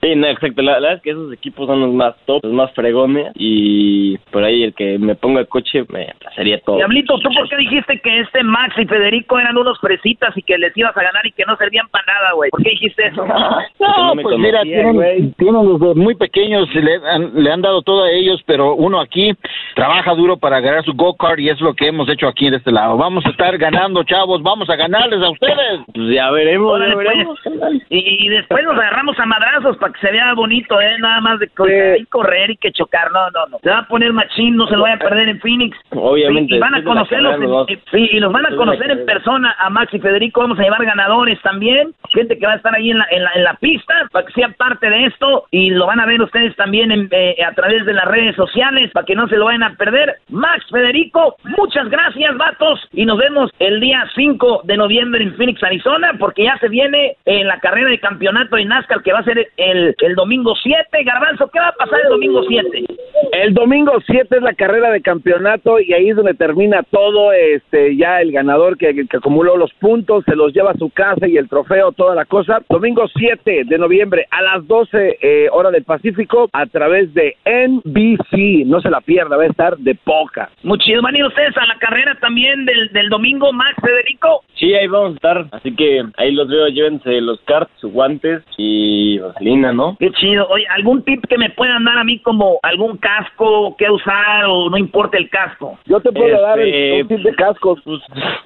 [0.00, 0.62] Sí, no, exacto.
[0.62, 4.18] La, la verdad es que esos equipos son los más top, los más fregones y
[4.30, 6.76] por ahí el que me ponga el coche me sería todo.
[6.76, 10.58] Diablito, ¿tú por qué dijiste que este Max y Federico eran unos fresitas y que
[10.58, 12.50] les ibas a ganar y que no servían para nada, güey?
[12.50, 13.24] ¿Por qué dijiste eso?
[13.80, 18.10] No, pues mira, tienen, tienen desde muy pequeños, le han, le han dado todo a
[18.10, 19.32] ellos, pero uno aquí
[19.74, 22.70] trabaja duro para ganar su go-kart y es lo que hemos hecho aquí en este
[22.72, 22.96] lado.
[22.96, 25.80] Vamos a estar ganando, chavos, vamos a ganarles a ustedes.
[25.94, 27.38] Pues ya veremos, Órale, ya veremos.
[27.42, 27.82] pues.
[27.90, 30.96] Y, y después nos agarramos a madrazos para que se vea bonito, ¿eh?
[30.98, 33.10] Nada más de co- y correr y que chocar.
[33.12, 33.58] No, no, no.
[33.62, 35.76] Se va a poner machín, no se lo vaya a perder en Phoenix.
[35.90, 38.90] Obviamente, Y, y van a de conocerlos, en- sí, y los van a de conocer
[38.90, 40.40] en persona a Max y Federico.
[40.40, 41.92] Vamos a llevar ganadores también.
[42.10, 44.32] Gente que va a estar ahí en la, en la, en la pista para que
[44.32, 45.44] sea parte de esto.
[45.50, 48.90] Y lo van a ver ustedes también en, eh, a través de las redes sociales
[48.92, 50.16] para que no se lo vayan a perder.
[50.28, 52.80] Max, Federico, muchas gracias, vatos.
[52.92, 57.16] Y nos vemos el día 5 de noviembre en Phoenix, Arizona, porque ya se viene
[57.24, 61.04] en la carrera de campeonato de NASCAR que va a ser el, el domingo 7.
[61.04, 62.84] Garbanzo, ¿qué va a pasar el domingo 7?
[63.32, 67.32] El domingo 7 es la carrera de campeonato y ahí es donde termina todo.
[67.32, 71.26] Este, ya el ganador que, que acumuló los puntos se los lleva a su casa
[71.26, 72.62] y el trofeo, toda la cosa.
[72.68, 73.91] Domingo 7 de noviembre
[74.30, 78.66] a las 12 eh, hora del Pacífico a través de NBC.
[78.66, 80.50] No se la pierda, va a estar de poca.
[80.62, 81.02] Muy chido.
[81.02, 84.42] ¿Van a ir ustedes a la carrera también del, del domingo, Max, Federico?
[84.54, 85.46] Sí, ahí vamos a estar.
[85.52, 89.96] Así que ahí los veo, llévense los carts, sus guantes y vaselina, ¿no?
[89.98, 90.46] Qué chido.
[90.48, 94.70] Oye, ¿algún tip que me puedan dar a mí como algún casco que usar o
[94.70, 95.78] no importa el casco?
[95.86, 97.80] Yo te puedo dar el, Este, un tip de cascos.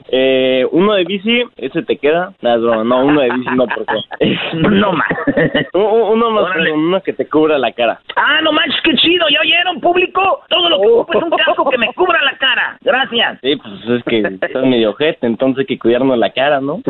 [0.09, 2.33] Eh, uno de bici, ese te queda.
[2.43, 4.27] No, no, uno de bici no, porque.
[4.55, 5.09] no más.
[5.75, 6.71] uno más, Órale.
[6.71, 8.01] con uno que te cubra la cara.
[8.17, 9.27] Ah, no manches, qué chido.
[9.29, 10.43] ¿Ya oyeron, público?
[10.49, 12.79] Todo lo que ocupo es un casco que me cubra la cara.
[12.81, 13.39] Gracias.
[13.43, 16.81] Sí, pues es que estás medio ojete, entonces hay que cuidarnos la cara, ¿no?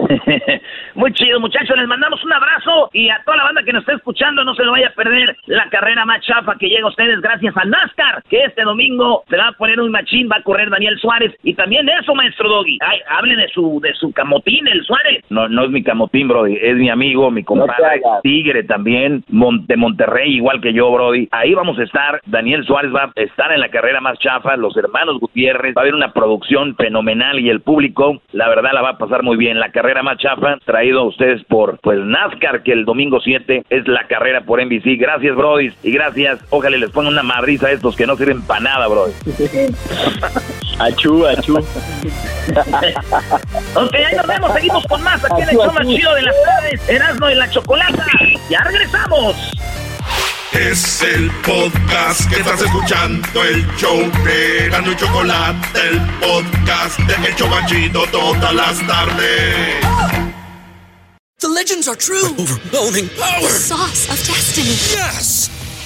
[0.95, 1.77] Muy chido, muchachos.
[1.77, 4.65] Les mandamos un abrazo y a toda la banda que nos está escuchando, no se
[4.65, 8.23] lo vaya a perder la carrera más chafa que llega a ustedes gracias a NASCAR,
[8.29, 11.55] que este domingo se va a poner un machín, va a correr Daniel Suárez y
[11.55, 12.79] también de eso, maestro Doggy.
[12.81, 15.25] Ay, hable de su de su camotín, el Suárez.
[15.31, 16.59] No, no es mi camotín, Brody.
[16.61, 18.01] Es mi amigo, mi compadre.
[18.37, 19.25] Tigre también.
[19.27, 21.27] De Monterrey, igual que yo, Brody.
[21.31, 22.21] Ahí vamos a estar.
[22.27, 24.57] Daniel Suárez va a estar en la carrera más chafa.
[24.59, 25.75] Los hermanos Gutiérrez.
[25.75, 29.23] Va a haber una producción fenomenal y el público, la verdad, la va a pasar
[29.23, 29.59] muy bien.
[29.59, 33.89] La carrera más chafa, traído a ustedes por pues NASCAR, que el domingo 7 es
[33.89, 34.99] la carrera por NBC.
[34.99, 35.73] Gracias, Brody.
[35.83, 36.45] Y gracias.
[36.51, 39.13] Ojalá les pongan una madriza a estos que no sirven para nada, Brody.
[40.79, 41.57] Achú, achú.
[43.75, 46.35] Ok, ahí nos vemos, seguimos con más aquí en el show más chido de las
[46.45, 48.05] tardes, Erasmo y la Chocolata.
[48.49, 49.37] Ya regresamos.
[50.53, 57.29] Es el podcast que estás escuchando, el show de Gano y Chocolate, el podcast de
[57.29, 59.81] El Chobachito todas las tardes.
[61.39, 62.33] The legends are true.
[62.39, 63.43] overwhelming power!
[63.43, 64.71] The sauce of destiny.
[64.97, 65.51] Yes!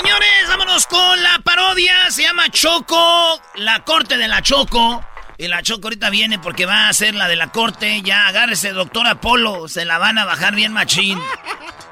[0.00, 2.08] Señores, vámonos con la parodia.
[2.10, 5.04] Se llama Choco, la corte de la Choco.
[5.36, 8.00] Y la Choco ahorita viene porque va a hacer la de la corte.
[8.02, 9.66] Ya agárrese, doctor Apolo.
[9.66, 11.18] Se la van a bajar bien machín.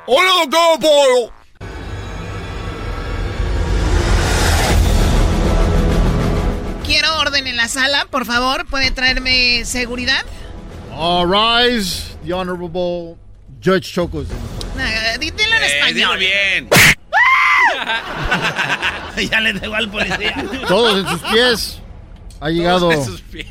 [0.07, 1.33] Hola, doctor Apolo.
[6.85, 8.67] Quiero orden en la sala, por favor.
[8.67, 10.25] ¿Puede traerme seguridad?
[10.93, 13.17] All rise, the honorable
[13.61, 14.29] Judge Chocos.
[14.77, 16.19] Nah, dilo en español.
[16.19, 16.69] bien.
[19.31, 20.45] ya le dejo al policía.
[20.69, 21.79] Todos en sus pies.
[22.41, 22.93] Ha llegado.
[22.93, 23.47] en sus pies.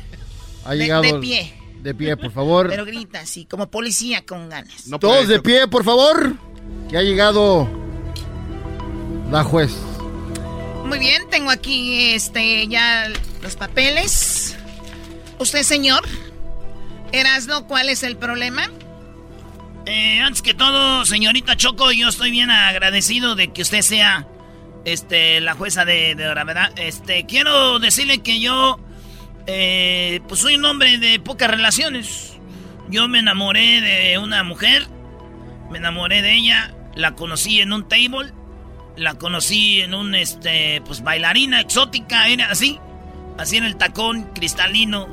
[0.64, 1.02] Ha llegado.
[1.02, 1.54] de pie.
[1.82, 2.68] De pie, por favor.
[2.68, 4.84] Pero grita así, como policía con ganas.
[5.00, 6.34] Todos de pie, por favor.
[6.88, 7.68] Que ha llegado
[9.30, 9.72] la juez.
[10.84, 13.08] Muy bien, tengo aquí este ya
[13.42, 14.56] los papeles.
[15.38, 16.02] Usted, señor.
[17.12, 18.68] Erasno, ¿cuál es el problema?
[19.86, 24.26] Eh, antes que todo, señorita Choco, yo estoy bien agradecido de que usted sea
[24.84, 26.72] este, la jueza de, de la verdad.
[26.76, 28.80] Este, quiero decirle que yo
[29.46, 32.36] eh, pues soy un hombre de pocas relaciones.
[32.88, 34.86] Yo me enamoré de una mujer,
[35.70, 38.32] me enamoré de ella, la conocí en un table
[38.96, 42.78] La conocí en un, este, pues bailarina exótica, era así.
[43.38, 45.06] Así en el tacón cristalino.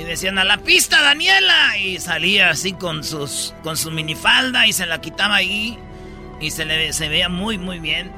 [0.00, 1.76] Y decían a la pista, Daniela.
[1.76, 5.78] Y salía así con sus, con su minifalda y se la quitaba ahí.
[6.40, 8.10] Y se le se veía muy, muy bien.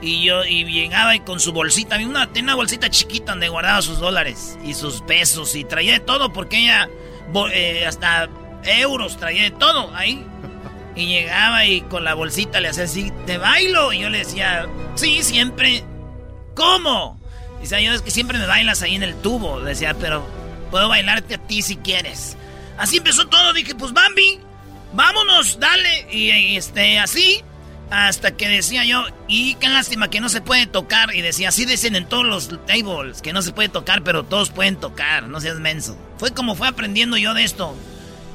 [0.00, 3.80] Y yo, y llegaba y con su bolsita, una, tenía una bolsita chiquita donde guardaba
[3.82, 6.88] sus dólares y sus pesos y traía de todo porque ella,
[7.52, 8.28] eh, hasta
[8.64, 10.26] euros traía de todo ahí.
[10.96, 13.92] Y llegaba y con la bolsita le hacía así, ¿te bailo?
[13.92, 14.66] Y yo le decía,
[14.96, 15.84] sí, siempre.
[16.56, 17.20] ¿Cómo?
[17.60, 19.60] Dice, yo es que siempre me bailas ahí en el tubo.
[19.60, 20.41] Decía, pero
[20.72, 22.36] puedo bailarte a ti si quieres.
[22.78, 23.52] Así empezó todo.
[23.52, 24.40] Dije, pues Bambi,
[24.94, 26.08] vámonos, dale.
[26.10, 27.42] Y, este, así,
[27.90, 31.14] hasta que decía yo, y qué lástima que no se puede tocar.
[31.14, 34.50] Y decía, así dicen en todos los tables, que no se puede tocar, pero todos
[34.50, 35.96] pueden tocar, no seas menso.
[36.16, 37.76] Fue como fue aprendiendo yo de esto.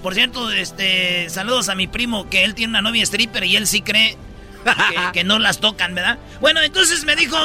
[0.03, 3.65] Por cierto, este, saludos a mi primo, que él tiene una novia stripper y él
[3.65, 4.15] sí cree
[5.11, 6.19] que, no las tocan, ¿verdad?
[6.39, 7.35] Bueno, entonces me dijo,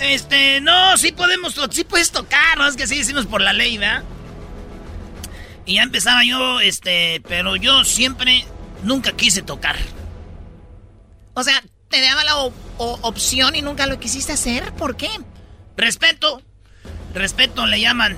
[0.00, 3.78] este, no, sí podemos, sí puedes tocar, no es que sí decimos por la ley,
[3.78, 4.02] ¿verdad?
[5.66, 8.44] Y ya empezaba yo, este, pero yo siempre,
[8.82, 9.76] nunca quise tocar.
[11.34, 12.36] O sea, te daba la
[12.76, 15.08] opción y nunca lo quisiste hacer, ¿por qué?
[15.76, 16.42] Respeto,
[17.14, 18.16] respeto le llaman.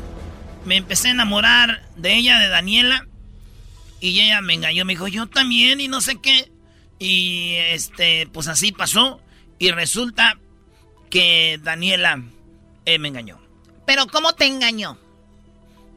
[0.64, 3.06] Me empecé a enamorar de ella, de Daniela.
[4.00, 6.50] Y ella me engañó, me dijo, yo también y no sé qué.
[6.98, 9.20] Y este, pues así pasó.
[9.58, 10.38] Y resulta
[11.08, 12.20] que Daniela
[12.84, 13.40] eh, me engañó.
[13.86, 14.98] ¿Pero cómo te engañó?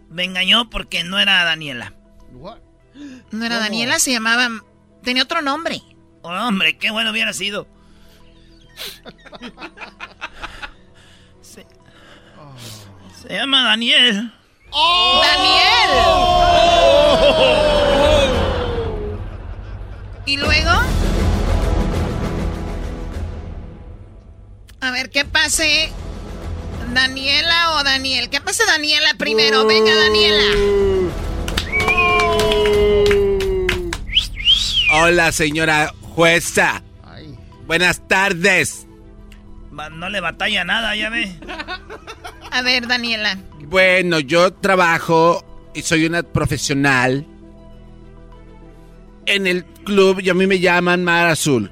[0.10, 1.94] Me engañó porque no era Daniela.
[3.32, 4.00] ¿No era Daniela?
[4.00, 4.50] Se llamaba...
[5.04, 5.82] Tenía otro nombre.
[6.22, 7.68] Oh, hombre, qué bueno hubiera sido.
[11.42, 11.66] se,
[13.22, 14.34] se llama Daniel.
[14.72, 15.22] ¡Oh!
[15.24, 15.90] ¡Daniel!
[20.26, 20.72] ¿Y luego?
[24.82, 25.92] A ver, ¿qué pase?
[26.94, 28.30] ¿Daniela o Daniel?
[28.30, 29.66] ¿Qué pase Daniela primero?
[29.66, 30.44] Venga, Daniela.
[34.94, 36.82] Hola, señora jueza.
[37.68, 38.88] Buenas tardes.
[39.72, 41.32] No le batalla nada, ya ve.
[42.52, 43.38] A ver, Daniela.
[43.68, 47.26] Bueno, yo trabajo y soy una profesional
[49.26, 51.72] en el club y a mí me llaman Mar Azul.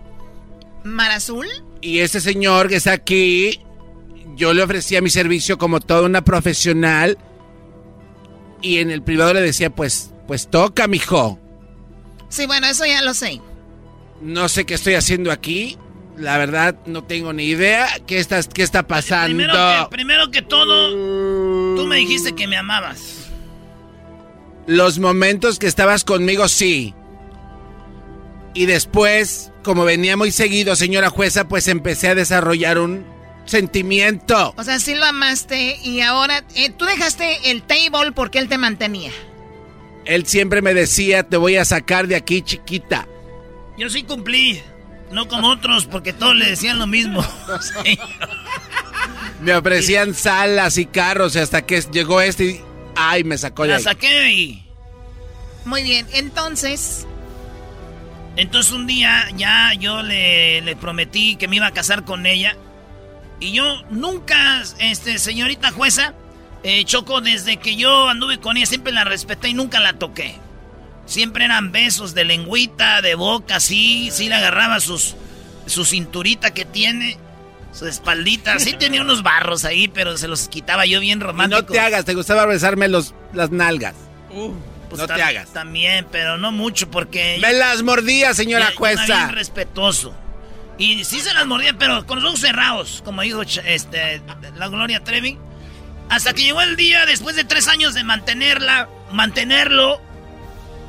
[0.84, 1.48] ¿Mar Azul?
[1.82, 3.60] Y ese señor que está aquí,
[4.38, 7.18] yo le ofrecía mi servicio como toda una profesional
[8.62, 11.40] y en el privado le decía, pues, pues toca, mijo.
[12.30, 13.42] Sí, bueno, eso ya lo sé.
[14.22, 15.78] No sé qué estoy haciendo aquí.
[16.18, 19.38] La verdad, no tengo ni idea qué está, qué está pasando.
[19.38, 23.30] Primero que, primero que todo, tú me dijiste que me amabas.
[24.66, 26.94] Los momentos que estabas conmigo, sí.
[28.54, 33.17] Y después, como venía muy seguido, señora jueza, pues empecé a desarrollar un
[33.48, 34.54] sentimiento.
[34.58, 38.58] O sea, sí lo amaste y ahora eh, tú dejaste el table porque él te
[38.58, 39.12] mantenía.
[40.06, 43.08] Él siempre me decía, te voy a sacar de aquí, chiquita.
[43.78, 44.62] Yo sí cumplí.
[45.12, 47.22] No como otros, porque todos le decían lo mismo.
[49.42, 52.62] Me ofrecían salas y carros hasta que llegó este y...
[52.96, 54.66] ¡Ay, me sacó de La saqué y...
[55.66, 57.06] Muy bien, entonces...
[58.36, 62.56] Entonces un día ya yo le, le, prometí que me iba a casar con ella.
[63.40, 66.14] Y yo nunca, este, señorita jueza,
[66.64, 70.36] eh, Choco, desde que yo anduve con ella siempre la respeté y nunca la toqué.
[71.06, 75.16] Siempre eran besos de lengüita, de boca, sí, sí le agarraba sus,
[75.66, 77.18] su cinturita que tiene,
[77.72, 78.60] su espaldita.
[78.60, 81.62] Sí tenía unos barros ahí, pero se los quitaba yo bien romántico.
[81.62, 83.96] no te hagas, te gustaba besarme los, las nalgas.
[84.32, 84.52] Uh,
[84.90, 85.54] pues no te hagas.
[85.54, 87.38] También, pero no mucho porque...
[87.40, 89.06] Me las mordía, señora jueza.
[89.06, 90.14] Bien respetuoso.
[90.78, 94.22] Y sí se las mordía, pero con los ojos cerrados, como dijo este,
[94.56, 95.38] la Gloria Trevi.
[96.10, 100.00] Hasta que llegó el día, después de tres años de mantenerla, mantenerlo,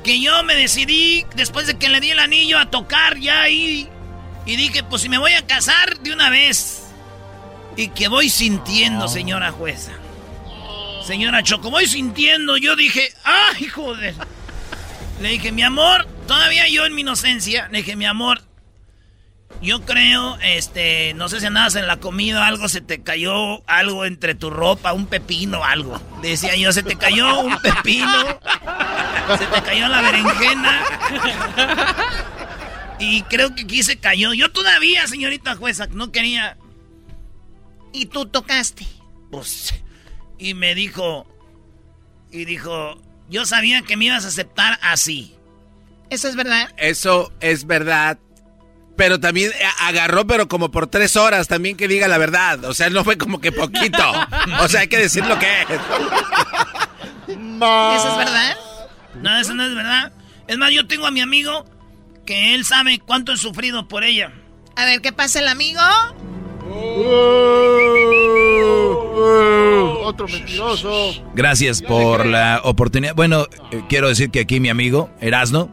[0.04, 3.88] que yo me decidí, después de que le di el anillo, a tocar ya ahí.
[4.46, 6.84] Y dije, pues si me voy a casar de una vez.
[7.76, 9.92] Y que voy sintiendo, señora jueza.
[11.04, 12.56] Señora Choco, voy sintiendo.
[12.56, 14.14] Yo dije, ¡ay, joder!
[15.20, 18.42] Le dije, mi amor, todavía yo en mi inocencia, le dije, mi amor,
[19.60, 24.04] yo creo, este, no sé si andabas en la comida, algo se te cayó, algo
[24.04, 26.00] entre tu ropa, un pepino, algo.
[26.22, 28.40] Decía yo, se te cayó un pepino,
[29.36, 30.84] se te cayó la berenjena.
[33.00, 34.32] Y creo que aquí se cayó.
[34.32, 36.56] Yo todavía, señorita jueza, no quería.
[37.92, 38.86] ¿Y tú tocaste?
[39.30, 39.74] Pues,
[40.38, 41.26] y me dijo,
[42.30, 45.34] y dijo, yo sabía que me ibas a aceptar así.
[46.10, 46.72] ¿Eso es verdad?
[46.76, 48.18] Eso es verdad
[48.98, 52.64] Pero también agarró, pero como por tres horas, también que diga la verdad.
[52.64, 54.02] O sea, no fue como que poquito.
[54.60, 55.68] O sea, hay que decir lo que es.
[57.28, 58.56] ¿Eso es verdad?
[59.22, 60.12] No, eso no es verdad.
[60.48, 61.64] Es más, yo tengo a mi amigo
[62.26, 64.32] que él sabe cuánto he sufrido por ella.
[64.74, 65.80] A ver, ¿qué pasa el amigo?
[70.02, 71.12] Otro mentiroso.
[71.34, 73.14] Gracias por la oportunidad.
[73.14, 75.70] Bueno, eh, quiero decir que aquí mi amigo, Erasno,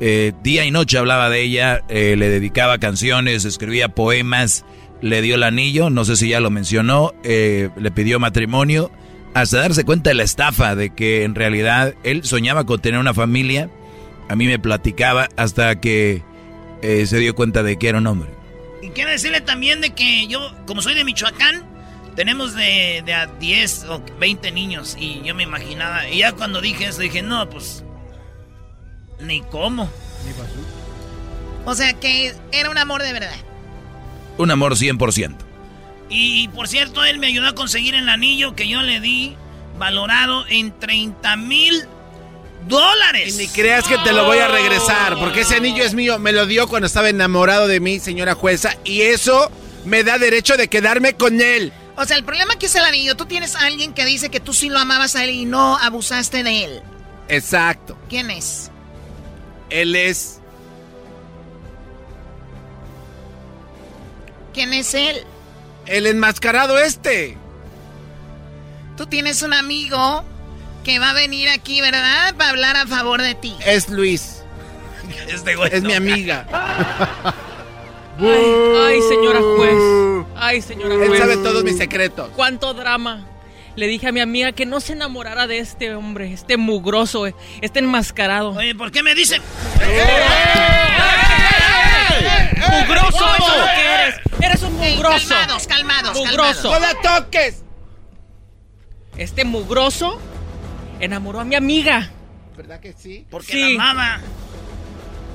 [0.00, 4.64] eh, día y noche hablaba de ella, eh, le dedicaba canciones, escribía poemas,
[5.02, 8.90] le dio el anillo, no sé si ya lo mencionó, eh, le pidió matrimonio,
[9.34, 13.12] hasta darse cuenta de la estafa, de que en realidad él soñaba con tener una
[13.12, 13.68] familia,
[14.30, 16.22] a mí me platicaba hasta que
[16.80, 18.30] se dio cuenta de que era un hombre.
[18.80, 21.62] Y quiero decirle también de que yo, como soy de Michoacán,
[22.16, 26.62] tenemos de, de a 10 o 20 niños y yo me imaginaba, y ya cuando
[26.62, 27.84] dije eso dije, no, pues
[29.22, 29.90] ni cómo.
[31.64, 33.36] O sea que era un amor de verdad.
[34.38, 35.36] Un amor 100%.
[36.08, 39.36] Y, por cierto, él me ayudó a conseguir el anillo que yo le di,
[39.78, 41.84] valorado en 30 mil
[42.68, 43.34] dólares.
[43.34, 46.18] Y ni creas que te lo voy a regresar, porque ese anillo es mío.
[46.18, 49.52] Me lo dio cuando estaba enamorado de mí, señora jueza, y eso
[49.84, 51.72] me da derecho de quedarme con él.
[51.96, 53.16] O sea, el problema que es el anillo.
[53.16, 55.76] Tú tienes a alguien que dice que tú sí lo amabas a él y no
[55.76, 56.82] abusaste de él.
[57.28, 57.96] Exacto.
[58.08, 58.69] ¿Quién es?
[59.70, 60.40] Él es.
[64.52, 65.24] ¿Quién es él?
[65.86, 67.36] El enmascarado este.
[68.96, 70.24] Tú tienes un amigo
[70.84, 72.34] que va a venir aquí, ¿verdad?
[72.36, 73.56] Para hablar a favor de ti.
[73.64, 74.42] Es Luis.
[75.28, 76.46] Este es mi amiga.
[78.20, 80.26] Ay, señora juez.
[80.36, 81.10] Ay, señora juez.
[81.10, 82.30] Él sabe todos mis secretos.
[82.36, 83.26] ¿Cuánto drama?
[83.76, 87.26] Le dije a mi amiga que no se enamorara de este hombre, este mugroso,
[87.60, 88.50] este enmascarado.
[88.50, 89.42] Oye, ¿por qué me dicen?
[92.70, 93.08] ¡Mugroso!
[93.08, 94.14] ¡Eso es lo que eres!
[94.40, 95.28] ¡Eres un mugroso!
[95.28, 96.70] calmados, calmados, ¡Mugroso!
[96.72, 97.62] ¡No la toques!
[99.16, 100.20] Este mugroso
[100.98, 102.10] enamoró a mi amiga.
[102.56, 103.26] ¿Verdad que sí?
[103.30, 104.20] Porque la amaba.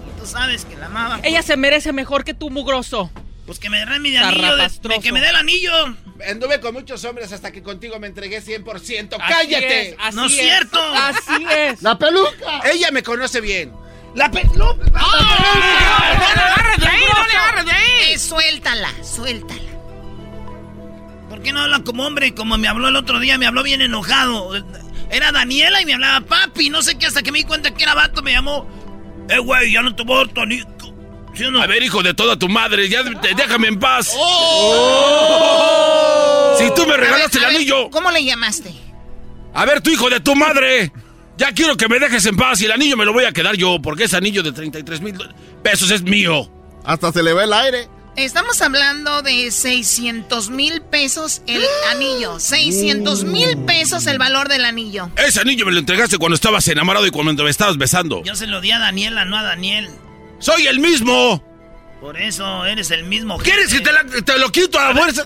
[0.08, 1.20] Y tú sabes que la amaba.
[1.24, 3.12] Ella se merece mejor que tú, mugroso.
[3.46, 5.96] Pues que me dé mi anillo, de, que me dé el anillo.
[6.30, 9.18] Anduve con muchos hombres hasta que contigo me entregué 100%.
[9.18, 9.98] ¡Cállate!
[10.14, 10.80] ¡No es cierto!
[10.80, 11.82] ¡Así es!
[11.82, 12.62] ¡La peluca!
[12.72, 13.74] Ella me conoce bien.
[14.16, 14.56] ¡La peluca!
[14.56, 17.04] ¡No le agarres de ahí!
[17.14, 18.18] ¡No le agarres de ahí!
[18.18, 19.62] suéltala, suéltala.
[21.30, 22.34] ¿Por qué no habla como hombre?
[22.34, 24.56] Como me habló el otro día, me habló bien enojado.
[25.10, 26.70] Era Daniela y me hablaba papi.
[26.70, 28.68] No sé qué, hasta que me di cuenta que era vato, me llamó.
[29.30, 30.34] Eh, güey, ya no te voy a dar
[31.62, 34.14] A ver, hijo de toda tu madre, ya déjame en paz.
[34.18, 35.76] Oh.
[36.58, 37.90] Si tú me regalaste el anillo.
[37.90, 38.74] ¿Cómo le llamaste?
[39.54, 40.92] A ver, tu hijo de tu madre.
[41.38, 43.56] Ya quiero que me dejes en paz y el anillo me lo voy a quedar
[43.56, 45.16] yo, porque ese anillo de 33 mil
[45.62, 46.50] pesos es mío.
[46.86, 47.90] Hasta se le ve el aire.
[48.16, 52.40] Estamos hablando de 600 mil pesos el anillo.
[52.40, 55.10] 600 mil pesos el valor del anillo.
[55.18, 58.24] Ese anillo me lo entregaste cuando estabas enamorado y cuando me estabas besando.
[58.24, 59.90] Yo se lo di a Daniela, no a Daniel.
[60.46, 61.44] ¡Soy el mismo!
[62.00, 63.40] Por eso eres el mismo.
[63.40, 65.24] ¿Quieres que te, te, lo quito a la fuerza?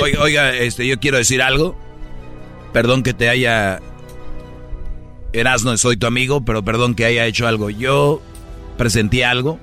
[0.00, 1.78] Oiga, oiga, este, yo quiero decir algo.
[2.72, 3.82] Perdón que te haya...
[5.34, 7.68] Erasno, soy tu amigo, pero perdón que haya hecho algo.
[7.68, 8.22] Yo
[8.78, 9.60] presentí algo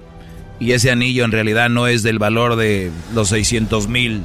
[0.60, 4.22] y ese anillo en realidad no es del valor de los 600 mil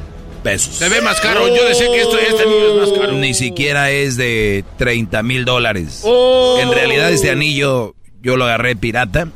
[0.48, 0.74] pesos.
[0.76, 1.48] Se ve más caro.
[1.48, 3.12] Yo decía que esto, este anillo es más caro.
[3.12, 6.02] Ni siquiera es de 30 mil dólares.
[6.04, 6.58] Oh.
[6.60, 9.28] En realidad este anillo yo lo agarré pirata.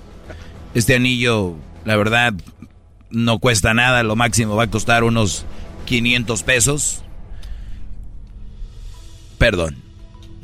[0.74, 2.32] Este anillo, la verdad,
[3.10, 4.02] no cuesta nada.
[4.02, 5.44] Lo máximo va a costar unos
[5.84, 7.02] 500 pesos.
[9.38, 9.82] Perdón.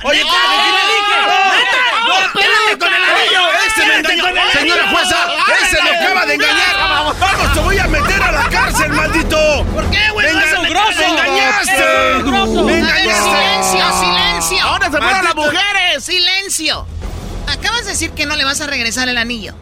[0.05, 0.59] Oye, ¿qué le
[0.95, 1.09] dije?
[2.09, 3.41] ¡No, espérame con el anillo!
[3.67, 4.43] ¡Ese me engañó!
[4.53, 5.17] ¡Señora jueza!
[5.63, 6.77] ¡Ese me acaba de engañar!
[6.79, 9.67] ¡Vamos, te voy a meter a la cárcel, maldito!
[9.75, 10.27] ¿Por qué, güey?
[10.97, 12.25] ¡Me engañaste!
[12.65, 13.23] ¡Me engañaste!
[13.23, 14.63] ¡Silencio, silencio!
[14.63, 16.05] ¡Ahora se fueron las mujeres!
[16.05, 16.87] ¡Silencio!
[17.47, 19.55] Acabas de decir que no le vas a regresar el anillo.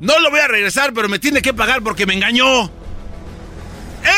[0.00, 2.70] No lo voy a regresar, pero me tiene que pagar porque me engañó.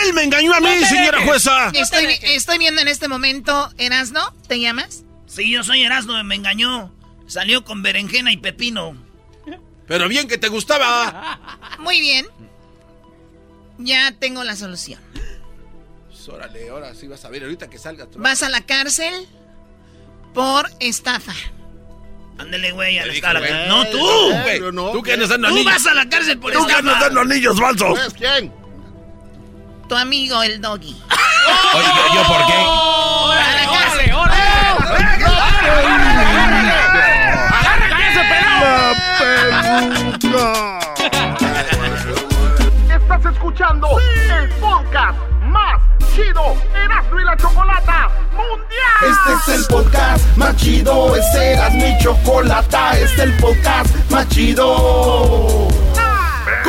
[0.04, 1.70] Él me engañó a mí, señora jueza.
[1.72, 5.04] Estoy, estoy viendo en este momento, Erasno, ¿te llamas?
[5.26, 6.92] Sí, yo soy Erasno, me engañó.
[7.26, 8.94] Salió con berenjena y pepino.
[9.86, 11.40] Pero bien que te gustaba.
[11.78, 12.26] Muy bien.
[13.78, 15.00] Ya tengo la solución
[16.32, 18.08] órale, ahora sí vas a ver, ahorita que salgas.
[18.16, 19.28] Vas a la cárcel
[20.34, 21.34] por estafa.
[22.38, 23.40] Ándale, güey, a la escala.
[23.68, 23.98] No, tú.
[24.42, 25.64] Güey, no, tú que andas dando anillos.
[25.64, 28.14] Tú vas a la cárcel por Tú que andas dando anillos falsos.
[28.14, 28.52] ¿Quién?
[29.88, 30.96] Tu amigo, el doggy.
[31.74, 32.54] Oye, ¿yo por qué?
[32.54, 34.14] ¡Órale, órale!
[34.14, 34.40] ¡Órale!
[37.50, 38.94] ¡Agarra ese pelado!
[42.88, 45.18] Estás escuchando el podcast
[46.20, 49.10] chido Erasmo y la Chocolata Mundial.
[49.10, 54.28] Este es el podcast más chido, este era mi chocolata, este es el podcast más
[54.28, 55.68] chido.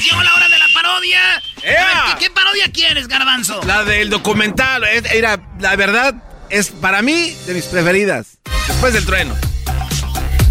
[0.00, 1.42] llegó la hora de la parodia.
[1.62, 1.76] Ver,
[2.18, 3.60] ¿qué, qué parodia quieres, Garbanzo?
[3.64, 6.14] La del documental, era, la verdad,
[6.50, 8.38] es para mí de mis preferidas.
[8.68, 9.34] Después del trueno.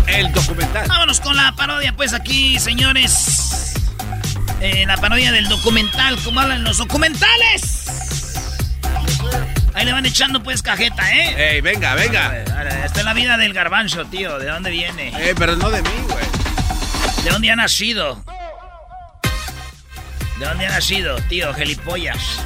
[0.07, 0.88] El documental.
[0.88, 3.73] Vámonos con la parodia, pues aquí, señores.
[4.61, 7.85] Eh, la parodia del documental, como hablan los documentales.
[9.73, 11.55] Ahí le van echando pues cajeta, ¿eh?
[11.55, 12.38] Ey, venga, venga.
[12.85, 14.39] Esta es la vida del garbanzo, tío.
[14.39, 15.11] ¿De dónde viene?
[15.17, 16.26] Eh, pero no de mí, güey.
[17.23, 18.23] ¿De dónde ha nacido?
[20.40, 21.53] ¿De dónde ha nacido, tío?
[21.53, 22.44] Gelipollas.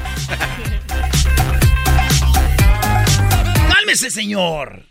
[3.74, 4.84] ¡Cálmese, señor!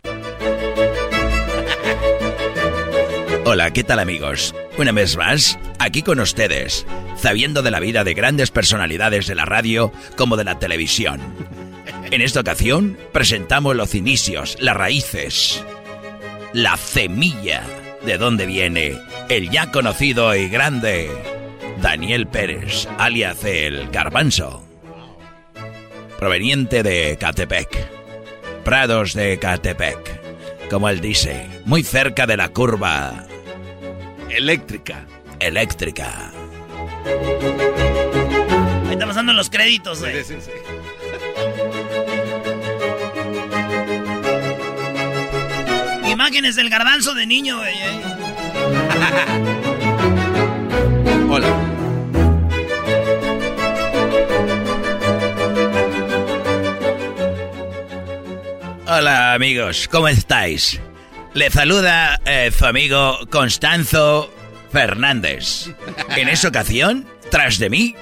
[3.45, 4.53] Hola, ¿qué tal amigos?
[4.77, 6.85] Una vez más, aquí con ustedes,
[7.15, 11.21] sabiendo de la vida de grandes personalidades de la radio como de la televisión.
[12.11, 15.63] En esta ocasión presentamos los inicios, las raíces,
[16.51, 17.63] la semilla
[18.05, 18.97] de donde viene
[19.29, 21.38] el ya conocido y grande
[21.81, 24.65] Daniel Pérez, alias el Garbanzo,
[26.17, 27.69] proveniente de Catepec,
[28.63, 33.25] Prados de Catepec, como él dice, muy cerca de la curva
[34.29, 35.05] eléctrica.
[35.39, 36.31] Eléctrica.
[38.85, 40.21] Ahí está pasando los créditos, güey.
[46.11, 47.75] Imágenes del garbanzo de niño, güey.
[58.91, 60.81] Hola amigos, ¿cómo estáis?
[61.35, 64.33] Le saluda eh, su amigo Constanzo
[64.71, 65.69] Fernández.
[66.17, 67.95] En esa ocasión, tras de mí,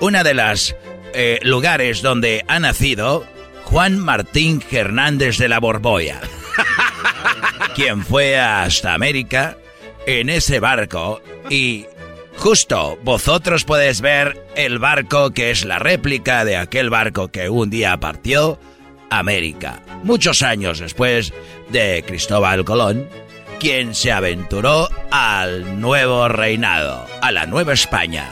[0.00, 0.74] una de las
[1.12, 3.24] eh, lugares donde ha nacido
[3.62, 6.20] Juan Martín Hernández de la Borboya,
[7.76, 9.56] quien fue hasta América
[10.04, 11.86] en ese barco y
[12.38, 17.70] justo vosotros podéis ver el barco que es la réplica de aquel barco que un
[17.70, 18.58] día partió
[19.18, 21.32] América, muchos años después
[21.68, 23.08] de Cristóbal Colón,
[23.58, 28.28] quien se aventuró al nuevo reinado, a la Nueva España.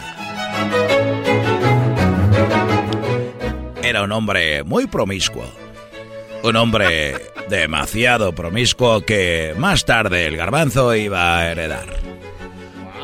[3.83, 5.51] Era un hombre muy promiscuo,
[6.43, 7.17] un hombre
[7.49, 11.87] demasiado promiscuo que más tarde el garbanzo iba a heredar.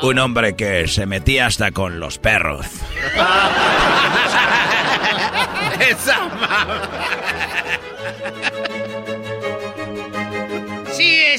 [0.01, 2.65] Un hombre que se metía hasta con los perros.
[5.79, 6.19] Esa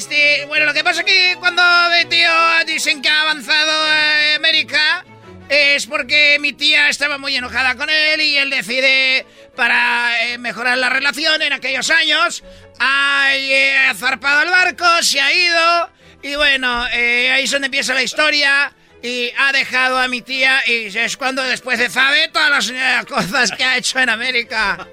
[0.01, 1.61] este, bueno, lo que pasa es que cuando
[1.95, 2.27] mi tío
[2.65, 5.05] dicen que ha avanzado a América
[5.47, 10.79] es porque mi tía estaba muy enojada con él y él decide, para eh, mejorar
[10.79, 12.43] la relación en aquellos años,
[12.79, 15.89] ha eh, zarpado el barco, se ha ido
[16.23, 18.73] y bueno, eh, ahí es donde empieza la historia.
[19.03, 23.05] Y ha dejado a mi tía y es cuando después se sabe todas las eh,
[23.07, 24.87] cosas que ha hecho en América.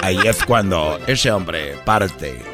[0.00, 2.51] Ahí es cuando ese hombre parte.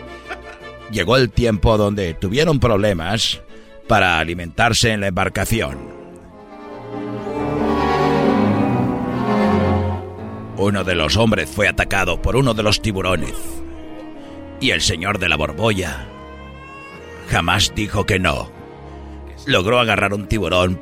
[0.91, 3.41] Llegó el tiempo donde tuvieron problemas
[3.87, 5.79] para alimentarse en la embarcación.
[10.57, 13.35] Uno de los hombres fue atacado por uno de los tiburones.
[14.61, 16.07] Y el señor de la borbolla
[17.29, 18.51] jamás dijo que no.
[19.47, 20.81] Logró agarrar un tiburón,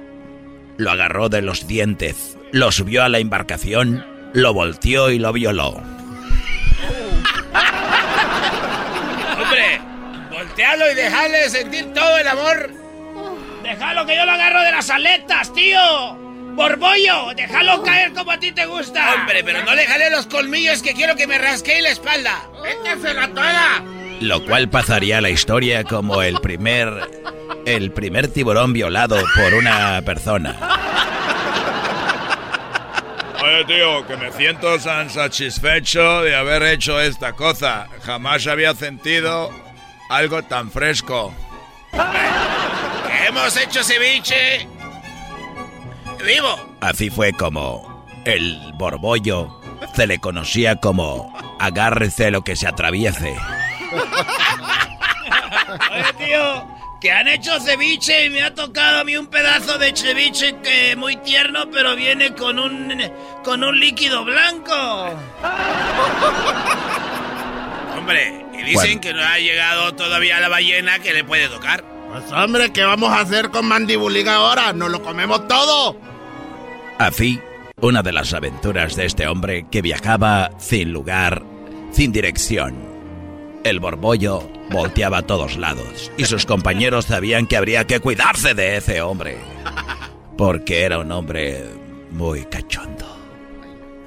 [0.76, 5.95] lo agarró de los dientes, lo subió a la embarcación, lo volteó y lo violó.
[10.66, 12.70] Voltealo y dejale sentir todo el amor.
[13.62, 16.14] Déjalo que yo lo agarro de las aletas, tío.
[16.54, 19.14] Borbollo, déjalo caer como a ti te gusta.
[19.14, 22.48] Hombre, pero no le jale los colmillos que quiero que me rasquee la espalda.
[22.62, 23.84] ¡Métesela toda!
[24.20, 26.88] Lo cual pasaría a la historia como el primer.
[27.66, 30.56] el primer tiburón violado por una persona.
[33.42, 37.88] Oye, tío, que me siento tan satisfecho de haber hecho esta cosa.
[38.04, 39.65] Jamás había sentido
[40.08, 41.34] algo tan fresco.
[43.26, 44.68] Hemos hecho ceviche
[46.24, 46.76] vivo.
[46.80, 49.60] Así fue como el borbollo
[49.94, 53.36] se le conocía como agárrese lo que se atraviese.
[55.90, 56.66] Oye, tío,
[57.00, 60.96] que han hecho ceviche y me ha tocado a mí un pedazo de ceviche que
[60.96, 62.92] muy tierno, pero viene con un
[63.44, 64.74] con un líquido blanco.
[67.96, 71.84] Hombre, dicen que no ha llegado todavía la ballena que le puede tocar.
[72.10, 74.72] Pues hombre, ¿qué vamos a hacer con Mandibulín ahora?
[74.72, 75.98] ¿Nos lo comemos todo?
[76.98, 77.40] Así,
[77.80, 81.42] una de las aventuras de este hombre que viajaba sin lugar,
[81.92, 82.74] sin dirección.
[83.64, 88.76] El borbollo volteaba a todos lados y sus compañeros sabían que habría que cuidarse de
[88.76, 89.38] ese hombre.
[90.38, 91.64] Porque era un hombre
[92.10, 93.15] muy cachondo.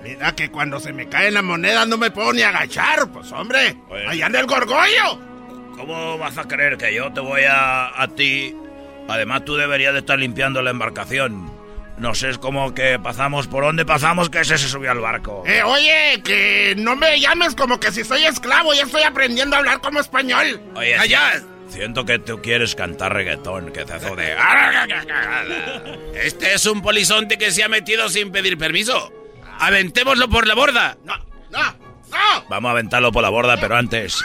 [0.10, 3.76] Mira que cuando se me cae la moneda no me puedo ni agachar, pues hombre.
[4.07, 5.19] Allá anda el gorgollo.
[5.77, 8.56] ¿Cómo vas a creer que yo te voy a, a ti?
[9.07, 11.52] Además, tú deberías de estar limpiando la embarcación.
[11.99, 15.44] No sé, es como que pasamos por donde pasamos que ese se subió al barco.
[15.45, 19.60] Eh, oye, que no me llames como que si soy esclavo, ya estoy aprendiendo a
[19.60, 20.60] hablar como español.
[20.76, 21.40] Oye, allá.
[21.69, 24.36] Siento que tú quieres cantar reggaetón, que te de...
[26.23, 29.14] Este es un polizonte que se ha metido sin pedir permiso.
[29.60, 30.98] Aventémoslo por la borda.
[31.03, 31.15] No,
[31.52, 32.45] no, no.
[32.49, 34.23] Vamos a aventarlo por la borda, pero antes,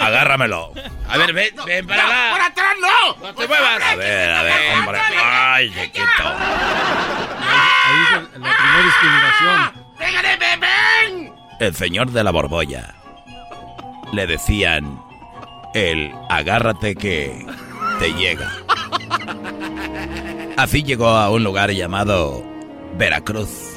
[0.00, 0.72] agárramelo.
[1.08, 2.30] A ver, ven, ven para acá.
[2.30, 3.16] ¡Por atrás no!
[3.26, 3.82] ¡No te muevas!
[3.82, 5.00] A ver, a ver, hombre.
[5.22, 6.22] Ay, chiquito.
[7.86, 9.72] Ahí es la primera discriminación.
[9.98, 11.34] ¡Pégale, ven, ven!
[11.60, 12.94] El señor de la borbolla.
[14.12, 15.00] Le decían
[15.74, 17.44] el agárrate que
[17.98, 18.52] te llega.
[20.56, 22.44] Así llegó a un lugar llamado
[22.96, 23.76] Veracruz.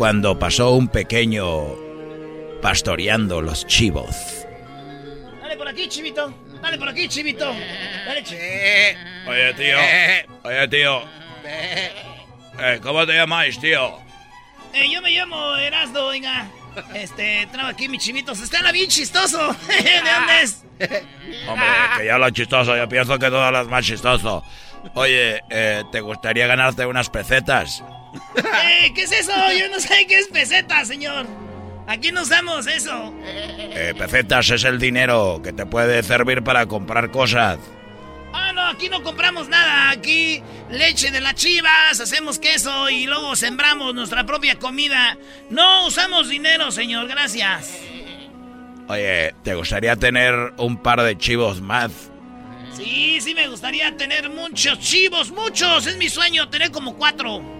[0.00, 1.76] cuando pasó un pequeño
[2.62, 4.46] pastoreando los chivos.
[5.42, 6.32] Dale por aquí, chivito.
[6.62, 7.44] Dale por aquí, chivito.
[8.06, 8.50] Dale, chivito.
[9.28, 9.76] Oye, tío.
[10.44, 11.02] Oye, tío.
[11.44, 13.98] Eh, ¿Cómo te llamáis, tío?
[14.72, 16.48] Eh, yo me llamo Erasdo, oiga.
[16.94, 18.40] Este, traigo aquí mis chivitos.
[18.40, 19.36] Está bien chistoso.
[19.68, 20.64] ¿De dónde es?
[21.46, 21.66] Hombre,
[21.98, 24.42] que ya lo chistoso, yo pienso que todo lo más chistoso.
[24.94, 27.84] Oye, eh, ¿te gustaría ganarte unas pesetas?
[28.82, 29.32] Eh, ¿Qué es eso?
[29.58, 31.26] Yo no sé qué es peseta, señor.
[31.86, 33.12] Aquí no usamos eso.
[33.24, 37.58] Eh, pesetas es el dinero que te puede servir para comprar cosas.
[38.32, 39.90] Ah, no, aquí no compramos nada.
[39.90, 45.18] Aquí leche de las chivas, hacemos queso y luego sembramos nuestra propia comida.
[45.50, 47.80] No usamos dinero, señor, gracias.
[48.88, 51.90] Oye, ¿te gustaría tener un par de chivos más?
[52.72, 55.86] Sí, sí me gustaría tener muchos chivos, muchos.
[55.86, 57.59] Es mi sueño tener como cuatro.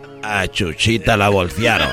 [0.23, 1.89] a Chuchita la bolsearon.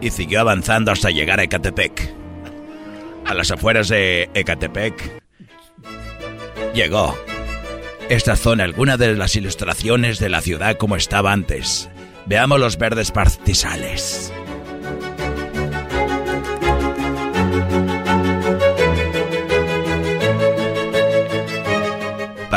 [0.00, 2.14] Y siguió avanzando hasta llegar a Ecatepec.
[3.26, 5.22] a las afueras de Ecatepec,
[6.74, 7.18] llegó.
[8.08, 11.90] Esta zona, alguna de las ilustraciones de la ciudad como estaba antes.
[12.24, 14.32] Veamos los verdes pastizales.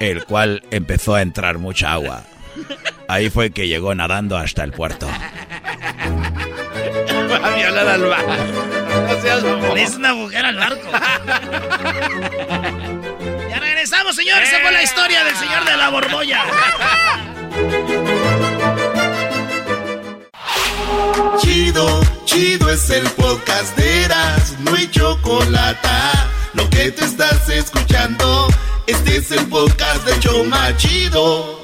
[0.00, 2.24] el cual empezó a entrar mucha agua.
[3.08, 5.06] Ahí fue que llegó nadando hasta el puerto.
[7.30, 8.32] Va a violar al barco.
[9.08, 9.44] No seas
[9.76, 10.88] Es una mujer al barco.
[13.48, 14.48] ya regresamos, señores.
[14.48, 16.42] Esa fue la historia del señor de la borbolla.
[21.38, 25.88] Chido, chido es el podcast de Eras, no hay chocolate.
[26.54, 28.48] Lo que te estás escuchando,
[28.86, 31.60] este es el podcast de Choma Chido.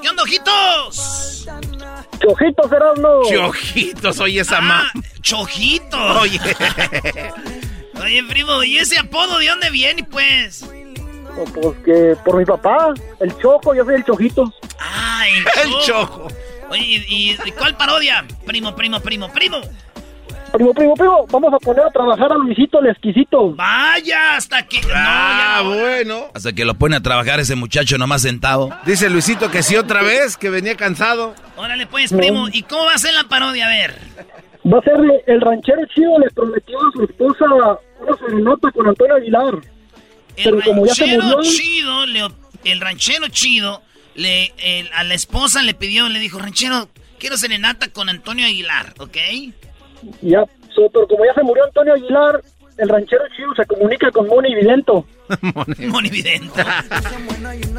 [0.00, 1.46] ¿Qué onda, ojitos?
[2.18, 3.22] Chojitos, Erasmo.
[3.28, 4.90] Chojitos, oye esa ma.
[4.94, 6.16] Ah, chojitos.
[6.18, 6.40] Oye.
[8.02, 10.64] oye, primo, ¿y ese apodo de dónde viene, pues?
[11.54, 14.52] pues que por mi papá, el Choco, yo soy el Chojito.
[14.78, 15.58] Ah, el Choco.
[15.64, 16.28] El Choco.
[16.70, 18.24] Oye, ¿y, cuál parodia?
[18.46, 19.60] Primo, primo, primo, primo.
[20.52, 23.54] Primo, primo, primo, vamos a poner a trabajar a Luisito el exquisito.
[23.54, 24.80] Vaya, hasta que.
[24.92, 26.26] Ah, bueno.
[26.34, 28.70] Hasta que lo pone a trabajar ese muchacho nomás sentado.
[28.84, 31.34] Dice Luisito que sí otra vez, que venía cansado.
[31.56, 32.48] Órale, pues, primo.
[32.52, 33.66] ¿Y cómo va a ser la parodia?
[33.66, 33.98] A ver.
[34.66, 34.94] Va a ser
[35.26, 37.44] el ranchero chido le prometió a su esposa
[38.00, 39.54] una serenata con Antonio Aguilar.
[40.36, 42.04] El ranchero chido,
[42.64, 43.82] el ranchero chido
[44.14, 44.52] le,
[44.94, 49.16] a la esposa le pidió, le dijo, ranchero, quiero serenata con Antonio Aguilar, ¿ok?
[50.22, 50.44] Ya,
[50.92, 52.42] pero como ya se murió Antonio Aguilar,
[52.78, 55.06] el ranchero chido se comunica con Moni Vidento.
[55.88, 56.54] Moni Vidento.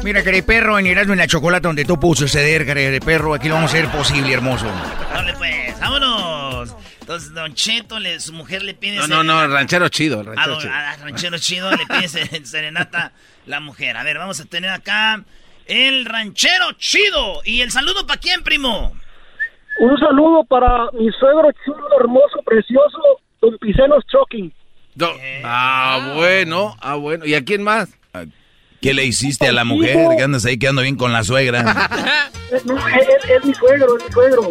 [0.04, 3.48] Mira, querido perro, en Erasmo en la chocolate donde tú pudo suceder, querido perro, aquí
[3.48, 4.66] lo vamos a hacer posible, hermoso.
[5.12, 6.76] Dale pues, vámonos.
[7.00, 8.96] Entonces, Don Cheto, le, su mujer le pide...
[8.96, 10.22] No, no, no, ranchero chido.
[10.22, 10.72] Ranchero a, chido.
[10.72, 12.08] A, ranchero chido le pide
[12.46, 13.12] serenata
[13.46, 13.96] la mujer.
[13.96, 15.24] A ver, vamos a tener acá
[15.66, 17.42] el ranchero chido.
[17.44, 18.94] ¿Y el saludo para quién, primo?
[19.78, 23.00] Un saludo para mi suegro chulo, hermoso, precioso,
[23.40, 24.52] don Picenos Choking.
[25.44, 27.24] ah, bueno, ah, bueno.
[27.24, 27.88] ¿Y a quién más?
[28.80, 30.16] ¿Qué le hiciste a la mujer?
[30.16, 31.62] Que andas ahí quedando bien con la suegra.
[32.64, 34.50] no, es, mi suegro, es mi suegro.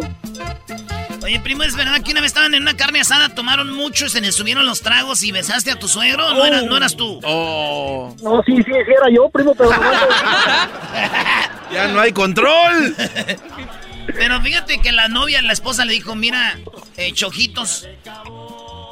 [1.22, 4.20] Oye, primo, ¿es verdad que una vez estaban en una carne asada, tomaron mucho, se
[4.20, 6.34] les subieron los tragos y besaste a tu suegro?
[6.34, 7.20] ¿No, eras, ¿no eras tú?
[7.22, 8.12] Oh.
[8.22, 9.70] No, sí, sí, sí, era yo, primo, pero...
[11.72, 12.96] ya no hay control.
[14.06, 16.58] pero fíjate que la novia, la esposa le dijo, mira,
[16.96, 17.88] eh, chojitos,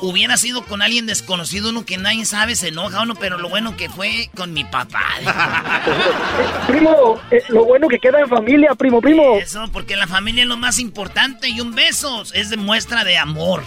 [0.03, 3.77] hubiera sido con alguien desconocido, uno que nadie sabe, se enoja uno, pero lo bueno
[3.77, 5.05] que fue con mi papá.
[6.67, 9.37] primo, eh, lo bueno que queda en familia, primo, primo.
[9.37, 13.19] Eso, porque la familia es lo más importante y un beso es de muestra de
[13.19, 13.63] amor.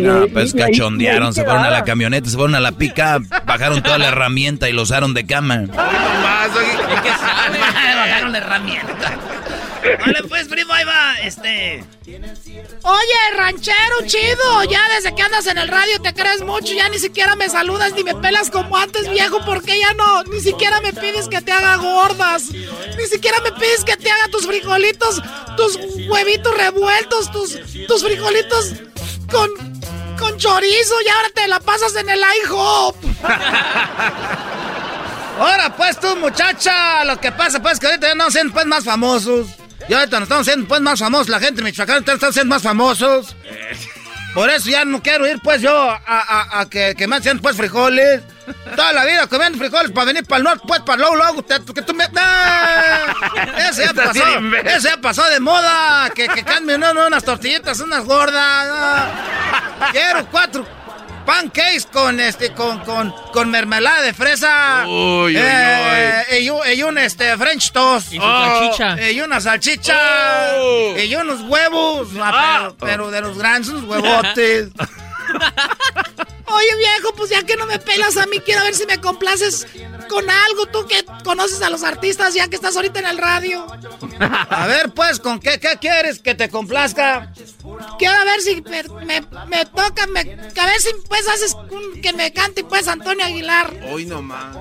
[0.00, 3.98] no, pues cachondearon, se fueron a la camioneta, se fueron a la pica, bajaron toda
[3.98, 5.56] la herramienta y lo usaron de cama.
[5.56, 6.50] No más,
[7.90, 9.18] bajaron la herramienta.
[9.82, 11.84] Vale, pues, primo, ahí va, este...
[12.04, 16.98] Oye, ranchero chido, ya desde que andas en el radio te crees mucho, ya ni
[16.98, 20.92] siquiera me saludas ni me pelas como antes, viejo, porque ya no, ni siquiera me
[20.92, 25.22] pides que te haga gordas, ni siquiera me pides que te haga tus frijolitos,
[25.56, 25.78] tus
[26.08, 28.74] huevitos revueltos, tus, tus frijolitos
[29.30, 29.48] con,
[30.18, 32.96] con chorizo y ahora te la pasas en el IHOP.
[35.38, 38.84] Ahora pues tú muchacha, lo que pasa pues que ahorita ya no siendo pues más
[38.84, 39.46] famosos.
[39.88, 42.62] Ya ahorita nos estamos haciendo pues más famosos, la gente de Michoacán está siendo más
[42.62, 43.34] famosos.
[44.34, 47.56] Por eso ya no quiero ir pues yo a, a, que, que, me hacen pues
[47.56, 48.22] frijoles.
[48.74, 51.82] Toda la vida comiendo frijoles para venir para el norte, pues para luego, luego, que
[51.82, 52.04] tú me...
[53.68, 54.24] Ese ya pasó,
[54.64, 59.10] ese ya pasó de moda, que, que cambien unas tortillitas, unas gordas.
[59.92, 60.66] Quiero cuatro
[61.24, 66.72] pancakes con este con con con mermelada de fresa uy, uy, eh, uy.
[66.74, 68.94] Y, un, este French toast y, salchicha.
[68.94, 69.98] Oh, y una salchicha
[70.56, 70.98] oh.
[70.98, 72.72] y unos huevos ah, ah.
[72.78, 74.70] pero, de los grandes unos huevotes
[76.54, 79.66] Oye, viejo, pues ya que no me pelas a mí, quiero ver si me complaces
[80.08, 80.66] con algo.
[80.66, 83.66] Tú que conoces a los artistas ya que estás ahorita en el radio.
[84.50, 87.32] A ver, pues, ¿con qué, qué quieres que te complazca?
[87.98, 88.82] quiero ver si me,
[89.46, 91.56] me, toca, me, a ver si pues haces
[92.02, 93.72] que me cante pues Antonio Aguilar.
[93.90, 94.56] Hoy nomás.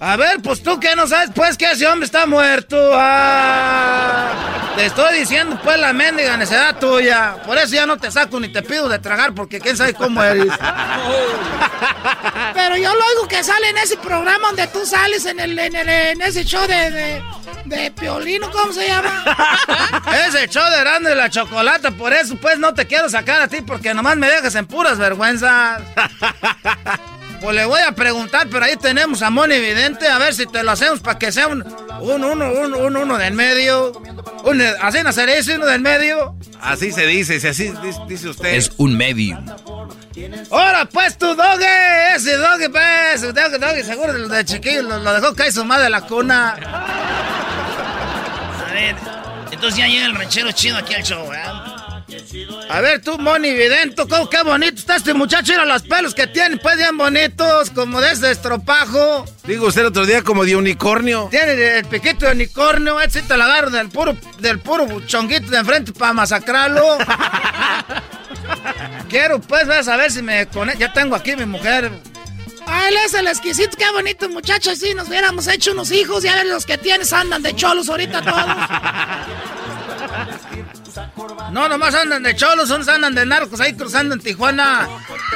[0.00, 2.76] A ver, pues tú que no sabes pues que ese hombre está muerto.
[2.94, 7.36] Ah, te estoy diciendo pues la mendiga necedad tuya.
[7.44, 10.22] Por eso ya no te saco ni te pido de tragar porque quién sabe cómo
[10.22, 10.46] eres.
[12.54, 15.76] Pero yo lo oigo que sale en ese programa donde tú sales en el en,
[15.76, 17.22] el, en ese show de, de,
[17.64, 19.24] de Piolino, ¿cómo se llama?
[20.26, 23.48] ese show de grande de la chocolate, por eso pues no te quiero sacar a
[23.48, 25.82] ti porque nomás me dejas en puras vergüenzas.
[27.40, 30.62] Pues le voy a preguntar, pero ahí tenemos a Moni Evidente, a ver si te
[30.62, 31.62] lo hacemos para que sea un,
[32.00, 33.92] un uno, un, un uno del medio.
[34.44, 36.34] Un, ¿Así hacer eso, uno del medio?
[36.60, 37.72] Así se dice, si así
[38.06, 38.54] dice usted.
[38.54, 39.42] Es un medio.
[40.50, 45.34] Ahora pues tu doge, ese doge pues, doge, doge, seguro de chiquillo lo, lo dejó
[45.34, 46.58] caer su madre de la cuna.
[48.68, 48.96] A ver,
[49.50, 51.69] entonces ya llega el ranchero chido aquí al show, ¿verdad?
[52.68, 55.52] A ver tú, Moni Vidento, ¿cómo qué bonito está este muchacho?
[55.52, 59.24] Mira los pelos que tiene, pues bien bonitos, como de ese estropajo.
[59.44, 61.26] Digo usted el otro día como de unicornio.
[61.30, 65.58] Tiene el piquito de unicornio, ese te lo agarro del puro, del puro chonguito de
[65.58, 66.98] enfrente para masacrarlo.
[69.08, 70.78] Quiero pues, vas a ver si me conecto.
[70.78, 71.90] Ya tengo aquí mi mujer.
[72.66, 74.76] Ah, él es el exquisito, qué bonito muchacho.
[74.76, 78.22] Si nos hubiéramos hecho unos hijos, ya ver los que tienes andan de cholos ahorita
[78.22, 78.46] todos.
[81.52, 84.88] No, nomás andan de cholos, andan de narcos ahí cruzando en Tijuana.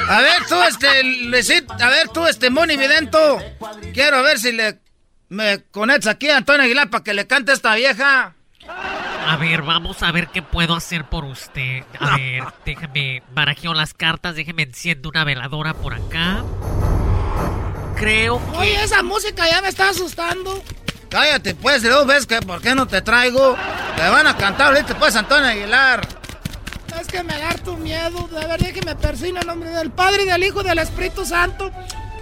[0.07, 3.39] A ver tú, este, Luisito, a ver tú, este, Moni Vidento.
[3.93, 4.79] Quiero ver si le
[5.29, 8.35] me conectas aquí a Antonio Aguilar para que le cante a esta vieja.
[8.67, 11.83] A ver, vamos a ver qué puedo hacer por usted.
[11.99, 16.43] A ver, déjeme barajeo las cartas, déjeme enciendo una veladora por acá.
[17.95, 18.57] Creo que...
[18.57, 20.63] Oye, esa música ya me está asustando.
[21.15, 23.55] Cállate, pues, y luego ves que por qué no te traigo.
[23.95, 26.05] Te van a cantar ahorita, pues, Antonio Aguilar.
[26.99, 28.27] Es que me da tu miedo.
[28.27, 31.25] De verdad que me persina el nombre del Padre y del Hijo y del Espíritu
[31.25, 31.71] Santo.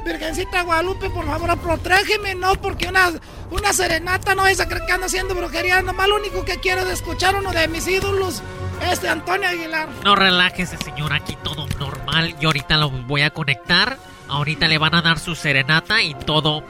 [0.05, 3.13] Virgencita Guadalupe, por favor, protégeme, no, porque una,
[3.49, 5.81] una serenata no es a creer que ando haciendo brujería.
[5.81, 8.43] Nomás lo único que quiero es escuchar uno de mis ídolos,
[8.91, 9.89] este Antonio Aguilar.
[10.03, 12.37] No relájese, señor, aquí todo normal.
[12.39, 13.97] Yo ahorita lo voy a conectar.
[14.29, 16.63] Ahorita le van a dar su serenata y todo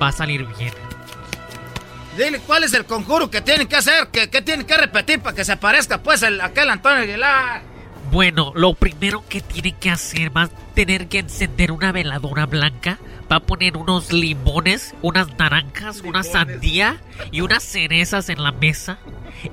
[0.00, 0.74] va a salir bien.
[2.16, 5.34] Dile cuál es el conjuro que tienen que hacer, que, que tienen que repetir para
[5.34, 7.62] que se aparezca pues el, aquel Antonio Aguilar.
[8.10, 12.98] Bueno, lo primero que tienen que hacer va a tener que encender una veladora blanca,
[13.30, 17.00] va a poner unos limones, unas naranjas, una sandía
[17.30, 18.98] y unas cerezas en la mesa.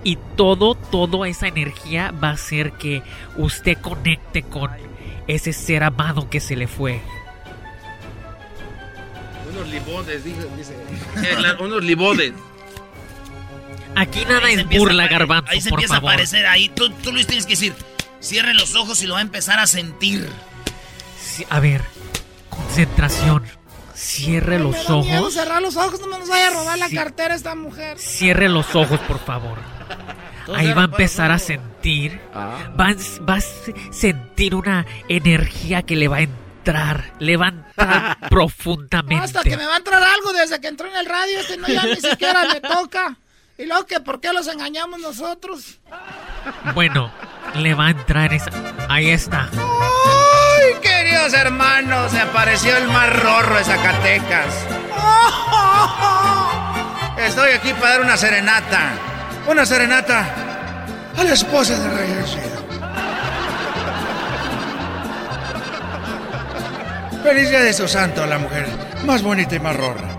[0.04, 3.04] Y todo, toda esa energía va a hacer que
[3.38, 4.72] usted conecte con
[5.28, 7.02] ese ser amado que se le fue.
[9.58, 10.48] Unos limones, dice.
[11.60, 12.34] unos limones.
[13.96, 15.50] Aquí nada es burla, garbanzo.
[15.50, 16.46] Ahí se empieza a aparecer.
[16.46, 17.74] Ahí tú, tú Luis tienes que decir:
[18.20, 20.30] cierre los ojos y lo va a empezar a sentir.
[21.50, 21.82] a ver,
[22.50, 23.44] concentración.
[23.96, 25.08] Cierre los ojos.
[25.08, 27.98] Miedo cerrar los ojos, no me nos vaya a robar la cartera esta mujer.
[27.98, 29.58] Cierre los ojos, por favor.
[30.56, 32.22] Ahí va a empezar a sentir.
[32.32, 32.72] Ah.
[32.80, 32.96] Va,
[33.28, 33.42] va, a
[33.92, 36.47] sentir una energía que le va a entrar.
[37.19, 39.23] Le va a entrar profundamente.
[39.23, 41.39] Hasta que me va a entrar algo desde que entró en el radio.
[41.39, 43.18] Este no ya ni siquiera le toca.
[43.57, 45.80] ¿Y luego que por qué los engañamos nosotros?
[46.76, 47.11] Bueno,
[47.56, 48.52] le va a entrar esa...
[48.88, 49.49] Ahí está.
[49.52, 52.11] ¡Ay, queridos hermanos!
[52.11, 54.65] Se apareció el más rorro de Zacatecas.
[57.18, 58.91] Estoy aquí para dar una serenata.
[59.48, 60.30] Una serenata
[61.18, 62.57] a la esposa de Rey
[67.23, 68.68] Feliz día de su santo, la mujer
[69.06, 70.18] más bonita y más rorra.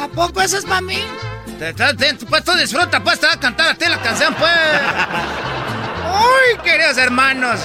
[0.00, 1.02] ¿A poco eso es para mí?
[2.28, 4.52] Pues tú disfruta, pues te va a cantar a ti la canción, pues.
[6.14, 7.60] ¡Uy, queridos hermanos!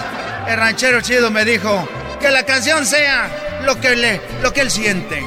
[0.48, 1.88] El ranchero chido me dijo
[2.20, 3.30] que la canción sea
[3.64, 5.24] lo que, le, lo que él siente.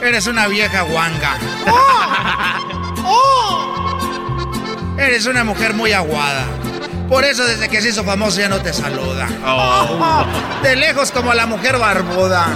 [0.00, 1.36] Eres una vieja guanga.
[1.66, 2.94] ¡Oh!
[3.04, 4.96] ¡Oh!
[4.98, 6.44] Eres una mujer muy aguada.
[7.08, 9.28] Por eso desde que se hizo famoso ya no te saluda.
[9.46, 10.26] Oh.
[10.62, 12.46] De lejos como la mujer barbuda.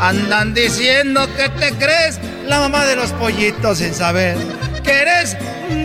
[0.00, 4.36] Andan diciendo que te crees la mamá de los pollitos sin saber
[4.82, 5.36] que eres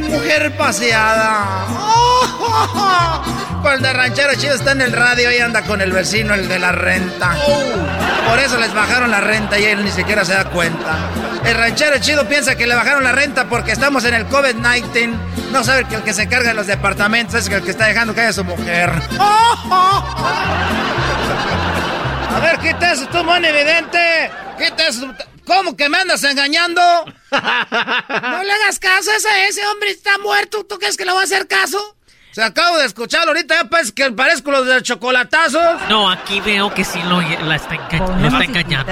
[0.09, 1.65] mujer paseada.
[3.61, 6.59] Cuando el ranchero chido está en el radio y anda con el vecino, el de
[6.59, 7.35] la renta.
[8.27, 10.97] Por eso les bajaron la renta y él ni siquiera se da cuenta.
[11.45, 15.13] El ranchero chido piensa que le bajaron la renta porque estamos en el COVID-19.
[15.51, 18.13] No sabe que el que se carga de los departamentos es el que está dejando
[18.13, 18.91] que haya su mujer.
[22.35, 24.29] A ver, quita eso, tú, mano evidente.
[24.57, 25.07] Quita eso.
[25.47, 26.81] ¿Cómo que me andas engañando?
[27.31, 30.65] no le hagas caso a ese, ese hombre está muerto.
[30.65, 31.95] ¿Tú crees que le va a hacer caso?
[32.31, 35.89] Se acabo de escuchar ahorita, ya pues que parezco los de chocolatazos.
[35.89, 38.91] No, aquí veo que sí lo, la está, enga lo está engañando.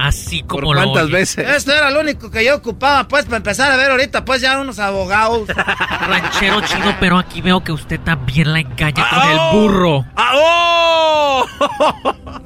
[0.00, 1.20] Así como lo oye.
[1.20, 4.58] Esto era lo único que yo ocupaba, pues, para empezar a ver ahorita, pues, ya
[4.58, 5.46] unos abogados.
[6.08, 9.52] Ranchero chido, pero aquí veo que usted también la engaña con ¡Ah, el oh!
[9.52, 10.06] burro.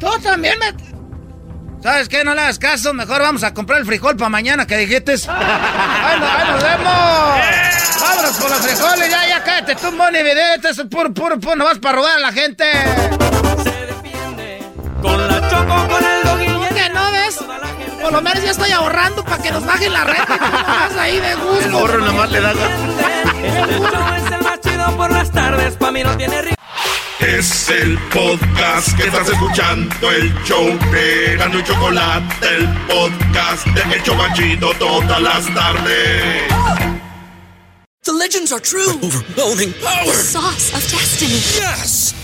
[0.01, 0.75] Tú también me...
[1.81, 2.25] ¿Sabes qué?
[2.25, 2.93] No le hagas caso.
[2.93, 5.13] Mejor vamos a comprar el frijol para mañana que dijiste.
[5.29, 6.91] ¡Ahí nos, ahí nos vemos!
[8.01, 9.11] ¡Vámonos por los frijoles!
[9.11, 10.71] Ya, ya, cállate tú, Moni Vidente.
[10.71, 11.55] Eso es puro, puro, puro.
[11.55, 12.65] No vas para robar a la gente.
[15.01, 16.14] Con la choco, con el ¿Cómo
[17.41, 18.03] ves?
[18.03, 21.35] Por lo menos ya estoy ahorrando para que nos bajen la renta nomás ahí de
[21.35, 21.65] gusto.
[21.65, 26.17] El burro nomás le da es el más chido por las tardes, pa' mí no
[26.17, 26.55] tiene.
[27.21, 33.95] Es el podcast que estás escuchando, el show de Gano y Chocolate, el podcast de
[33.95, 36.43] El Chobachito todas las tardes.
[38.03, 38.91] The legends are true.
[39.03, 40.05] overwhelming power.
[40.05, 41.41] The sauce of destiny.
[41.57, 42.24] Yes.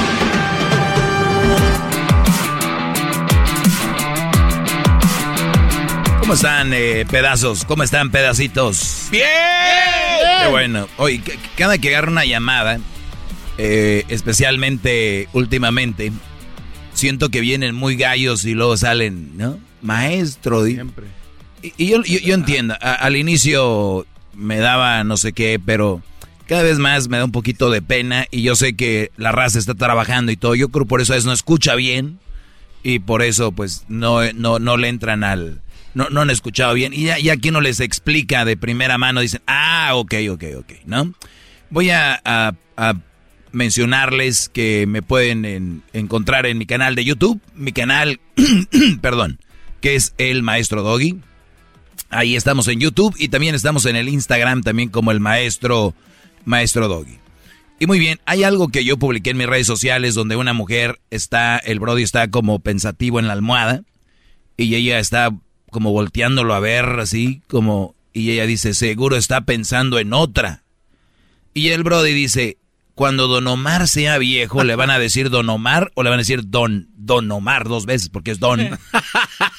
[6.31, 7.65] ¿Cómo están, eh, pedazos?
[7.65, 9.09] ¿Cómo están, pedacitos?
[9.11, 9.25] ¡Bien!
[10.43, 10.87] Qué bueno.
[10.95, 11.21] Oye,
[11.57, 12.79] cada que agarro una llamada,
[13.57, 16.13] eh, especialmente últimamente,
[16.93, 19.59] siento que vienen muy gallos y luego salen, ¿no?
[19.81, 20.63] Maestro.
[20.63, 20.79] di-
[21.63, 26.01] Y, y yo, yo, yo entiendo, a- al inicio me daba no sé qué, pero
[26.47, 29.59] cada vez más me da un poquito de pena y yo sé que la raza
[29.59, 30.55] está trabajando y todo.
[30.55, 32.19] Yo creo por eso es no escucha bien
[32.83, 35.59] y por eso pues no, no, no le entran al...
[35.93, 39.19] No, no han escuchado bien y ya, ya quien no les explica de primera mano
[39.19, 41.13] dicen, ah, ok, ok, ok, ¿no?
[41.69, 42.53] Voy a,
[43.51, 48.21] mencionarles que me pueden en- encontrar en mi canal de YouTube, mi canal,
[49.01, 49.39] perdón,
[49.81, 51.19] que es El Maestro Doggy.
[52.09, 55.93] Ahí estamos en YouTube y también estamos en el Instagram también como el Maestro,
[56.45, 57.19] Maestro Doggy.
[57.79, 60.99] Y muy bien, hay algo que yo publiqué en mis redes sociales donde una mujer
[61.09, 63.81] está, el Brody está como pensativo en la almohada
[64.55, 65.31] y ella está
[65.71, 70.63] como volteándolo a ver así, como, y ella dice, seguro está pensando en otra.
[71.53, 72.57] Y el Brody dice,
[72.93, 76.21] cuando Don Omar sea viejo, ¿le van a decir Don Omar o le van a
[76.21, 78.09] decir Don, Don Omar dos veces?
[78.09, 78.77] Porque es Don.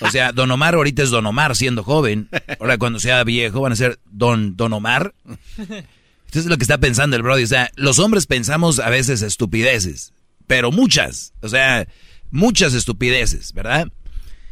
[0.01, 2.29] O sea, Don Omar ahorita es Don Omar siendo joven.
[2.61, 5.15] Ahora cuando sea viejo van a ser Don, Don Omar.
[5.59, 7.43] Esto es lo que está pensando el Brody.
[7.43, 10.13] O sea, los hombres pensamos a veces estupideces,
[10.47, 11.33] pero muchas.
[11.41, 11.87] O sea,
[12.31, 13.89] muchas estupideces, ¿verdad?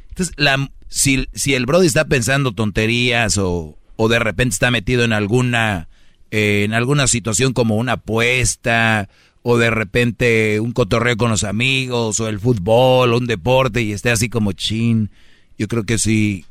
[0.09, 5.05] Entonces, la, si, si el Brody está pensando tonterías o, o de repente está metido
[5.05, 5.89] en alguna,
[6.33, 9.09] eh, en alguna situación como una apuesta
[9.43, 13.93] o de repente un cotorreo con los amigos o el fútbol o un deporte y
[13.93, 15.11] esté así como chin,
[15.57, 16.45] yo creo que si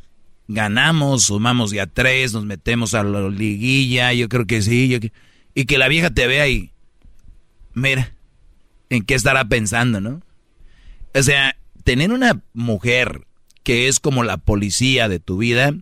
[0.47, 5.11] ganamos, sumamos ya tres, nos metemos a la liguilla, yo creo que sí,
[5.53, 6.71] y que la vieja te vea y
[7.73, 8.13] mira,
[8.89, 10.21] ¿en qué estará pensando, no?
[11.13, 13.27] O sea, tener una mujer
[13.63, 15.73] que es como la policía de tu vida,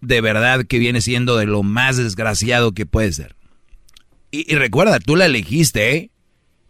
[0.00, 3.34] de verdad que viene siendo de lo más desgraciado que puede ser.
[4.30, 6.10] Y, recuerda, tú la elegiste, ¿eh?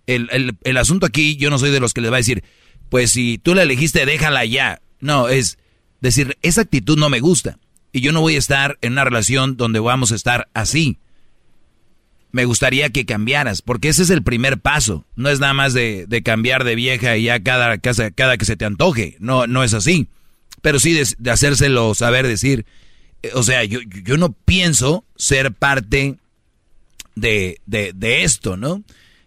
[0.07, 2.43] El, el- el asunto aquí, yo no soy de los que les va a decir,
[2.89, 4.81] pues si tú la elegiste, déjala ya.
[5.01, 5.59] No, es
[6.01, 7.59] decir, esa actitud no me gusta.
[7.93, 10.99] Y yo no voy a estar en una relación donde vamos a estar así.
[12.31, 15.07] Me gustaría que cambiaras, porque ese es el primer paso.
[15.17, 18.45] No es nada más de, de cambiar de vieja y ya cada, cada, cada que
[18.45, 19.17] se te antoje.
[19.19, 20.09] No, no es así.
[20.63, 22.67] Pero sí de, de hacérselo saber, decir,
[23.23, 26.17] eh, o sea, yo, yo no pienso ser parte
[27.15, 28.83] de, de, de esto, ¿no?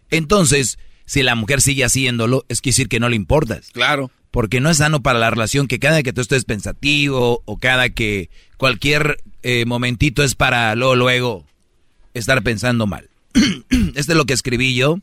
[0.10, 3.70] Entonces, si la mujer sigue haciéndolo, es que decir que no le importas.
[3.72, 4.12] Claro.
[4.32, 7.90] Porque no es sano para la relación que cada que tú estés pensativo o cada
[7.90, 11.46] que cualquier eh, momentito es para luego, luego
[12.14, 13.10] estar pensando mal.
[13.96, 15.00] este es lo que escribí yo.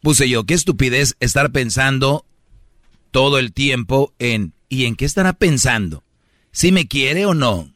[0.00, 2.24] Puse yo, qué estupidez estar pensando
[3.12, 6.02] todo el tiempo en ¿y en qué estará pensando?
[6.50, 7.70] ¿Si me quiere o no?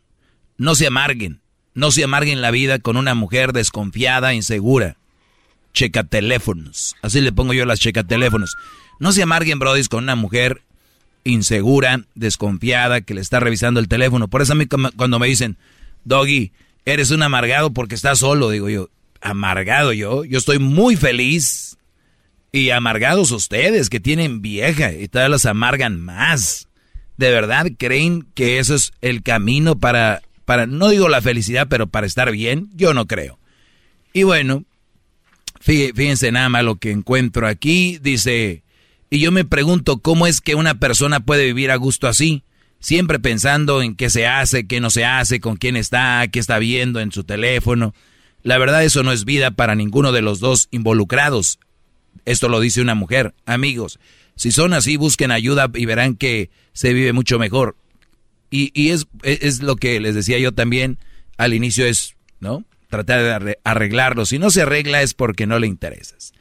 [0.58, 1.40] No se amarguen,
[1.74, 4.96] no se amarguen la vida con una mujer desconfiada, insegura.
[5.72, 8.56] Checa teléfonos, así le pongo yo las checa teléfonos.
[8.98, 10.62] No se amarguen, brodis, con una mujer
[11.22, 14.28] insegura, desconfiada, que le está revisando el teléfono.
[14.28, 15.58] Por eso a mí cuando me dicen,
[16.04, 16.52] Doggy,
[16.86, 18.88] eres un amargado porque estás solo, digo yo,
[19.20, 21.75] amargado yo, yo estoy muy feliz.
[22.56, 26.68] Y amargados ustedes que tienen vieja y todavía los amargan más.
[27.18, 31.86] ¿De verdad creen que eso es el camino para, para, no digo la felicidad, pero
[31.86, 32.70] para estar bien?
[32.72, 33.38] Yo no creo.
[34.14, 34.64] Y bueno,
[35.60, 37.98] fíjense nada más lo que encuentro aquí.
[38.00, 38.62] Dice,
[39.10, 42.42] y yo me pregunto cómo es que una persona puede vivir a gusto así,
[42.80, 46.58] siempre pensando en qué se hace, qué no se hace, con quién está, qué está
[46.58, 47.92] viendo en su teléfono.
[48.42, 51.58] La verdad eso no es vida para ninguno de los dos involucrados.
[52.26, 53.34] Esto lo dice una mujer.
[53.46, 53.98] Amigos,
[54.34, 57.76] si son así, busquen ayuda y verán que se vive mucho mejor.
[58.50, 60.98] Y, y es, es lo que les decía yo también
[61.38, 62.64] al inicio, es, ¿no?
[62.88, 64.26] Tratar de arreglarlo.
[64.26, 66.32] Si no se arregla es porque no le interesas.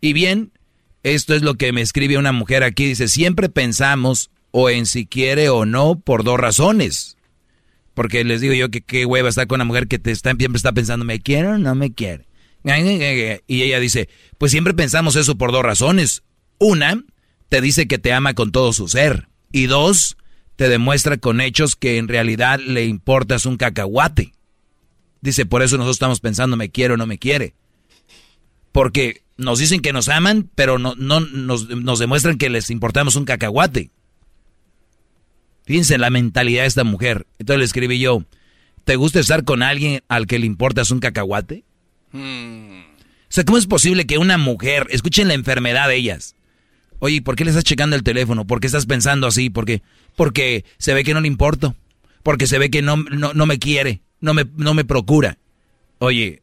[0.00, 0.52] Y bien,
[1.02, 2.86] esto es lo que me escribe una mujer aquí.
[2.86, 7.16] Dice, siempre pensamos o en si quiere o no por dos razones.
[7.94, 10.56] Porque les digo yo que qué hueva está con una mujer que te está, siempre
[10.56, 12.26] está pensando, ¿me quiere o no me quiere?
[12.64, 14.08] Y ella dice,
[14.38, 16.22] pues siempre pensamos eso por dos razones.
[16.58, 17.02] Una,
[17.48, 19.28] te dice que te ama con todo su ser.
[19.52, 20.16] Y dos,
[20.56, 24.32] te demuestra con hechos que en realidad le importas un cacahuate.
[25.20, 27.54] Dice, por eso nosotros estamos pensando, ¿me quiere o no me quiere?
[28.72, 33.24] Porque nos dicen que nos aman, pero no, no nos, demuestran que les importamos un
[33.24, 33.90] cacahuate.
[35.64, 37.26] Fíjense la mentalidad de esta mujer.
[37.38, 38.24] Entonces le escribí yo,
[38.84, 41.64] ¿te gusta estar con alguien al que le importas un cacahuate?
[42.12, 46.34] O sea, ¿cómo es posible que una mujer, escuchen la enfermedad de ellas?
[46.98, 48.46] Oye, ¿por qué le estás checando el teléfono?
[48.46, 49.50] ¿Por qué estás pensando así?
[49.50, 49.82] ¿Por qué?
[50.16, 51.74] Porque se ve que no le importo.
[52.22, 54.02] Porque se ve que no, no, me quiere.
[54.20, 55.38] No me, no me procura.
[55.98, 56.42] Oye,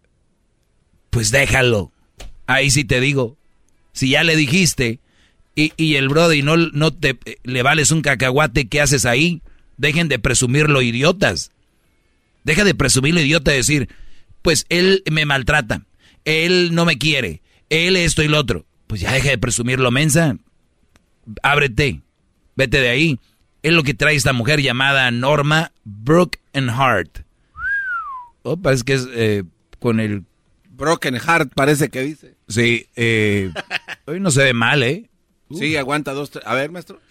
[1.11, 1.91] pues déjalo.
[2.47, 3.37] Ahí sí te digo,
[3.91, 4.99] si ya le dijiste
[5.53, 9.41] y, y el brody no, no te le vales un cacahuate, ¿qué haces ahí?
[9.77, 11.51] Dejen de presumirlo idiotas.
[12.43, 13.89] Deja de presumirlo idiota de decir,
[14.47, 15.81] pues él me maltrata,
[16.23, 18.65] él no me quiere, él esto y lo otro.
[18.87, 20.37] Pues ya deja de presumirlo mensa.
[21.43, 21.99] Ábrete,
[22.55, 23.19] vete de ahí.
[23.61, 27.25] Es lo que trae esta mujer llamada Norma Brooke and Hart.
[28.43, 29.43] Oh, parece que es eh,
[29.79, 30.23] con el
[30.69, 32.35] Broken Heart, parece que dice.
[32.47, 33.51] Sí, eh,
[34.05, 35.09] hoy no se ve mal, ¿eh?
[35.51, 36.45] Sí, aguanta dos, tres.
[36.47, 37.01] A ver, maestro.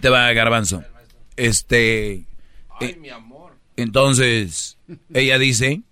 [0.00, 0.82] Te va, Garbanzo.
[1.36, 2.24] Este.
[2.80, 3.31] Ay, eh, mi amor.
[3.82, 4.78] Entonces,
[5.12, 5.82] ella dice.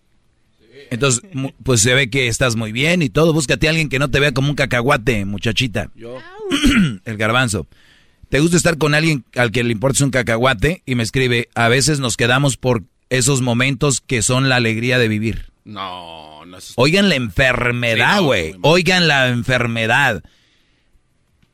[0.90, 1.22] Entonces,
[1.62, 3.32] pues se ve que estás muy bien y todo.
[3.32, 5.90] Búscate a alguien que no te vea como un cacahuate, muchachita.
[5.94, 6.18] Yo.
[7.04, 7.66] El garbanzo.
[8.28, 10.82] ¿Te gusta estar con alguien al que le importa un cacahuate?
[10.86, 15.08] Y me escribe, a veces nos quedamos por esos momentos que son la alegría de
[15.08, 15.52] vivir.
[15.64, 16.72] No, no es...
[16.76, 18.54] Oigan la enfermedad, güey.
[18.62, 20.22] Oigan la enfermedad.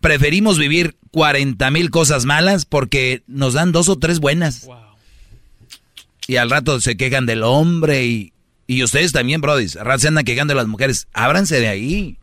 [0.00, 4.68] Preferimos vivir 40 mil cosas malas porque nos dan dos o tres buenas.
[6.28, 8.32] Y al rato se quejan del hombre y,
[8.66, 9.66] y ustedes también, Brody.
[9.78, 11.08] Al rato se andan quejando de las mujeres.
[11.12, 12.18] Ábranse de ahí.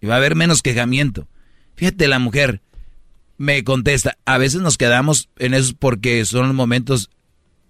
[0.00, 1.28] Y va a haber menos quejamiento.
[1.76, 2.62] Fíjate, la mujer
[3.38, 7.10] me contesta, a veces nos quedamos en esos porque son los momentos,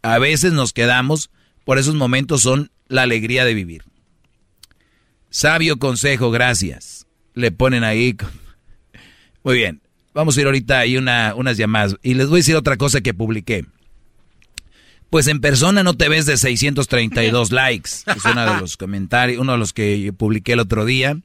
[0.03, 1.31] a veces nos quedamos
[1.65, 3.85] por esos momentos son la alegría de vivir.
[5.31, 7.07] Sabio consejo, gracias.
[7.35, 8.17] Le ponen ahí.
[9.45, 9.81] Muy bien.
[10.13, 11.97] Vamos a ir ahorita ahí una, unas llamadas.
[12.03, 13.65] Y les voy a decir otra cosa que publiqué.
[15.13, 17.91] Pues en persona no te ves de 632 likes.
[18.07, 21.19] Es uno de los comentarios, uno de los que publiqué el otro día.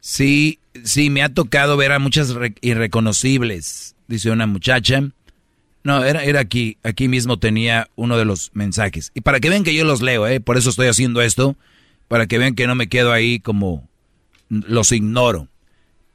[0.00, 5.10] Sí, sí, me ha tocado ver a muchas irreconocibles, dice una muchacha.
[5.84, 9.12] No, era, era aquí, aquí mismo tenía uno de los mensajes.
[9.12, 10.40] Y para que vean que yo los leo, ¿eh?
[10.40, 11.54] por eso estoy haciendo esto,
[12.08, 13.86] para que vean que no me quedo ahí como
[14.48, 15.48] los ignoro.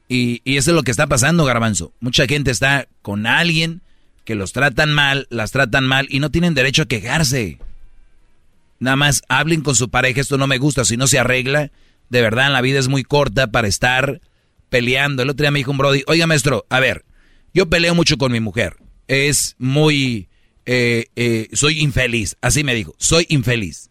[0.08, 1.92] Y, y eso es lo que está pasando, garbanzo.
[2.00, 3.82] Mucha gente está con alguien
[4.24, 7.58] que los tratan mal, las tratan mal y no tienen derecho a quejarse.
[8.78, 11.70] Nada más hablen con su pareja, esto no me gusta, si no se arregla,
[12.08, 14.20] de verdad la vida es muy corta para estar
[14.68, 15.22] peleando.
[15.22, 17.04] El otro día me dijo un Brody, oiga maestro, a ver,
[17.54, 18.76] yo peleo mucho con mi mujer
[19.12, 20.28] es muy...
[20.64, 23.90] Eh, eh, soy infeliz, así me dijo, soy infeliz.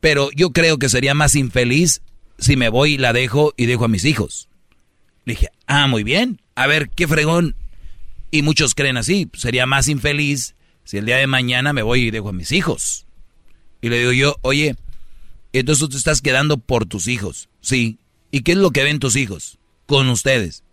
[0.00, 2.02] Pero yo creo que sería más infeliz
[2.38, 4.48] si me voy y la dejo y dejo a mis hijos.
[5.24, 6.42] Le dije, ah, muy bien.
[6.56, 7.56] A ver, qué fregón.
[8.34, 9.30] Y muchos creen así.
[9.34, 13.06] Sería más infeliz si el día de mañana me voy y dejo a mis hijos.
[13.80, 14.74] Y le digo yo, oye,
[15.52, 17.48] entonces tú te estás quedando por tus hijos.
[17.60, 18.00] Sí.
[18.32, 19.60] ¿Y qué es lo que ven tus hijos?
[19.86, 20.64] Con ustedes.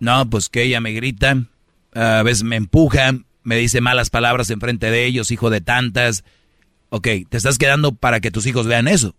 [0.00, 1.46] No, pues que ella me grita,
[1.94, 6.24] a veces me empuja, me dice malas palabras enfrente de ellos, hijo de tantas.
[6.90, 9.14] Ok, te estás quedando para que tus hijos vean eso.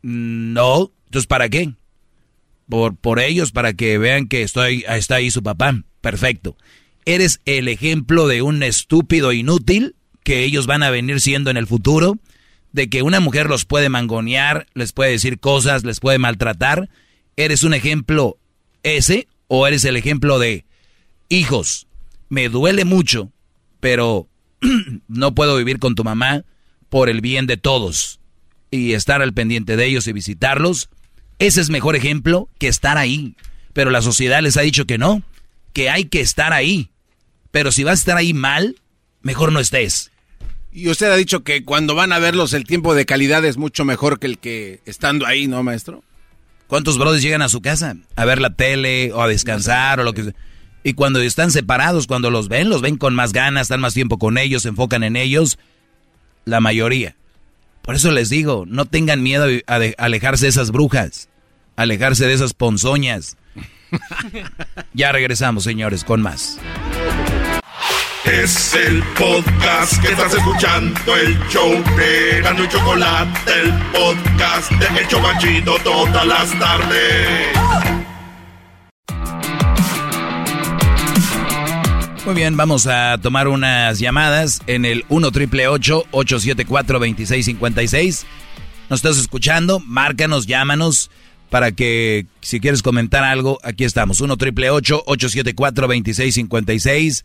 [0.00, 1.74] No, entonces ¿para qué?
[2.68, 5.82] Por, por ellos, para que vean que estoy, está ahí su papá.
[6.00, 6.56] Perfecto.
[7.04, 11.66] Eres el ejemplo de un estúpido inútil que ellos van a venir siendo en el
[11.66, 12.18] futuro,
[12.72, 16.88] de que una mujer los puede mangonear, les puede decir cosas, les puede maltratar.
[17.36, 18.38] ¿Eres un ejemplo
[18.82, 20.64] ese o eres el ejemplo de
[21.28, 21.86] hijos?
[22.28, 23.32] Me duele mucho,
[23.80, 24.28] pero
[25.08, 26.44] no puedo vivir con tu mamá
[26.88, 28.20] por el bien de todos
[28.70, 30.88] y estar al pendiente de ellos y visitarlos.
[31.38, 33.34] Ese es mejor ejemplo que estar ahí.
[33.72, 35.22] Pero la sociedad les ha dicho que no,
[35.72, 36.90] que hay que estar ahí.
[37.50, 38.76] Pero si vas a estar ahí mal,
[39.22, 40.10] mejor no estés.
[40.72, 43.84] Y usted ha dicho que cuando van a verlos el tiempo de calidad es mucho
[43.84, 46.02] mejor que el que estando ahí, ¿no, maestro?
[46.66, 50.14] ¿Cuántos brothers llegan a su casa a ver la tele o a descansar o lo
[50.14, 50.34] que sea?
[50.84, 54.18] Y cuando están separados, cuando los ven, los ven con más ganas, están más tiempo
[54.18, 55.58] con ellos, se enfocan en ellos.
[56.44, 57.14] La mayoría.
[57.82, 61.28] Por eso les digo, no tengan miedo a alejarse de esas brujas,
[61.76, 63.36] alejarse de esas ponzoñas.
[64.94, 66.58] ya regresamos, señores, con más.
[68.24, 75.00] Es el podcast que estás escuchando, el show de Gano y Chocolate, el podcast de
[75.00, 78.01] El Chocachito todas las tardes.
[82.24, 88.26] Muy bien, vamos a tomar unas llamadas en el 1 triple 874 2656.
[88.88, 91.10] Nos estás escuchando, márcanos, llámanos
[91.50, 94.20] para que si quieres comentar algo, aquí estamos.
[94.20, 97.24] 1 triple 874 2656.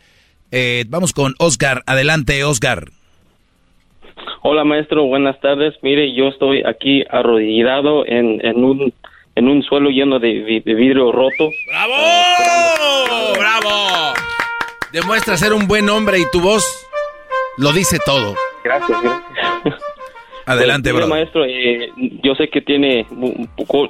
[0.52, 1.84] Eh, vamos con Oscar.
[1.86, 2.86] Adelante, Oscar.
[4.42, 5.06] Hola, maestro.
[5.06, 5.76] Buenas tardes.
[5.84, 8.94] Mire, yo estoy aquí arrodillado en, en un
[9.36, 11.52] en un suelo lleno de, vidrio roto.
[11.68, 11.94] ¡Bravo!
[13.38, 14.14] ¡Bravo!
[14.98, 16.66] Demuestra ser un buen hombre y tu voz
[17.60, 18.34] lo dice todo.
[18.64, 19.76] Gracias, gracias.
[20.48, 21.08] Adelante, pues, bro.
[21.08, 21.92] maestro, eh,
[22.24, 23.06] yo sé que tiene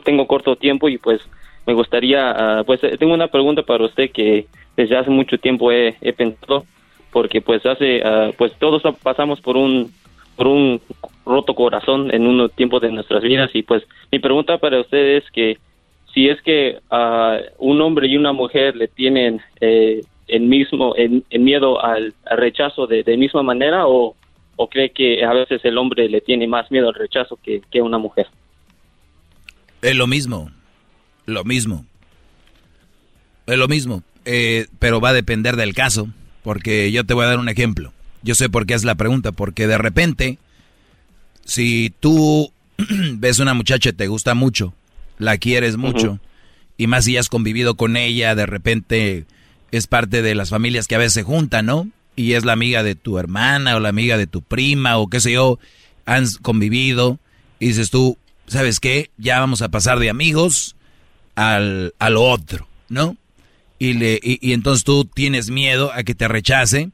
[0.04, 1.22] tengo corto tiempo y pues
[1.66, 5.72] me gustaría, ah, pues eh, tengo una pregunta para usted que desde hace mucho tiempo
[5.72, 6.66] he, pensado,
[7.14, 9.94] porque pues hace, ah, pues todos pasamos por un
[10.36, 10.82] por un
[11.26, 13.82] roto corazón en un tiempo de nuestras vidas y pues
[14.12, 15.58] mi pregunta para usted es que
[16.14, 21.24] si es que a un hombre y una mujer le tienen eh, el mismo el,
[21.40, 24.16] miedo al, rechazo de, de, misma manera o,
[24.56, 27.82] o, cree que a veces el hombre le tiene más miedo al rechazo que, que
[27.82, 28.28] una mujer
[29.82, 30.52] es lo mismo
[31.26, 31.86] lo mismo
[33.46, 36.10] es lo mismo eh, pero va a depender del caso
[36.44, 37.94] porque yo te voy a dar un ejemplo.
[38.22, 40.38] Yo sé por qué es la pregunta porque de repente
[41.46, 42.52] si tú
[43.14, 44.74] ves una muchacha que te gusta mucho
[45.18, 46.20] la quieres mucho
[46.78, 49.26] y más si has convivido con ella de repente
[49.72, 51.90] es parte de las familias que a veces se juntan, ¿no?
[52.16, 55.20] Y es la amiga de tu hermana o la amiga de tu prima o qué
[55.20, 55.60] sé yo,
[56.06, 57.20] han convivido
[57.60, 58.18] y dices tú,
[58.48, 59.12] ¿sabes qué?
[59.18, 60.76] Ya vamos a pasar de amigos
[61.36, 63.18] al, al otro, ¿no?
[63.80, 66.90] Y, le, y, entonces tú tienes miedo a que te rechace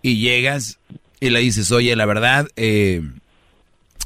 [0.00, 0.78] y llegas
[1.20, 3.02] y le dices, oye, la verdad, eh,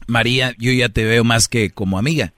[0.09, 2.33] María, yo ya te veo más que como amiga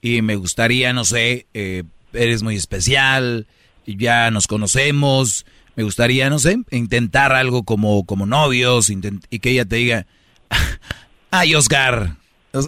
[0.00, 1.82] y me gustaría, no sé, eh,
[2.12, 3.46] eres muy especial,
[3.86, 5.46] ya nos conocemos,
[5.76, 10.06] me gustaría, no sé, intentar algo como, como novios y que ella te diga,
[11.30, 12.16] ay Oscar,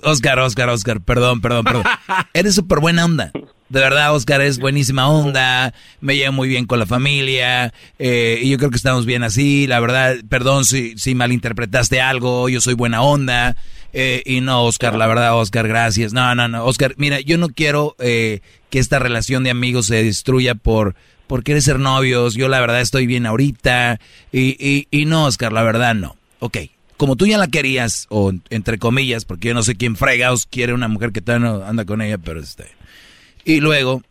[0.03, 1.85] Oscar, Oscar, Oscar, perdón, perdón, perdón.
[2.35, 3.33] Eres súper buena onda.
[3.69, 8.49] De verdad, Oscar es buenísima onda, me llevo muy bien con la familia, eh, y
[8.49, 9.67] yo creo que estamos bien así.
[9.67, 13.57] La verdad, perdón si, si malinterpretaste algo, yo soy buena onda.
[13.93, 16.13] Eh, y no, Oscar, la verdad, Oscar, gracias.
[16.13, 18.41] No, no, no, Oscar, mira, yo no quiero eh,
[18.71, 20.95] que esta relación de amigos se destruya por,
[21.27, 22.35] por querer ser novios.
[22.35, 24.01] Yo la verdad estoy bien ahorita.
[24.33, 26.17] Y, y, y no, Oscar, la verdad no.
[26.41, 26.59] Ok,
[26.97, 30.75] como tú ya la querías, o entre comillas, porque yo no sé quién fregaos quiere
[30.75, 32.79] una mujer que todavía no anda con ella, pero este
[33.49, 34.03] y luego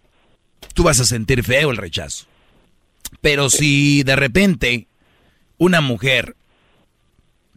[0.73, 2.25] tú vas a sentir feo el rechazo.
[3.21, 4.87] Pero si de repente
[5.59, 6.35] una mujer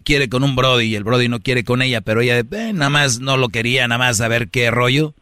[0.05, 2.91] quiere con un Brody y el Brody no quiere con ella, pero ella eh, nada
[2.91, 5.15] más no lo quería, nada más saber qué rollo,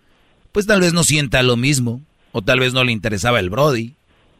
[0.53, 2.01] pues tal vez no sienta lo mismo,
[2.33, 3.95] o tal vez no le interesaba el Brody,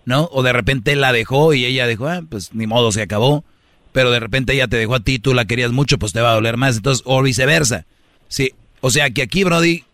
[0.05, 0.29] ¿no?
[0.33, 3.45] O de repente él la dejó y ella dijo, ah, pues ni modo, se acabó,
[3.93, 6.31] pero de repente ella te dejó a ti, tú la querías mucho, pues te va
[6.31, 7.87] a doler más, entonces, o viceversa.
[8.29, 9.85] Sí, o sea que aquí, Brody,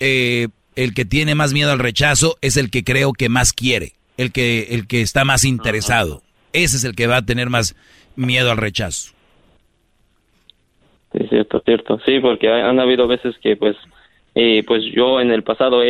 [0.00, 3.94] eh, el que tiene más miedo al rechazo es el que creo que más quiere,
[4.16, 6.22] el que, el que está más interesado.
[6.52, 7.76] Ese es el que va a tener más
[8.16, 9.12] miedo al rechazo.
[11.12, 11.98] Sí, cierto, cierto.
[12.04, 13.76] Sí, porque han habido veces que pues
[14.34, 15.80] eh, pues yo en el pasado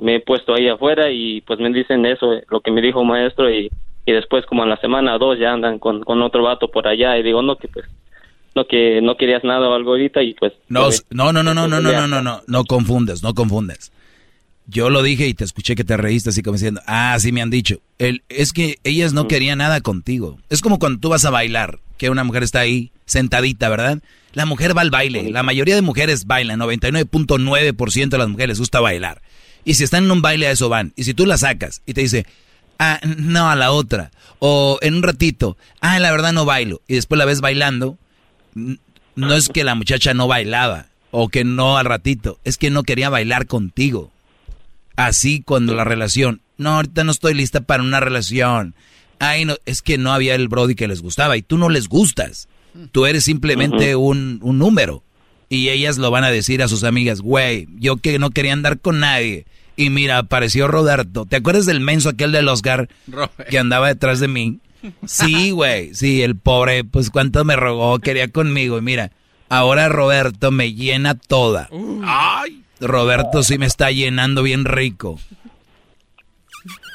[0.00, 3.50] me he puesto ahí afuera y pues me dicen eso, lo que me dijo maestro
[3.50, 3.70] y,
[4.06, 6.88] y después como en la semana o dos ya andan con, con otro vato por
[6.88, 7.84] allá y digo, no, que pues
[8.54, 11.68] no que no querías nada o algo ahorita y pues no no no no no
[11.68, 13.92] no no no no no no confundes no confundes.
[14.66, 17.42] Yo lo dije y te escuché que te reíste así como diciendo ah sí me
[17.42, 20.38] han dicho el es que ellas no querían nada contigo.
[20.50, 24.02] Es como cuando tú vas a bailar que una mujer está ahí sentadita verdad
[24.32, 25.30] la mujer va al baile.
[25.30, 26.60] La mayoría de mujeres bailan.
[26.60, 29.22] 99.9% de las mujeres gusta bailar.
[29.64, 30.92] Y si están en un baile a eso van.
[30.96, 32.26] Y si tú la sacas y te dice
[32.78, 36.94] ah no a la otra o en un ratito ah la verdad no bailo y
[36.94, 37.98] después la ves bailando
[39.14, 42.82] no es que la muchacha no bailaba o que no al ratito, es que no
[42.82, 44.10] quería bailar contigo.
[44.96, 48.74] Así cuando la relación, no, ahorita no estoy lista para una relación.
[49.18, 51.88] Ay, no, es que no había el Brody que les gustaba y tú no les
[51.88, 52.48] gustas.
[52.90, 55.02] Tú eres simplemente un, un número.
[55.48, 58.80] Y ellas lo van a decir a sus amigas, güey, yo que no quería andar
[58.80, 59.44] con nadie.
[59.76, 61.26] Y mira, apareció Roberto.
[61.26, 62.88] ¿Te acuerdas del menso aquel del Oscar
[63.50, 64.60] que andaba detrás de mí?
[65.04, 68.78] Sí, güey, sí, el pobre, pues cuánto me rogó, quería conmigo.
[68.78, 69.12] Y mira,
[69.48, 71.68] ahora Roberto me llena toda.
[72.04, 72.62] Ay.
[72.80, 75.20] Roberto sí me está llenando bien rico.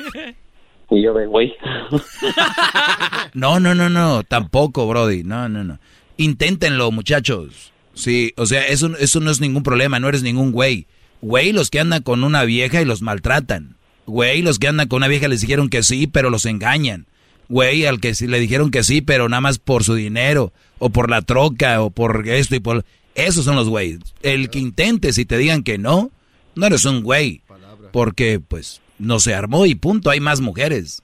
[0.90, 1.54] Y yo güey.
[3.34, 5.24] No, no, no, no, tampoco, Brody.
[5.24, 5.80] No, no, no.
[6.18, 7.74] Inténtenlo, muchachos.
[7.94, 10.88] Sí, o sea, eso, eso no es ningún problema, no eres ningún güey.
[11.22, 13.76] Güey, los que andan con una vieja y los maltratan.
[14.06, 17.06] Güey, los que andan con una vieja les dijeron que sí, pero los engañan
[17.50, 21.10] güey al que le dijeron que sí, pero nada más por su dinero, o por
[21.10, 22.86] la troca, o por esto y por...
[23.16, 24.00] Esos son los güeyes.
[24.22, 26.12] El que intente, si te digan que no,
[26.54, 27.42] no eres un güey.
[27.92, 31.03] Porque, pues, no se armó y punto, hay más mujeres.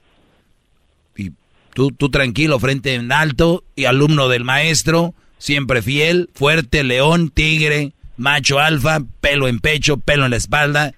[1.16, 1.32] Y
[1.74, 7.92] tú, tú tranquilo, frente en alto, y alumno del maestro, siempre fiel, fuerte, león, tigre,
[8.16, 10.94] macho alfa, pelo en pecho, pelo en la espalda,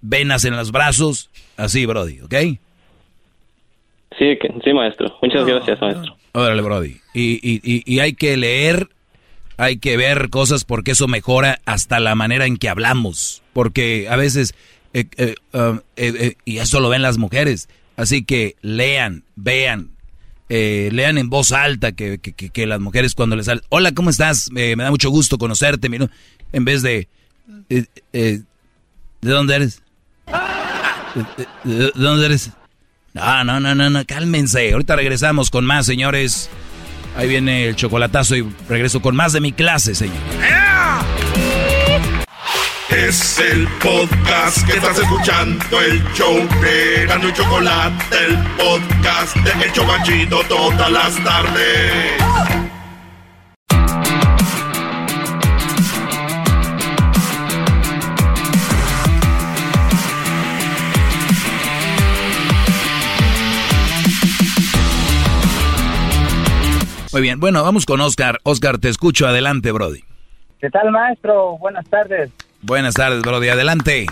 [0.00, 2.34] venas en los brazos, así, Brody, ¿ok?
[4.18, 5.16] Sí, sí, maestro.
[5.22, 6.16] Muchas gracias, maestro.
[6.32, 6.96] Órale, Brody.
[7.14, 8.88] Y, y, y, hay que leer,
[9.56, 13.42] hay que ver cosas porque eso mejora hasta la manera en que hablamos.
[13.52, 14.54] Porque a veces,
[14.94, 17.68] eh, eh, um, eh, y eso lo ven las mujeres.
[17.96, 19.90] Así que lean, vean,
[20.48, 24.50] lean en voz alta que, que, que, las mujeres cuando les salen, hola, ¿cómo estás?
[24.50, 25.88] me da mucho gusto conocerte.
[26.52, 27.08] En vez de,
[27.68, 28.44] ¿de
[29.20, 29.82] dónde eres?
[31.64, 32.50] ¿De dónde eres?
[33.14, 34.72] No, no, no, no, no, cálmense.
[34.72, 36.48] Ahorita regresamos con más, señores.
[37.16, 40.16] Ahí viene el chocolatazo y regreso con más de mi clase, señor.
[42.94, 49.64] Es el podcast que estás escuchando, el show de Gano y Chocolate, el podcast de
[49.64, 52.22] El Chocachito todas las tardes.
[67.12, 68.38] Muy bien, bueno, vamos con Oscar.
[68.42, 69.26] Oscar, te escucho.
[69.26, 70.00] Adelante, Brody.
[70.60, 71.58] ¿Qué tal, maestro?
[71.58, 72.30] Buenas tardes.
[72.62, 73.48] Buenas tardes, Brody.
[73.48, 74.06] Adelante.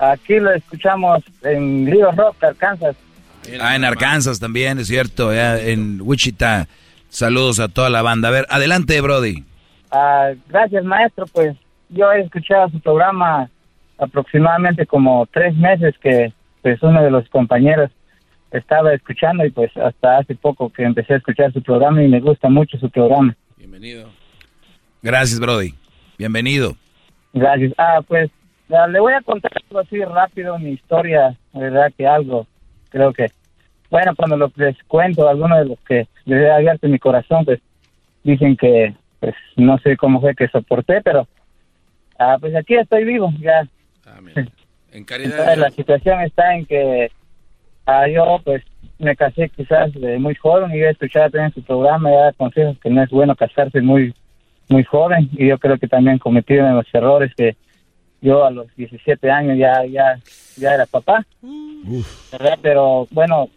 [0.00, 2.96] Aquí lo escuchamos en Río Rock, Arkansas.
[3.60, 6.66] Ah, en Arkansas también, es cierto, en Wichita.
[7.08, 8.28] Saludos a toda la banda.
[8.28, 9.44] A ver, adelante, Brody.
[9.90, 11.26] Ah, gracias, maestro.
[11.26, 11.56] Pues
[11.90, 13.48] yo he escuchado su programa
[13.98, 16.32] aproximadamente como tres meses que
[16.62, 17.90] pues uno de los compañeros
[18.50, 22.20] estaba escuchando y pues hasta hace poco que empecé a escuchar su programa y me
[22.20, 23.36] gusta mucho su programa.
[23.56, 24.08] Bienvenido.
[25.02, 25.74] Gracias, Brody.
[26.18, 26.76] Bienvenido.
[27.32, 27.72] Gracias.
[27.78, 28.30] Ah, pues
[28.68, 32.46] le voy a contar algo así rápido, mi historia, verdad que algo,
[32.88, 33.26] creo que,
[33.90, 37.60] bueno, cuando lo les cuento, algunos de los que les he abierto mi corazón, pues
[38.22, 41.28] dicen que, pues no sé cómo fue que soporté, pero,
[42.18, 43.66] ah, pues aquí estoy vivo, ya.
[44.92, 45.56] En caridad.
[45.56, 47.10] la situación está en que
[47.86, 48.62] Ah, yo pues
[48.98, 52.78] me casé quizás de muy joven y he escuchado también su programa y da consejos
[52.78, 54.14] que no es bueno casarse muy
[54.68, 57.56] muy joven y yo creo que también cometí los errores que
[58.20, 60.18] yo a los 17 años ya ya
[60.56, 61.26] ya era papá.
[62.62, 63.48] Pero bueno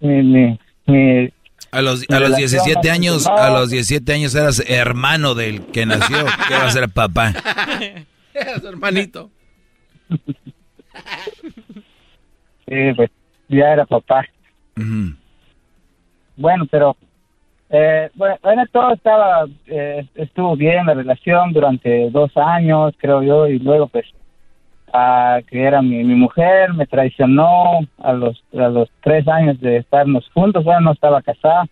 [0.00, 1.30] mi, mi,
[1.70, 6.18] a los, a los 17 años a los 17 años eras hermano del que nació
[6.48, 7.32] que va a ser papá.
[8.34, 9.30] Eras hermanito.
[12.66, 13.10] Sí pues
[13.48, 14.24] ya era papá.
[16.36, 16.96] Bueno, pero
[17.72, 23.60] eh, bueno, todo estaba, eh, estuvo bien la relación durante dos años, creo yo, y
[23.60, 24.06] luego pues
[24.92, 29.76] a que era mi, mi mujer, me traicionó a los, a los tres años de
[29.76, 31.66] estarnos juntos, bueno, no estaba casada,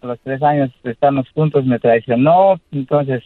[0.00, 3.22] a los tres años de estarnos juntos me traicionó, entonces,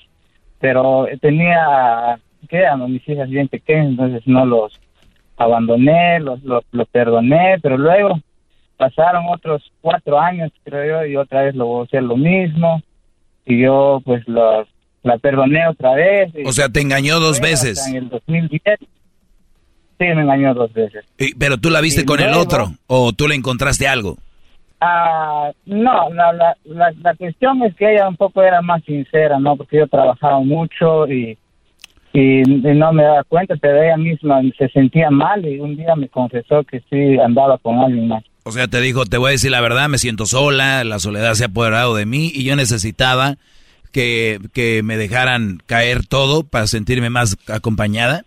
[0.59, 2.19] pero tenía,
[2.49, 4.81] que a mis hijas bien pequeñas, entonces no los
[5.37, 8.19] abandoné, los, los perdoné, pero luego
[8.79, 12.81] pasaron otros cuatro años, creo yo, y otra vez lo voy a hacer lo mismo,
[13.45, 14.67] y yo pues los,
[15.03, 16.33] la perdoné otra vez.
[16.47, 17.87] O sea, te engañó dos veces.
[17.87, 18.79] En el 2010
[19.99, 21.05] Sí, me engañó dos veces.
[21.39, 24.17] ¿Pero tú la viste con el otro o tú le encontraste algo?
[24.81, 26.57] Ah, no, la, la,
[27.03, 29.57] la, cuestión es que ella un poco era más sincera, ¿no?
[29.57, 31.37] Porque yo trabajaba mucho y,
[32.13, 36.09] y, no me daba cuenta, pero ella misma se sentía mal y un día me
[36.09, 38.23] confesó que sí andaba con alguien más.
[38.49, 41.35] O sea, te dijo, te voy a decir la verdad, me siento sola, la soledad
[41.35, 43.37] se ha apoderado de mí y yo necesitaba
[43.93, 48.25] que, que me dejaran caer todo para sentirme más acompañada.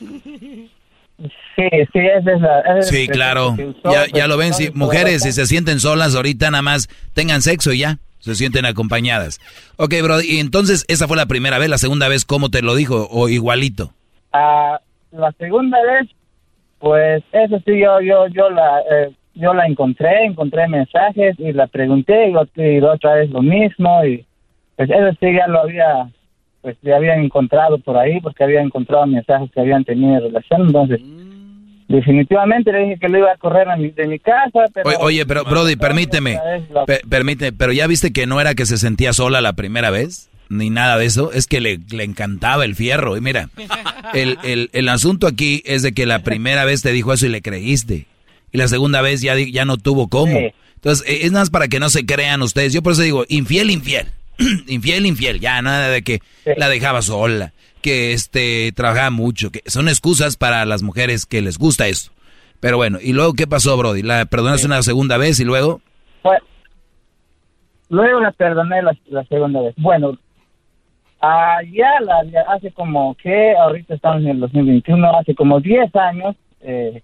[0.00, 2.82] Sí, sí, es esa.
[2.82, 3.56] sí, claro.
[3.84, 7.72] ya, ya lo ven, si mujeres si se sienten solas ahorita nada más tengan sexo
[7.72, 9.38] y ya, se sienten acompañadas.
[9.76, 12.74] Ok, bro, y entonces esa fue la primera vez, la segunda vez, ¿cómo te lo
[12.74, 13.06] dijo?
[13.12, 13.92] ¿O igualito?
[14.32, 14.80] Ah,
[15.12, 16.10] la segunda vez,
[16.78, 18.80] pues eso sí, yo, yo, yo la...
[18.80, 24.02] Eh, yo la encontré, encontré mensajes y la pregunté y, y otra vez lo mismo
[24.02, 24.24] y
[24.76, 26.08] pues eso sí ya lo había
[26.62, 31.00] pues le habían encontrado por ahí porque había encontrado mensajes que habían tenido relación, entonces
[31.86, 34.64] definitivamente le dije que lo iba a correr de mi casa.
[34.74, 36.40] Pero, oye, pero Brody, permíteme,
[37.08, 40.70] permíteme, pero ya viste que no era que se sentía sola la primera vez, ni
[40.70, 43.16] nada de eso, es que le, le encantaba el fierro.
[43.16, 43.48] Y mira,
[44.14, 47.30] el, el, el, asunto aquí es de que la primera vez te dijo eso y
[47.30, 48.06] le creíste,
[48.52, 50.38] y la segunda vez ya, ya no tuvo cómo.
[50.76, 52.72] Entonces, es más para que no se crean ustedes.
[52.72, 54.06] Yo por eso digo, infiel, infiel.
[54.66, 56.20] infiel, infiel, ya nada de que
[56.56, 61.58] la dejaba sola, que este trabajaba mucho, que son excusas para las mujeres que les
[61.58, 62.12] gusta eso.
[62.60, 64.02] Pero bueno, ¿y luego qué pasó, Brody?
[64.02, 65.80] ¿La perdonaste una segunda vez y luego?
[66.22, 66.40] Pues,
[67.88, 69.74] luego la perdoné la, segunda vez.
[69.76, 70.18] Bueno,
[71.20, 76.36] ah, ya, la, hace como que, ahorita estamos en el 2021, hace como 10 años,
[76.60, 77.02] eh,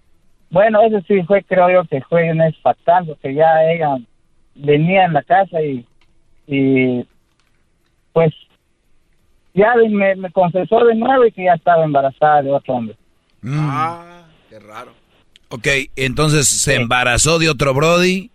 [0.49, 3.97] bueno, eso sí fue, creo yo que fue un es fatal, porque ya ella
[4.55, 5.85] venía en la casa y,
[6.45, 7.05] y
[8.13, 8.31] pues
[9.53, 12.95] ya me, me, confesó de nuevo y que ya estaba embarazada de otro hombre.
[13.41, 13.57] Mm.
[13.59, 14.93] Ah, qué raro.
[15.49, 18.31] Ok, entonces se embarazó de otro Brody,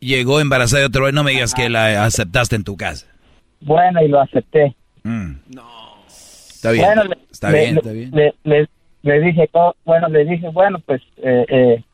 [0.00, 3.06] llegó embarazada de otro Brody, no me digas que la aceptaste en tu casa.
[3.60, 4.74] Bueno, y lo acepté.
[5.02, 5.32] Mm.
[5.54, 5.64] No.
[6.06, 6.84] Está bien,
[7.30, 8.10] está bien, está bien.
[9.02, 9.48] Le, dije,
[9.84, 11.84] bueno, le dije, bueno, pues eh, eh,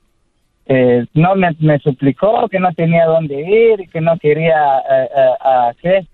[0.67, 5.75] eh, no me, me, suplicó que no tenía dónde ir y que no quería, a
[5.83, 6.07] ¿qué?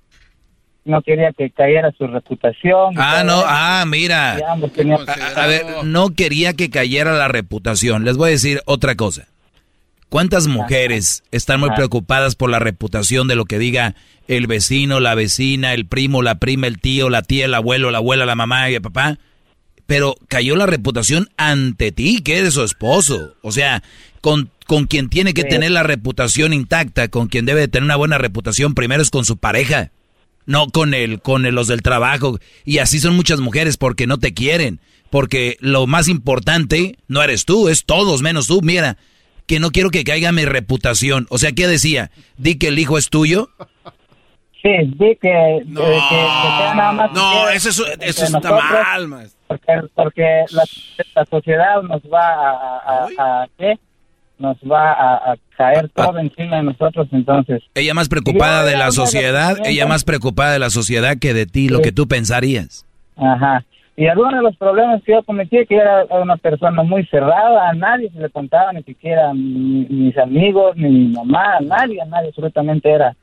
[0.84, 2.94] no quería que cayera su reputación.
[2.96, 4.38] Ah, no, ah, mira.
[5.36, 8.04] A, ver, no quería que cayera la reputación.
[8.04, 9.28] Les voy a decir otra cosa.
[10.10, 13.94] ¿Cuántas mujeres están muy preocupadas por la reputación de lo que diga
[14.26, 17.98] el vecino, la vecina, el primo, la prima, el tío, la tía, el abuelo, la
[17.98, 19.18] abuela, la mamá y el papá?
[19.86, 23.36] Pero cayó la reputación ante ti, que eres su esposo.
[23.42, 23.84] O sea,
[24.20, 27.96] con, con quien tiene que tener la reputación intacta, con quien debe de tener una
[27.96, 29.92] buena reputación, primero es con su pareja
[30.46, 32.40] no con el, con los del trabajo.
[32.64, 34.80] Y así son muchas mujeres porque no te quieren.
[35.08, 38.60] Porque lo más importante no eres tú, es todos menos tú.
[38.60, 38.96] Mira,
[39.50, 41.26] que no quiero que caiga mi reputación.
[41.28, 42.12] O sea, ¿qué decía?
[42.38, 43.48] ¿Di que el hijo es tuyo?
[44.62, 45.62] Sí, di que...
[45.66, 53.08] No, nada más no eso, eso está mal, Porque, porque la, sociedad nos va a,
[53.18, 53.74] a, a ¿qué?
[54.38, 57.60] nos va a, caer todo encima de nosotros, entonces.
[57.74, 61.68] Ella más preocupada de la sociedad, ella más preocupada de la sociedad que de ti,
[61.68, 62.86] lo que tú pensarías.
[63.16, 63.64] Ajá.
[64.00, 67.74] Y algunos de los problemas que yo cometí, que era una persona muy cerrada, a
[67.74, 72.28] nadie se le contaba, ni siquiera mis amigos, ni mi mamá, a nadie, a nadie
[72.28, 73.14] absolutamente era,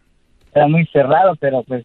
[0.54, 1.84] era muy cerrado, pero pues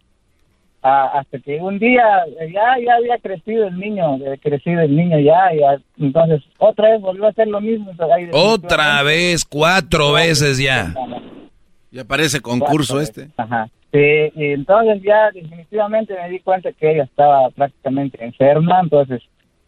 [0.82, 2.04] hasta que un día
[2.52, 7.24] ya ya había crecido el niño, crecido el niño ya, y entonces otra vez volvió
[7.24, 7.92] a hacer lo mismo.
[8.30, 10.92] Otra vez, cuatro veces ya.
[11.90, 13.30] Ya parece concurso este.
[13.38, 13.70] Ajá.
[13.92, 19.22] Sí, y entonces ya definitivamente me di cuenta que ella estaba prácticamente enferma, entonces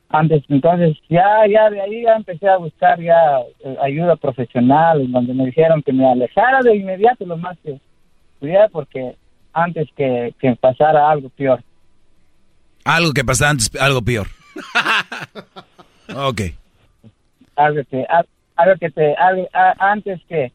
[0.09, 5.35] antes entonces ya ya de ahí ya empecé a buscar ya eh, ayuda profesional donde
[5.35, 7.79] me dijeron que me alejara de inmediato lo más que
[8.39, 9.17] pudiera porque
[9.55, 11.63] antes que, que pasara algo peor.
[12.85, 14.27] Algo que pasara antes, algo peor.
[16.15, 16.41] ok.
[17.57, 18.05] Algo que,
[18.57, 19.15] algo que te,
[19.79, 20.53] antes que,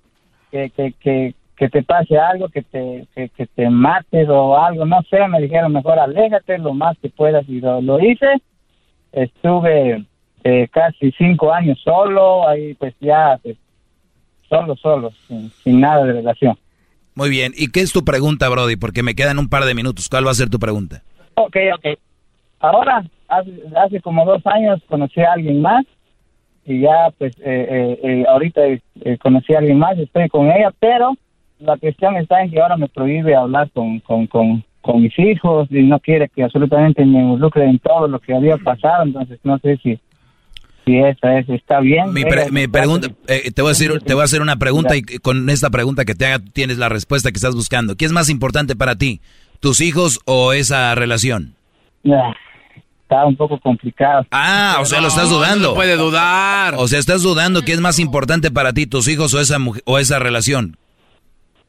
[0.51, 1.35] que, que, que,
[1.67, 5.99] te pase algo, que te, que, te mates o algo, no sé, me dijeron mejor
[5.99, 8.27] aléjate lo más que puedas y lo, hice.
[9.11, 10.05] Estuve
[10.43, 13.57] eh, casi cinco años solo, ahí pues ya, pues,
[14.47, 16.57] solo, solo, sin, sin nada de relación.
[17.15, 18.77] Muy bien, ¿y qué es tu pregunta, Brody?
[18.77, 20.07] Porque me quedan un par de minutos.
[20.07, 21.03] ¿Cuál va a ser tu pregunta?
[21.33, 21.99] Ok, ok.
[22.61, 25.85] Ahora, hace, hace como dos años conocí a alguien más
[26.65, 30.71] y ya pues eh, eh, eh, ahorita eh, conocí a alguien más, estoy con ella,
[30.79, 31.13] pero
[31.59, 35.67] la cuestión está en que ahora me prohíbe hablar con, con, con, con mis hijos
[35.71, 39.57] y no quiere que absolutamente me involucre en todo lo que había pasado, entonces no
[39.59, 39.99] sé si
[40.85, 42.13] si esa es, está bien.
[42.13, 44.95] Mi, Ella- mi pregunta, eh, te voy a decir, te voy a hacer una pregunta
[44.95, 47.95] y con esta pregunta que te haga tienes la respuesta que estás buscando.
[47.95, 49.19] ¿Qué es más importante para ti,
[49.59, 51.53] tus hijos o esa relación?
[52.09, 52.33] Ah,
[53.03, 54.25] está un poco complicado.
[54.31, 55.69] Ah, o sea, lo estás dudando.
[55.69, 56.73] no puede dudar.
[56.77, 59.83] O sea, estás dudando qué es más importante para ti, tus hijos o esa mujer,
[59.85, 60.77] o esa relación.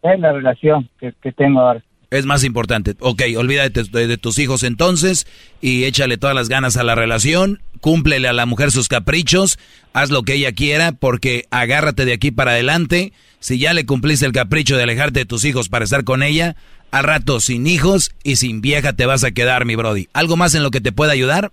[0.02, 1.82] Es la relación que, que tengo ahora.
[2.10, 2.96] Es más importante.
[2.98, 5.26] Ok, olvídate de, de tus hijos entonces
[5.60, 9.58] y échale todas las ganas a la relación, cúmplele a la mujer sus caprichos,
[9.92, 13.12] haz lo que ella quiera porque agárrate de aquí para adelante.
[13.38, 16.56] Si ya le cumpliste el capricho de alejarte de tus hijos para estar con ella,
[16.90, 20.08] al rato sin hijos y sin vieja te vas a quedar, mi Brody.
[20.12, 21.52] ¿Algo más en lo que te pueda ayudar?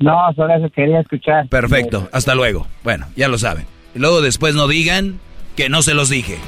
[0.00, 1.48] No, solo eso quería escuchar.
[1.48, 2.66] Perfecto, hasta luego.
[2.82, 3.66] Bueno, ya lo saben.
[3.94, 5.20] Luego después no digan
[5.54, 6.38] que no se los dije.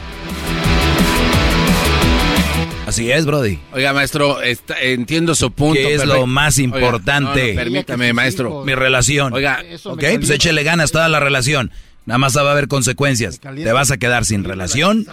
[2.94, 3.58] Así es, Brody.
[3.72, 5.74] Oiga, maestro, está- entiendo su punto.
[5.74, 6.14] ¿Qué es perfecto.
[6.20, 7.42] lo más Oiga, importante?
[7.46, 8.64] no, no, permítame, maestro.
[8.64, 9.32] Mi relación.
[9.32, 11.72] Oiga, ok, pues échele ganas toda la relación.
[12.06, 13.40] Nada más va a haber consecuencias.
[13.40, 15.06] Te vas a quedar sin relación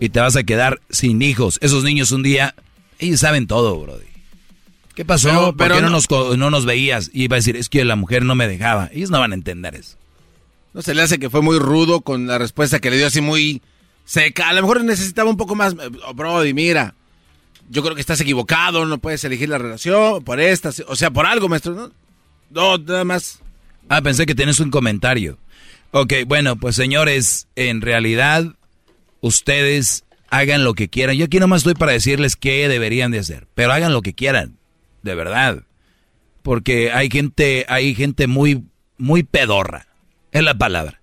[0.00, 1.58] y te vas a quedar sin hijos.
[1.62, 2.54] Esos niños un día,
[2.98, 4.06] ellos saben todo, Brody.
[4.96, 5.28] ¿Qué pasó?
[5.28, 7.10] Pero- ¿Por pero qué no, no- nos, co- no nos veías?
[7.12, 8.90] Y iba a decir, es que la mujer no me dejaba.
[8.92, 9.96] Ellos no van a entender eso.
[10.72, 13.20] ¿No se le hace que fue muy rudo con la respuesta que le dio así
[13.20, 13.62] muy
[14.04, 14.48] seca?
[14.48, 15.76] A lo mejor necesitaba un poco más.
[16.06, 16.94] Oh, Brody, mira,
[17.68, 21.26] yo creo que estás equivocado, no puedes elegir la relación por esta, o sea, por
[21.26, 21.92] algo, maestro, ¿no?
[22.50, 23.40] No, nada más.
[23.88, 25.38] Ah, pensé que tienes un comentario.
[25.90, 28.44] Ok, bueno, pues señores, en realidad
[29.20, 31.16] ustedes hagan lo que quieran.
[31.16, 34.58] Yo aquí nomás estoy para decirles qué deberían de hacer, pero hagan lo que quieran,
[35.02, 35.62] de verdad.
[36.42, 38.64] Porque hay gente, hay gente muy,
[38.98, 39.86] muy pedorra,
[40.32, 41.00] es la palabra.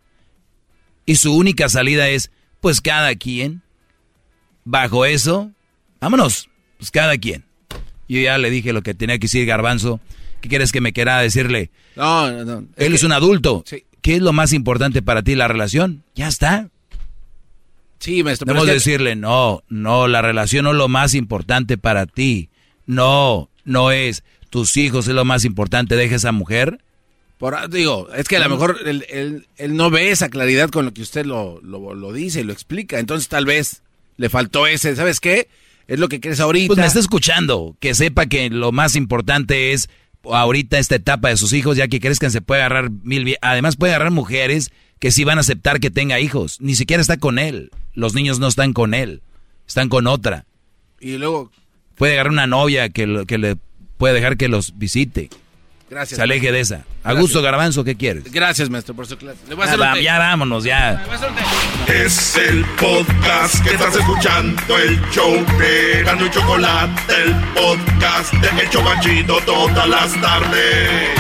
[1.06, 3.64] Y su única salida es, pues cada quien,
[4.66, 5.52] bajo eso,
[6.00, 6.50] vámonos,
[6.82, 7.44] pues cada quien.
[8.10, 10.00] Yo ya le dije lo que tenía que decir Garbanzo.
[10.42, 11.70] ¿Qué quieres que me quiera decirle?
[11.96, 12.68] No, no, no.
[12.76, 13.64] Él es un adulto.
[14.02, 16.02] ¿Qué es lo más importante para ti, la relación?
[16.16, 16.70] Ya está.
[18.00, 18.46] Sí, maestro.
[18.48, 22.50] Debemos que- decirle, no, no, la relación no es lo más importante para ti.
[22.88, 24.24] No, no es.
[24.50, 25.96] Tus hijos es lo más importante.
[25.96, 26.80] Deja esa mujer.
[27.38, 30.86] Por, digo, es que a lo mejor él, él- él no ve esa claridad con
[30.86, 33.00] lo que usted lo, lo, lo dice y lo explica.
[33.00, 33.84] Entonces tal vez
[34.18, 35.48] le faltó ese, ¿sabes qué?
[35.92, 36.68] Es lo que quieres ahorita.
[36.68, 37.76] Pues me está escuchando.
[37.82, 39.90] Que sepa que lo más importante es
[40.24, 43.36] ahorita esta etapa de sus hijos, ya que crezcan, se puede agarrar mil...
[43.42, 46.62] Además puede agarrar mujeres que sí van a aceptar que tenga hijos.
[46.62, 47.72] Ni siquiera está con él.
[47.94, 49.22] Los niños no están con él.
[49.68, 50.46] Están con otra.
[51.02, 51.52] Y luego,
[51.96, 53.58] Puede agarrar una novia que, lo- que le
[53.98, 55.30] puede dejar que los visite.
[55.92, 56.16] Gracias.
[56.18, 56.54] Se aleje maestro.
[56.56, 56.76] de esa.
[56.76, 57.22] A Gracias.
[57.22, 58.24] gusto Garbanzo, ¿qué quieres?
[58.32, 59.38] Gracias, maestro, por su clase.
[59.48, 61.04] Le voy a Ah, hacer un va, ya vámonos, ya.
[61.88, 68.62] Es el podcast que estás escuchando, el show de Erasmo y Chocolate, el podcast de
[68.62, 71.12] El Chobachito todas las tardes.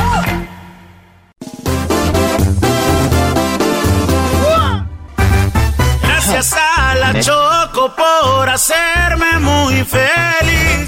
[6.03, 10.87] Gracias a la Choco por hacerme muy feliz.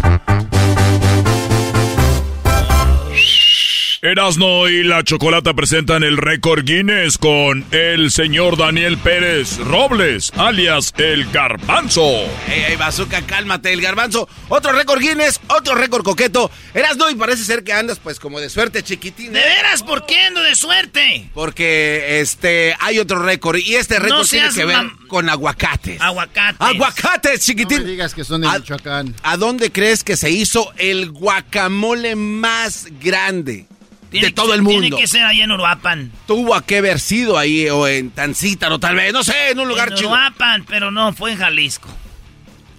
[4.03, 10.91] Erasno y la Chocolata presentan el récord Guinness con el señor Daniel Pérez Robles, alias
[10.97, 12.01] el Garbanzo.
[12.47, 14.27] Ey, ey, bazooka, cálmate, el garbanzo.
[14.49, 16.49] Otro récord Guinness, otro récord coqueto.
[16.73, 19.33] Erasno, y parece ser que andas pues como de suerte, chiquitín.
[19.33, 19.83] ¿De veras?
[19.83, 21.29] ¿Por qué ando de suerte?
[21.35, 26.01] Porque este hay otro récord y este récord No tiene que ver con aguacates.
[26.01, 26.57] Aguacates.
[26.59, 27.77] Aguacates, chiquitín.
[27.77, 29.13] No me digas que son de ¿A- Michoacán.
[29.21, 33.67] ¿A dónde crees que se hizo el guacamole más grande
[34.11, 34.81] Tiene de todo ser- el mundo?
[34.81, 36.11] Tiene que ser allá en Uruapan.
[36.27, 39.89] Tuvo que haber sido ahí o en Tancítaro tal vez, no sé, en un lugar
[39.89, 40.09] en chido.
[40.09, 41.89] Uruapan, pero no, fue en Jalisco.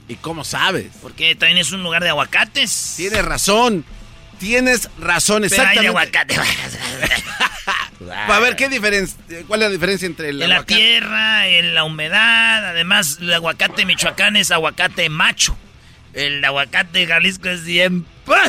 [0.09, 0.89] ¿Y cómo sabes?
[1.01, 2.95] Porque también es un lugar de aguacates.
[2.97, 3.85] Tienes razón.
[4.39, 6.19] Tienes razón, Pero hay de exactamente.
[6.19, 6.37] aguacate.
[8.35, 9.17] A ver, ¿qué diferencia?
[9.47, 12.67] ¿Cuál es la diferencia entre el En la tierra, en la humedad.
[12.71, 15.57] Además, el aguacate michoacán es aguacate macho.
[16.13, 18.05] El aguacate de Jalisco es bien...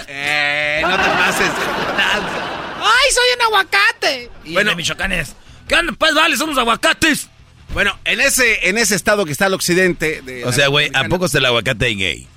[0.08, 1.52] Eh, no te pases.
[2.84, 4.30] ¡Ay, soy un aguacate!
[4.44, 5.36] Y bueno, de Michoacán es...
[5.68, 5.94] ¿Qué onda?
[5.94, 7.30] Pues vale, somos aguacates.
[7.74, 11.06] Bueno, en ese, en ese estado que está al occidente de O sea, güey, ¿a
[11.06, 12.28] poco está el aguacate gay?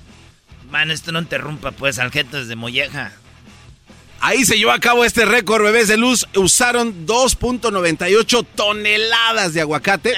[0.71, 3.13] Man, esto no interrumpa, pues, al gente desde Molleja.
[4.21, 6.27] Ahí se llevó a cabo este récord, bebés de luz.
[6.35, 10.15] Usaron 2.98 toneladas de aguacate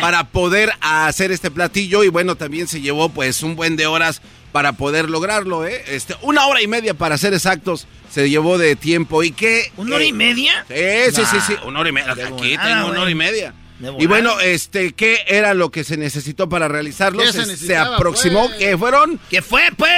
[0.00, 2.02] para poder hacer este platillo.
[2.02, 5.82] Y bueno, también se llevó pues un buen de horas para poder lograrlo, ¿eh?
[5.88, 9.22] Este, una hora y media para ser exactos se llevó de tiempo.
[9.22, 9.72] ¿Y qué?
[9.76, 10.64] ¿Una hora y media?
[10.68, 10.74] Sí,
[11.14, 12.12] sí, sí, sí, una hora y media.
[12.12, 13.54] Aquí volada, tengo una hora y media.
[13.98, 17.20] Y bueno, este, ¿qué era lo que se necesitó para realizarlo?
[17.20, 18.58] ¿Qué se se, necesitaba, aproximó pues?
[18.58, 19.90] que fueron ¿Qué fue, pues?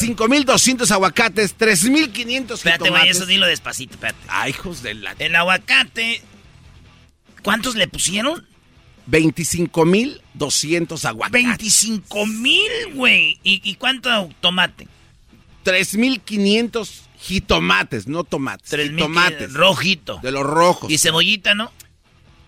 [0.00, 3.16] 25.200 aguacates, 3.500 Espérate, jitomates.
[3.16, 4.18] eso dilo despacito, espérate.
[4.26, 5.14] Ay, hijos de la...
[5.18, 6.22] El aguacate...
[7.42, 8.46] ¿Cuántos le pusieron?
[9.08, 11.42] 25.200 aguacates.
[11.44, 13.38] 25 mil, güey.
[13.42, 14.88] ¿Y, ¿Y cuánto tomate?
[15.64, 16.88] 3.500
[17.20, 18.70] jitomates, no tomates.
[18.70, 19.52] 3,000 jitomates.
[19.52, 20.18] Rojito.
[20.22, 20.90] De los rojos.
[20.90, 21.70] Y cebollita, ¿no?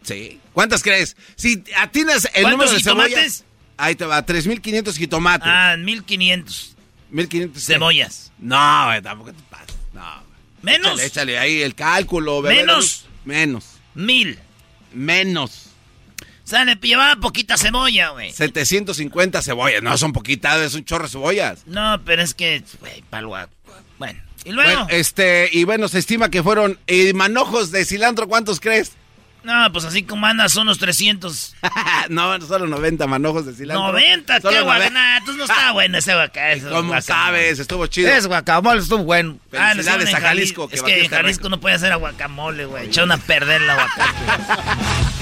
[0.02, 0.40] Sí.
[0.52, 1.16] ¿Cuántas crees?
[1.36, 3.14] Si atinas el ¿Cuántos número de jitomates?
[3.14, 3.44] cebollas...
[3.78, 5.48] Ahí te va, 3.500 jitomates.
[5.50, 6.76] Ah, 1500
[7.12, 8.32] 1.500 cebollas.
[8.38, 9.76] No, güey, tampoco te pases.
[9.92, 10.02] No.
[10.62, 10.92] ¿Menos?
[10.92, 12.40] Échale, échale ahí el cálculo.
[12.42, 12.56] bebé.
[12.56, 13.06] ¿Menos?
[13.24, 13.64] Menos.
[13.94, 14.38] Mil.
[14.94, 15.66] Menos.
[16.52, 18.30] Sale, llevaba poquita cebolla, güey.
[18.30, 19.82] 750 cebollas.
[19.82, 21.60] No, son poquitas, es un chorro de cebollas.
[21.66, 23.48] No, pero es que, güey, palo a-
[23.98, 24.70] Bueno, y luego.
[24.70, 28.92] Bueno, este, y bueno, se estima que fueron eh, manojos de cilantro, ¿cuántos crees?
[29.44, 31.54] No, pues así como andas, son unos 300.
[32.10, 33.88] no, solo 90 manojos de cilantro.
[33.88, 34.64] 90, Solo qué 90.
[34.64, 35.16] guacamole.
[35.16, 36.60] Entonces no está bueno ese guacamole.
[36.60, 37.02] ¿Cómo guacamole.
[37.02, 37.58] sabes?
[37.60, 38.10] Estuvo chido.
[38.10, 39.38] Ese guacamole estuvo bueno.
[39.56, 42.88] Ah, Felicidades en a Jalisco, que Es que en Jalisco no puede hacer guacamole, güey.
[42.88, 44.02] Echaron a perder el aguacate.